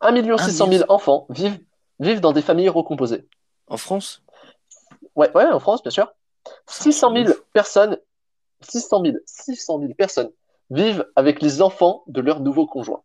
[0.00, 1.60] 1 million 600 000 enfants vivent,
[2.00, 3.26] vivent dans des familles recomposées.
[3.68, 4.22] En France?
[5.14, 6.12] Ouais, ouais, en France, bien sûr.
[6.66, 7.42] 600 000 ouf.
[7.52, 7.98] personnes,
[8.62, 10.30] 600 000, 600 000 personnes
[10.70, 13.02] vivent avec les enfants de leur nouveau conjoint.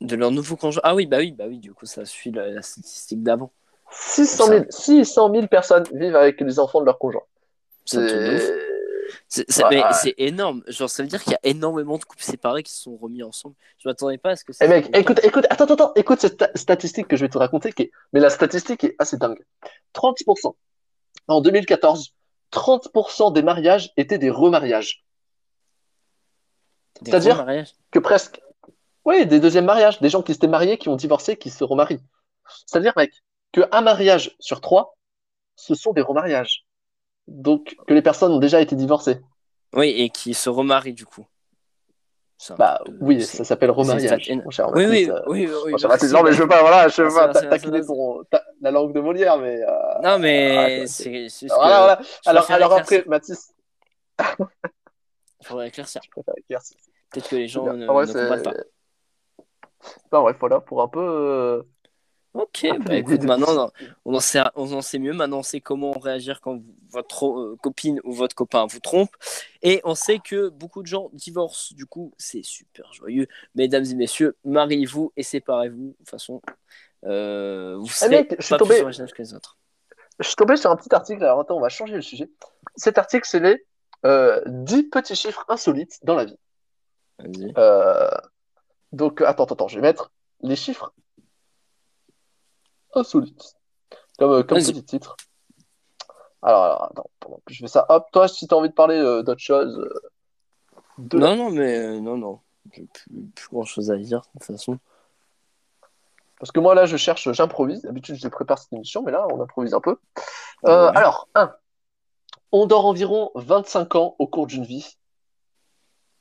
[0.00, 0.80] De leur nouveau conjoint?
[0.84, 3.50] Ah oui, bah oui, bah oui, du coup, ça suit la, la statistique d'avant.
[3.90, 7.22] 600 000, 600 000 personnes vivent avec les enfants de leur conjoint.
[7.84, 7.98] C'est
[9.08, 9.96] ouf.
[10.02, 10.62] C'est- énorme.
[10.68, 13.22] Genre, ça veut dire qu'il y a énormément de couples séparés qui se sont remis
[13.22, 13.54] ensemble.
[13.78, 14.64] Je m'attendais pas à ce que ça.
[14.64, 17.72] Eh mec, écoute, écoute, attends, attends, écoute cette sta- statistique que je vais te raconter,
[17.72, 17.90] qui est...
[18.12, 19.44] mais la statistique est assez dingue.
[19.94, 20.54] 30%.
[21.28, 22.14] En 2014,
[22.52, 25.04] 30% des mariages étaient des remariages.
[27.04, 27.36] C'est-à-dire-.
[27.90, 28.40] Que presque,
[29.04, 32.00] oui, des deuxièmes mariages, des gens qui s'étaient mariés, qui ont divorcé, qui se remarient.
[32.66, 33.12] C'est-à-dire, mec,
[33.52, 34.96] que un mariage sur trois,
[35.56, 36.64] ce sont des remariages.
[37.28, 39.20] Donc, que les personnes ont déjà été divorcées.
[39.74, 41.26] Oui, et qui se remarient du coup.
[42.50, 44.24] Un Bah de- oui, ça s'appelle remariage.
[44.26, 46.06] c'est- mon cher Oui, oui, euh, oui, oui, merci.
[46.12, 47.88] Non, mais je veux pas, voilà, je veux pas taquiner merci.
[47.88, 49.66] ton, ta- la langue de Molière, mais, euh,
[50.02, 52.44] Non, mais Ouais, c'est voilà, voilà.
[52.54, 53.52] Alors, après, Mathis,
[54.20, 54.24] Il
[55.46, 56.00] faudrait éclaircir.
[57.10, 57.72] Peut-être que les gens Bien.
[57.74, 58.54] ne, Ah comprennent pas.
[60.10, 61.64] Bah ouais, voilà, pour un peu.
[62.34, 63.70] Ok, peu bah écoute, maintenant
[64.04, 65.12] on en, sait, on en sait mieux.
[65.12, 66.60] Maintenant on sait comment réagir quand
[66.90, 69.10] votre euh, copine ou votre copain vous trompe.
[69.62, 71.74] Et on sait que beaucoup de gens divorcent.
[71.74, 73.26] Du coup, c'est super joyeux.
[73.54, 75.88] Mesdames et messieurs, mariez-vous et séparez-vous.
[75.88, 76.40] De toute façon,
[77.06, 79.56] euh, vous serez mec, je suis pas tombé- plus original que les autres.
[80.20, 82.28] Je suis tombé sur un petit article, alors attends, on va changer le sujet.
[82.76, 83.64] Cet article, c'est les
[84.04, 86.36] euh, 10 petits chiffres insolites dans la vie.
[87.20, 87.52] Vas-y.
[87.56, 88.10] Euh,
[88.92, 90.10] donc, attends, attends, attends, je vais mettre
[90.42, 90.92] les chiffres
[92.94, 93.54] insolites.
[94.18, 95.16] Comme, euh, comme petit titre.
[96.42, 98.74] Alors, alors, attends, pendant que je fais ça, hop, toi, si tu as envie de
[98.74, 99.78] parler euh, d'autre chose.
[99.78, 100.00] euh,
[100.98, 102.40] de- Non, non, mais euh, non, non.
[102.72, 104.78] J'ai plus, plus grand chose à dire de toute façon.
[106.38, 107.82] Parce que moi, là, je cherche, j'improvise.
[107.82, 109.96] D'habitude, je prépare cette émission, mais là, on improvise un peu.
[110.62, 110.70] Ouais.
[110.72, 111.52] Alors, 1.
[112.52, 114.96] On dort environ 25 ans au cours d'une vie.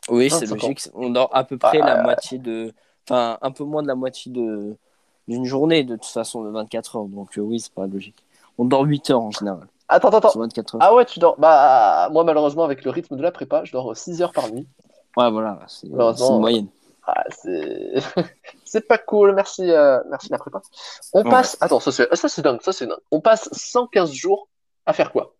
[0.09, 0.68] Oui, c'est 25 ans.
[0.68, 0.89] logique.
[0.93, 2.74] On dort à peu près Ah, la moitié de.
[3.07, 4.76] Enfin, un peu moins de la moitié de
[5.28, 7.05] d'une journée, de toute façon, de 24 heures.
[7.05, 8.23] Donc, euh, oui, c'est pas logique.
[8.57, 9.67] On dort 8 heures en général.
[9.89, 10.39] Attends, attends, attends.
[10.39, 10.82] 24 heures.
[10.84, 11.38] Ah ouais, tu dors.
[11.38, 14.67] Bah, moi, malheureusement, avec le rythme de la prépa, je dors 6 heures par nuit.
[15.15, 16.67] Ouais, voilà, c'est c'est une moyenne.
[17.09, 17.93] Ah, c'est
[18.65, 19.34] c'est pas cool.
[19.34, 20.61] Merci, euh, merci la prépa.
[21.13, 21.30] On Ouais.
[21.30, 21.57] passe.
[21.61, 22.99] Attends, ça c'est ça c'est dingue, ça c'est dingue.
[23.11, 24.49] On passe 115 jours
[24.86, 25.34] à faire quoi?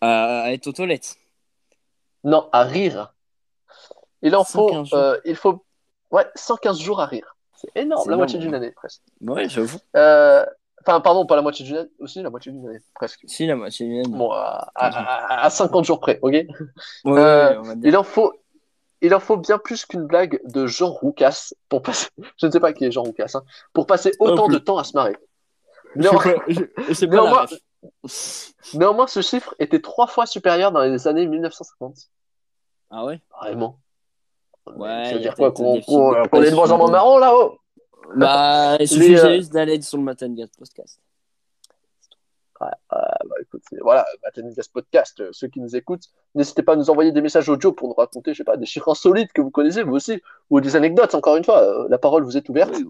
[0.00, 1.16] À, à être aux toilettes.
[2.22, 3.14] Non, à rire.
[4.22, 4.98] Il en faut, 115 jours.
[4.98, 5.64] euh, il faut,
[6.12, 7.33] ouais, 115 jours à rire.
[7.56, 9.02] C'est énorme, la énorme, moitié d'une année presque.
[9.20, 9.78] Ouais, j'avoue.
[9.96, 10.44] Euh,
[10.86, 13.20] Enfin, pardon, pas la moitié d'une année, aussi la moitié d'une année presque.
[13.26, 14.18] Si, la moitié d'une année.
[14.18, 16.32] Bon, à, à- à- à 50 jours près, ok?
[16.32, 16.46] Ouais,
[17.06, 17.74] Euh, ouais.
[17.84, 18.34] Il en faut,
[19.00, 22.08] il en faut bien plus qu'une blague de Jean Roucas pour passer.
[22.36, 23.42] Je ne sais pas qui est Jean Roucas, hein,
[23.72, 25.16] pour passer Non autant de temps à se marrer.
[25.96, 26.10] Néan-
[26.48, 27.46] Je je sais pas Néanmoins,
[28.74, 31.96] néanmoins, ce chiffre était trois fois supérieur dans les années 1950.
[32.90, 33.20] Ah ouais?
[33.40, 33.78] Vraiment.
[34.66, 36.88] Ouais, ça veut dire quoi Qu'on est de moins en moins passion.
[36.90, 37.58] marrant là-haut
[38.16, 41.00] Bah, il suffit euh, juste d'aller sur le Matin Gas podcast.
[42.60, 42.70] Bah,
[43.42, 46.04] écoute, voilà, Matangas Podcast, euh, ceux qui nous écoutent,
[46.34, 48.64] n'hésitez pas à nous envoyer des messages audio pour nous raconter, je sais pas, des
[48.64, 51.98] chiffres insolites que vous connaissez vous aussi, ou des anecdotes, encore une fois, euh, la
[51.98, 52.84] parole vous est ouverte, Oui,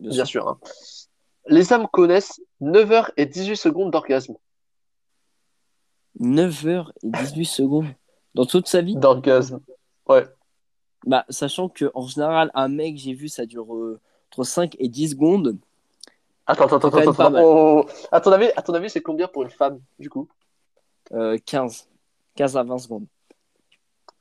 [0.00, 0.42] bien bien sûr.
[0.42, 0.48] sûr.
[0.48, 0.58] hein.
[1.46, 4.34] Les hommes connaissent 9 heures et 18 secondes d'orgasme.
[6.18, 7.86] 9 heures et 18 secondes
[8.34, 8.96] dans toute sa vie?
[8.96, 9.60] D'orgasme.
[10.08, 10.24] Ouais.
[11.06, 14.00] Bah, sachant que en général, un mec, j'ai vu, ça dure euh,
[14.32, 15.56] entre 5 et 10 secondes.
[16.46, 17.86] Attends, attends, attends, attends.
[18.10, 20.28] À ton avis, à ton avis, c'est combien pour une femme, du coup?
[21.12, 21.88] Euh, 15.
[22.34, 23.06] 15 à 20 secondes.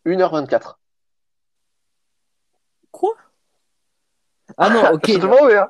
[0.05, 0.75] 1h24.
[2.91, 3.13] Quoi?
[4.57, 5.07] Ah non, ok.
[5.43, 5.67] Oui, hein.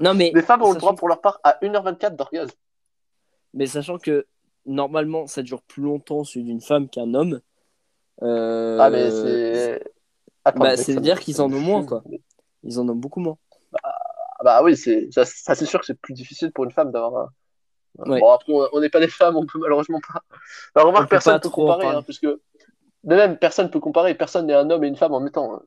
[0.00, 2.56] Non, mais, Les femmes ont le droit pour leur part à 1h24 d'orgasme.
[3.52, 4.26] mais sachant que
[4.64, 7.40] normalement, ça dure plus longtemps celui d'une femme qu'un homme.
[8.22, 9.84] euh, Ah, mais c'est.
[10.56, 12.02] Bah, mec, ça veut me- dire qu'ils en ont moins, quoi.
[12.62, 13.36] Ils en ont beaucoup moins.
[13.82, 16.92] Ah bah oui, c'est ça, ça, c'est sûr que c'est plus difficile pour une femme
[16.92, 17.28] d'avoir un.
[18.10, 18.20] Ouais.
[18.20, 20.22] Bon, après, on n'est pas des femmes, on peut malheureusement pas.
[20.74, 22.26] Alors, On remarque, peut personne pas peut comparer, hein, puisque.
[22.26, 25.54] De même, personne peut comparer, personne n'est un homme et une femme en même temps.
[25.54, 25.62] hein.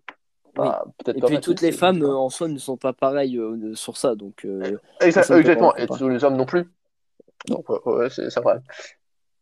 [0.54, 3.74] Bah, peut-être Et puis toutes les femmes euh, en soi ne sont pas pareilles euh,
[3.74, 6.70] sur ça, donc euh, Exact- exactement, et tous les hommes non plus.
[7.48, 8.60] Donc, ouais, ouais, c'est c'est vrai.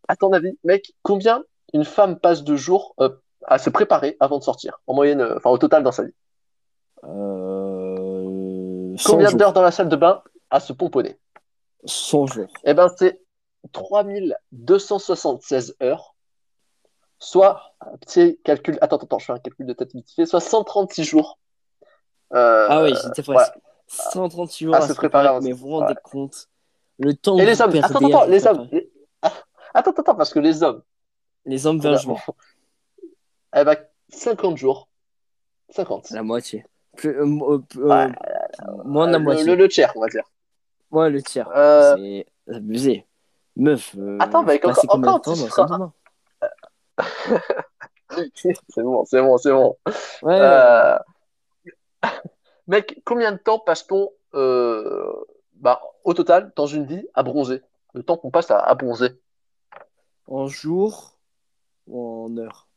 [0.07, 3.09] À ton avis, mec, combien une femme passe de jours euh,
[3.49, 6.13] à se préparer avant de sortir, en moyenne, euh, enfin au total dans sa vie.
[7.03, 10.21] Euh, 100 Combien d'heures dans la salle de bain
[10.51, 11.17] à se pomponner?
[11.85, 12.51] 100 jours.
[12.63, 13.21] Eh ben, c'est
[13.71, 16.15] 3276 heures,
[17.17, 20.39] soit, un petit calcul, attends, attends, je fais un calcul de tête vite fait, soit
[20.41, 21.39] 136 jours.
[22.33, 23.41] Euh, Ah oui, j'étais voilà.
[23.49, 23.59] presque.
[23.87, 26.47] 136 jours À à, se préparer mais vous vous rendez compte
[26.99, 28.91] le temps Et les hommes, attends, attends, les hommes, les-
[29.23, 29.31] Ah,
[29.73, 30.83] attends, attends, parce que les hommes,
[31.45, 32.21] Les hommes, on a- 20 jours,
[33.55, 33.77] eh ben,
[34.09, 34.89] 50 jours,
[35.69, 36.11] 50.
[36.11, 36.65] la moitié.
[36.95, 38.07] Plus, euh, euh, euh,
[38.83, 39.55] moins de la moitié.
[39.55, 40.23] le, tiers, on va dire.
[40.91, 41.47] Ouais, le tiers.
[41.53, 43.05] C'est abusé.
[43.55, 45.91] Meuf, Attends, passer encore- encore temps seras-
[48.33, 49.77] c'est bon, c'est bon, c'est bon.
[50.23, 50.97] Ouais,
[52.67, 54.11] Mec, combien de temps passe-t-on
[55.53, 57.61] bah, au total dans une vie à bronzer?
[57.93, 59.19] Le temps qu'on passe à, à bronzer?
[60.27, 61.17] en jour
[61.87, 62.68] ou en heure?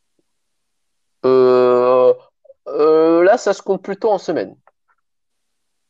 [1.25, 4.57] Là, ça se compte plutôt en semaine.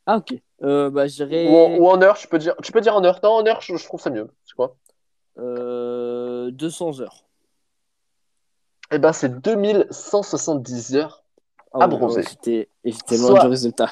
[0.05, 0.33] Ah, ok.
[0.63, 3.19] Euh, bah, Ou en, ou en heure, je peux dire, tu peux dire en heure.
[3.23, 4.29] Non, en heure, je, je trouve ça mieux.
[4.45, 4.75] C'est quoi?
[5.39, 7.25] euh, 200 heures.
[8.91, 11.23] Eh ben, c'est 2170 heures,
[11.73, 12.21] Ah À bronzer.
[12.21, 13.91] ouais, J'étais j'étais loin Soit- du résultat.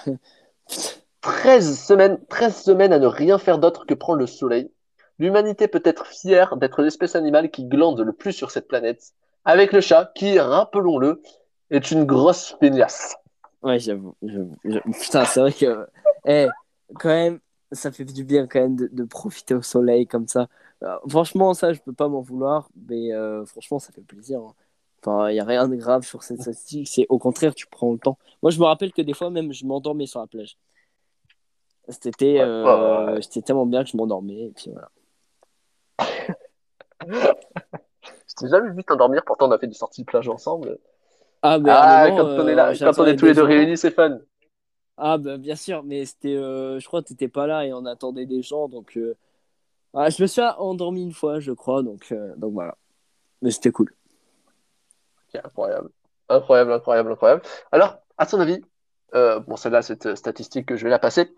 [1.22, 4.70] 13 semaines, 13 semaines à ne rien faire d'autre que prendre le soleil.
[5.18, 9.14] L'humanité peut être fière d'être l'espèce animale qui glande le plus sur cette planète,
[9.46, 11.22] avec le chat qui, rappelons-le,
[11.70, 13.16] est une grosse feignasse.
[13.62, 14.16] Ouais, j'avoue.
[15.02, 15.88] Putain, c'est vrai que.
[16.26, 16.48] Eh,
[16.96, 17.40] quand même,
[17.72, 20.48] ça fait du bien quand même de, de profiter au soleil comme ça.
[20.84, 24.40] Euh, franchement, ça, je peux pas m'en vouloir, mais euh, franchement, ça fait plaisir.
[24.40, 24.54] hein.
[25.04, 26.88] Enfin, il n'y a rien de grave sur cette statistique.
[26.88, 28.18] C'est au contraire, tu prends le temps.
[28.44, 30.58] Moi, je me rappelle que des fois, même, je m'endormais sur la plage.
[31.90, 33.22] C'était euh, ouais, ouais.
[33.22, 34.44] c'était tellement bien que je m'endormais.
[34.46, 34.92] Et puis voilà.
[38.42, 40.80] T'ai jamais vu t'endormir, pourtant on a fait des sorties de plage ensemble.
[41.44, 43.42] Ah, mais Ah, moment, quand on est là, euh, quand on est tous les deux
[43.42, 43.48] gens.
[43.48, 44.18] réunis, c'est fun.
[44.98, 46.36] Ah, bah, bien sûr, mais c'était.
[46.36, 48.68] euh, je crois que t'étais pas là et on attendait des gens.
[48.68, 49.16] Donc, euh,
[49.94, 51.84] ah, je me suis endormi une fois, je crois.
[51.84, 52.76] Donc, donc voilà.
[53.42, 53.94] Mais c'était cool.
[55.34, 55.90] Ok, incroyable.
[56.30, 57.42] Incroyable, incroyable, incroyable.
[57.72, 58.62] Alors, à ton avis,
[59.16, 61.34] euh, bon, celle-là, cette statistique que je vais la passer.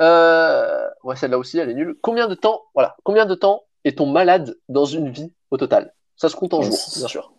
[0.00, 1.96] Euh, ouais, celle-là aussi, elle est nulle.
[2.00, 5.92] Combien de temps, voilà, combien de temps est-on malade dans une vie au total?
[6.22, 7.32] Ça se compte en Oh, jours, bien sûr.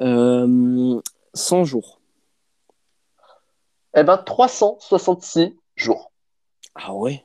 [0.00, 1.00] Euh,
[1.32, 1.98] 100 jours.
[3.96, 6.12] Eh ben, 366 jours.
[6.74, 7.24] Ah ouais.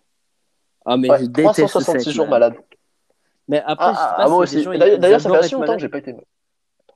[0.86, 2.54] Ah, mais Ouais, je déteste ça, 366 être jours malade.
[2.54, 2.66] malade.
[3.50, 4.64] Mais après, Ah, je sais ah, pas ah, moi aussi.
[4.64, 6.16] D'ailleurs, ça fait assez longtemps que j'ai pas été.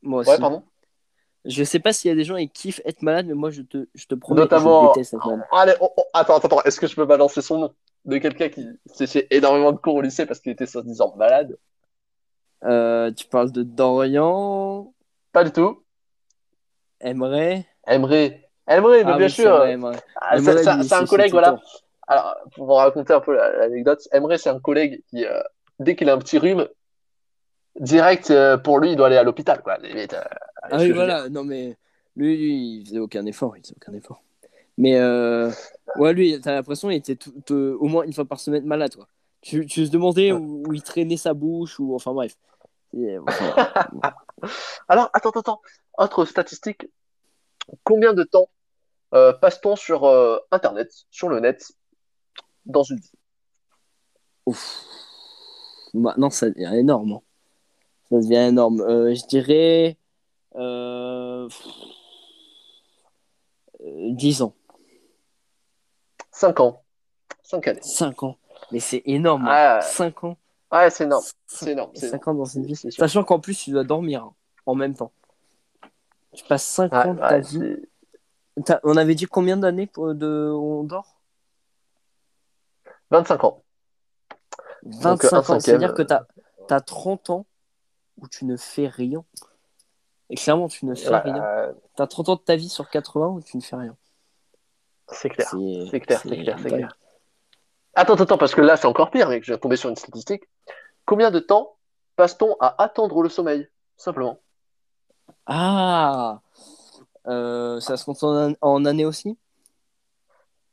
[0.01, 0.39] Moi Ouais, aussi.
[0.39, 0.63] pardon.
[1.43, 3.61] Je sais pas s'il y a des gens qui kiffent être malade, mais moi, je
[3.63, 5.45] te, je te promets, Notamment- je déteste être malade.
[5.51, 6.61] Allez, oh, oh, attends, attends, attends.
[6.63, 7.73] Est-ce que je peux balancer son nom?
[8.05, 11.57] De quelqu'un qui s'est fait énormément de cours au lycée parce qu'il était soi-disant malade?
[12.65, 14.91] Euh, tu parles de Dorian,
[15.31, 15.83] Pas du tout.
[16.99, 17.67] Aimerait.
[17.87, 18.11] Emre.
[18.67, 19.53] Emre, mais Ah bien oui, sûr.
[20.21, 21.59] Ah, c'est c'est un collègue, voilà.
[22.07, 25.41] Alors, pour vous raconter un peu la- l'anecdote, Emre, c'est un collègue qui, euh,
[25.79, 26.67] dès qu'il a un petit rhume,
[27.79, 29.77] direct, euh, pour lui, il doit aller à l'hôpital, quoi.
[29.77, 30.21] Limite, euh,
[30.63, 31.29] Ah oui, voilà.
[31.29, 31.75] Non, mais
[32.15, 33.55] lui, lui, il faisait aucun effort.
[33.57, 34.21] Il faisait aucun effort.
[34.77, 34.99] Mais
[35.97, 38.95] ouais, lui, t'as l'impression qu'il était tout- tout- au moins une fois par semaine malade,
[38.95, 39.07] quoi.
[39.41, 42.35] Tu, tu te demandais où, où il traînait sa bouche, ou enfin bref.
[44.87, 45.61] Alors, attends, attends, attends.
[45.97, 46.87] Autre statistique.
[47.83, 48.49] Combien de temps
[49.13, 51.71] euh, passe-t-on sur euh, Internet, sur le net,
[52.65, 53.11] dans une vie?
[54.45, 54.83] Ouf.
[55.93, 57.13] Maintenant, ça devient énorme.
[57.13, 57.21] hein.
[58.09, 58.81] Ça devient énorme.
[58.81, 59.97] Euh, je dirais
[60.55, 61.47] euh,
[63.81, 64.53] euh, 10 ans,
[66.31, 66.83] 5 ans.
[67.43, 67.81] 5 années.
[67.81, 68.37] 5 ans.
[68.71, 69.45] Mais c'est énorme.
[69.47, 69.81] Ah.
[69.81, 70.37] 5 ans.
[70.75, 71.23] Ouais, c'est énorme.
[71.47, 71.91] C'est énorme.
[71.95, 72.75] c'est 5 ans dans une vie.
[72.75, 72.99] C'est sûr.
[72.99, 74.33] Sachant qu'en plus, tu dois dormir hein,
[74.65, 75.11] en même temps.
[76.33, 77.75] Tu passes 5 Ouais, ans de ta ouais, vie.
[78.83, 80.51] On avait dit combien d'années pour de...
[80.53, 81.19] on dort?
[83.11, 83.63] 25 ans.
[84.83, 85.59] 25 un ans.
[85.59, 86.23] C'est-à-dire que t'as
[86.69, 87.45] as 30 ans
[88.17, 89.23] où tu ne fais rien.
[90.29, 91.43] Et clairement, tu ne fais Ouais, rien.
[91.43, 93.95] euh, T'as 30 ans de ta vie sur 80 où tu ne fais rien.
[95.09, 95.49] c'est clair.
[95.91, 96.97] C'est clair, c'est clair, c'est clair.
[97.95, 99.43] Attends, attends, parce que là, c'est encore pire, mec.
[99.43, 100.43] Je viens de tomber sur une statistique.
[101.05, 101.75] Combien de temps
[102.15, 104.39] passe-t-on à attendre le sommeil Simplement?
[105.45, 106.39] Ah
[107.27, 109.37] Euh, Ça se compte en, en années aussi?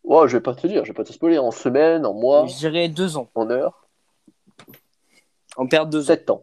[0.05, 1.39] Ouais, je vais pas te dire, je vais pas te spoiler.
[1.39, 3.29] En semaine, en mois, Je dirais 2 ans.
[3.37, 3.87] en heure.
[5.57, 6.15] En perte de 2 ans.
[6.15, 6.43] 7 ans.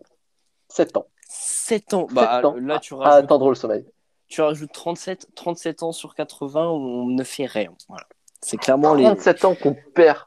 [0.70, 1.08] 7 ans.
[1.28, 2.08] 7 ans.
[2.12, 3.86] Bah, ans là, tu À rajoutes, attendre le sommeil.
[4.30, 7.74] tu rajoutes 37, 37 ans sur 80 où on ne fait rien.
[7.90, 8.06] Voilà.
[8.42, 9.04] C'est clairement les.
[9.04, 10.20] 37 ans qu'on perd.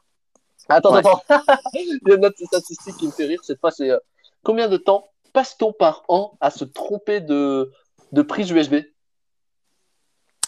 [0.69, 0.99] Attends, Ouais.
[0.99, 1.21] attends.
[1.73, 3.39] Il y a une autre statistique qui me fait rire.
[3.43, 3.99] Cette fois, c'est euh,
[4.43, 7.71] combien de temps passe-t-on par an à se tromper de,
[8.11, 8.75] de prise USB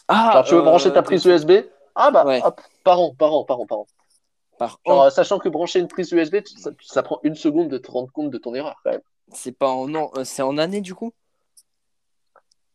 [0.08, 1.52] Ah tu veux euh, brancher ta prise USB
[1.96, 2.42] Ah bah, Ouais.
[2.44, 3.88] hop, par an, par an, par an, par an.
[4.58, 5.06] Par Genre, an.
[5.06, 8.12] euh, sachant que brancher une prise USB, ça, ça prend une seconde de te rendre
[8.12, 9.02] compte de ton erreur, quand même.
[9.34, 11.12] C'est pas en an, euh, c'est en année du coup?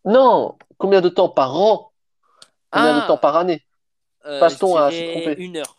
[0.05, 1.93] Non Combien de temps par an?
[2.71, 3.65] Combien Ah de temps par année?
[4.27, 5.35] Euh, Passe-t-on à se tromper?
[5.39, 5.77] Une heure.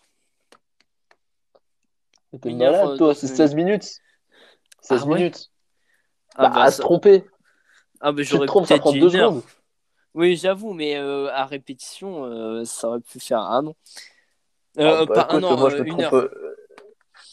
[2.45, 3.89] Une malade, euh, toi, c'est une- 16 minutes.
[4.81, 5.49] 16 Ah ouais minutes.
[6.35, 7.25] Ah, bah, bah, à se tromper.
[7.99, 9.29] ah, Tu te j'aurais trompes, ça prend dit 2 une heure.
[9.31, 9.43] secondes.
[10.13, 13.75] Oui, j'avoue, mais euh, à répétition, euh, ça aurait pu faire un an.
[14.77, 16.29] Ah, bah, pas un an, moi, je me une trompe, heure.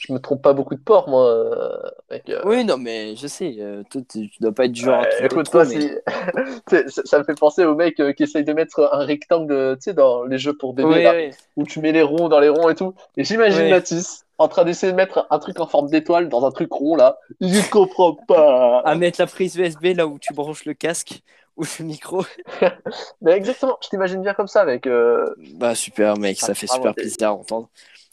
[0.01, 1.81] je me trompe pas beaucoup de porc, moi.
[2.11, 2.31] mec.
[2.45, 3.57] Oui, non, mais je sais,
[3.91, 6.03] toi, tu tu dois pas être du genre Ouais, écoute, toi, mais-
[6.89, 9.85] ça, ça me fait penser au mec euh, qui essaye de mettre un rectangle, tu
[9.85, 11.15] sais, dans les jeux pour bébés, là,
[11.57, 12.95] où tu mets les ronds dans les ronds et tout.
[13.17, 13.71] Et j'imagine.
[13.71, 16.95] Mathis en train d'essayer de mettre un truc en forme d'étoile dans un truc rond,
[16.97, 17.19] là.
[17.41, 18.81] Il comprend pas.
[18.85, 21.23] À mettre la prise USB là où tu branches le casque
[21.57, 22.25] ou le micro.
[23.21, 24.87] Mais exactement, je t'imagine bien comme ça, avec.
[24.87, 27.69] euh, Bah, super, mec, ça Ah, fait vraiment, super plaisir à entendre.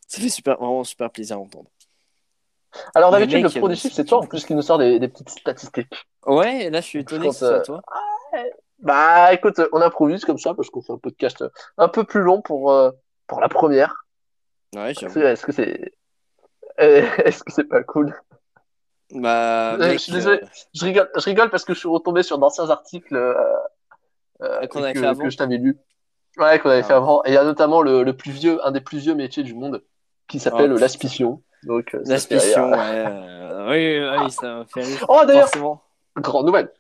[0.08, 1.70] Ça fait super, vraiment super plaisir à entendre.
[2.94, 5.00] Alors, d'habitude, le pro des euh, chiffres, c'est toi en plus qui nous sort des,
[5.00, 5.88] des petites statistiques.
[6.26, 7.82] Ouais, là, je suis étonné Je que ce soit toi.
[8.80, 11.44] Bah, écoute, on improvise comme ça parce qu'on fait un podcast
[11.78, 12.92] un peu plus long pour, euh,
[13.28, 14.06] pour la première.
[14.76, 15.94] Ouais, est-ce que c'est.
[16.80, 18.14] Euh, Est-ce que c'est pas cool?
[19.12, 20.40] Bah, Euh, mec, je suis désolé.
[20.44, 23.34] euh, Je rigole, je rigole parce que je suis retombé sur d'anciens articles euh,
[24.42, 25.24] euh, Qu'on avait que, fait avant.
[25.24, 25.78] que je t'avais lu.
[26.38, 26.84] Ouais, qu'on avait Ah.
[26.88, 27.24] fait avant.
[27.24, 29.54] Et il y a notamment le, le plus vieux, un des plus vieux métiers du
[29.54, 29.84] monde
[30.28, 31.42] qui s'appelle Oh, l'aspition.
[31.64, 31.94] Donc,
[32.72, 32.78] rire.
[32.78, 33.06] ouais.
[33.08, 35.06] euh, oui, oui, ça m'a fait rire.
[35.08, 35.50] Oh, d'ailleurs,
[36.18, 36.72] grande nouvelle.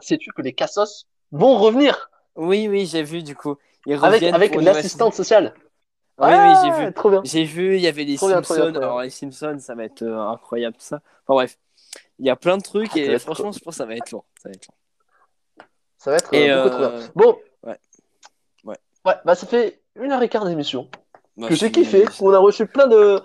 [0.00, 2.10] Sais-tu que les cassos vont revenir?
[2.36, 3.56] Oui, oui, j'ai vu du coup.
[3.86, 5.54] Ils avec, reviennent avec nouvelle l'assistante sociale?
[6.18, 6.92] Oui, oui, j'ai Ouais, vu.
[6.94, 7.20] Trop bien.
[7.24, 8.72] J'ai vu, il y avait les Trop bien, trop bien, Simpsons.
[8.72, 8.88] trop bien.
[8.88, 10.96] Alors, les Simpsons, ça va être euh, incroyable, ça.
[11.26, 11.58] Enfin, bref.
[12.20, 14.10] Il y a plein de trucs Ah, et franchement, je pense que ça va être
[14.12, 14.22] long.
[14.40, 15.64] Ça va être long.
[15.98, 17.10] Ça va être Et, euh, beaucoup euh, trop bien.
[17.16, 17.38] Bon.
[17.64, 17.78] ouais.
[18.64, 18.76] Ouais.
[19.04, 20.88] Ouais, bah ça fait une heure et quart d'émission
[21.36, 22.04] Bah, que j'ai kiffé.
[22.20, 23.20] On a reçu plein de.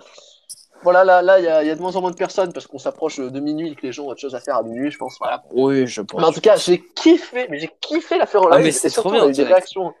[0.82, 2.52] Voilà, là, là, il y a, il y a de moins en moins de personnes
[2.54, 4.62] parce qu'on s'approche de minuit et que les gens ont autre chose à faire à
[4.62, 5.16] minuit, je pense.
[5.20, 5.42] Voilà.
[5.52, 6.18] Oui, je pense.
[6.20, 8.64] Mais en tout cas, j'ai kiffé, mais j'ai kiffé la faire en Ah, live.
[8.66, 9.92] mais c'est trop bien, des réactions.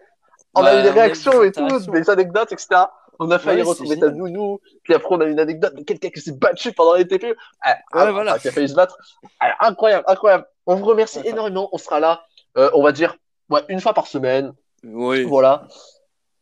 [0.54, 2.82] On Bah, a eu des a eu réactions des et tout, des anecdotes, etc.
[3.18, 4.60] On a failli Ouais, retrouver ta nounou.
[4.82, 7.36] Puis après, on a eu une anecdote de quelqu'un qui s'est battu pendant les TP.
[7.62, 8.38] Ah, ah, voilà.
[8.38, 8.96] qui a failli se battre.
[9.40, 10.46] Ah, incroyable, incroyable.
[10.66, 11.28] On vous remercie Enfin.
[11.28, 11.68] énormément.
[11.72, 12.22] On sera là,
[12.56, 13.16] euh, on va dire,
[13.50, 14.54] ouais, une fois par semaine.
[14.84, 15.24] Oui.
[15.24, 15.68] Voilà.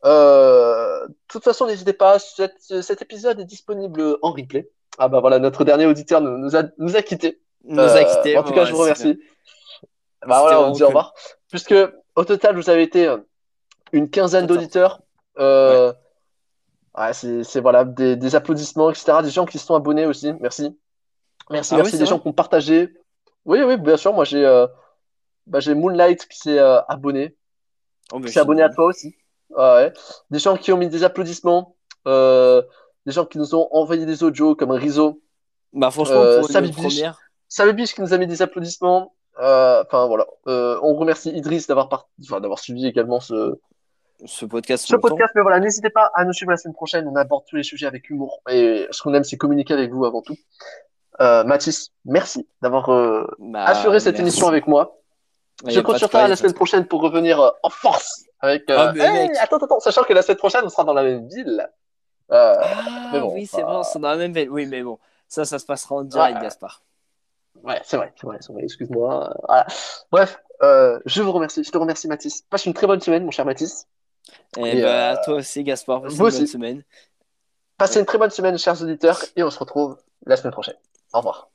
[0.05, 2.19] Euh, de toute façon, n'hésitez pas.
[2.19, 4.69] Cet, cet épisode est disponible en replay.
[4.97, 7.41] Ah bah voilà, notre dernier auditeur nous, nous a, nous a quittés.
[7.65, 8.37] Nous a Euh, quittés.
[8.37, 9.19] En tout cas, je vous remercie.
[10.25, 11.13] Bah voilà, on vraiment dit au revoir.
[11.49, 11.75] Puisque
[12.15, 13.17] au total, vous avez été euh,
[13.91, 15.01] une quinzaine d'auditeurs.
[15.39, 15.93] Euh,
[16.97, 19.19] ouais, c'est c'est, voilà, des, des applaudissements, etc.
[19.23, 20.33] Des gens qui se sont abonnés aussi.
[20.39, 20.77] Merci.
[21.49, 21.93] Merci, Ah merci.
[21.93, 22.93] oui, des gens qui ont partagé.
[23.45, 24.13] Oui, oui, bien sûr.
[24.13, 24.67] Moi, j'ai euh,
[25.47, 27.35] bah, j'ai Moonlight qui s'est euh, abonné.
[28.11, 29.15] Oh, qui s'est abonné à toi aussi.
[29.49, 29.91] Ouais.
[30.29, 31.75] Des gens qui ont mis des applaudissements.
[32.07, 32.61] Euh,
[33.05, 35.21] des gens qui nous ont envoyé des audios comme Rizzo.
[35.73, 37.93] Bah, franchement, pour une Biche.
[37.93, 39.15] qui nous a mis des applaudissements.
[39.37, 40.27] Enfin voilà.
[40.45, 42.09] On remercie Idriss d'avoir part...
[42.23, 43.59] enfin, d'avoir suivi également ce
[44.25, 44.85] ce podcast.
[44.87, 47.07] Ce podcast, mais voilà, n'hésitez pas à nous suivre la semaine prochaine.
[47.07, 48.41] On aborde tous les sujets avec humour.
[48.49, 50.35] Et ce qu'on aime, c'est communiquer avec vous avant tout.
[51.21, 54.21] Euh, Mathis, merci d'avoir euh, Bah, assuré cette merci.
[54.29, 54.97] émission avec moi.
[55.65, 58.69] Il Je compte sur toi la semaine prochaine pour revenir euh, en force avec.
[58.69, 59.37] euh, Ah, mais hey, mec.
[59.41, 61.67] attends, attends, sachant que la semaine prochaine, on sera dans la même ville.
[62.31, 64.47] Euh, Ah Mais bon, oui, c'est vrai, c'est dans la même veine.
[64.49, 64.97] Oui, mais bon,
[65.27, 66.41] ça, ça se passera en direct, Ouais.
[66.43, 66.81] Gaspard.
[67.63, 69.35] Ouais, c'est vrai, c'est vrai, c'est vrai, excuse-moi.
[69.45, 69.67] Voilà.
[70.11, 72.43] Bref, euh, je vous remercie, je te remercie Mathis.
[72.49, 73.85] Passe une très bonne semaine, mon cher Mathis.
[74.57, 76.83] Et, Et, bah, euh, toi aussi, Gaspard, passe une bonne semaine.
[77.77, 80.75] Passez une très bonne semaine, chers auditeurs, et on se retrouve la semaine prochaine.
[81.13, 81.49] Au revoir.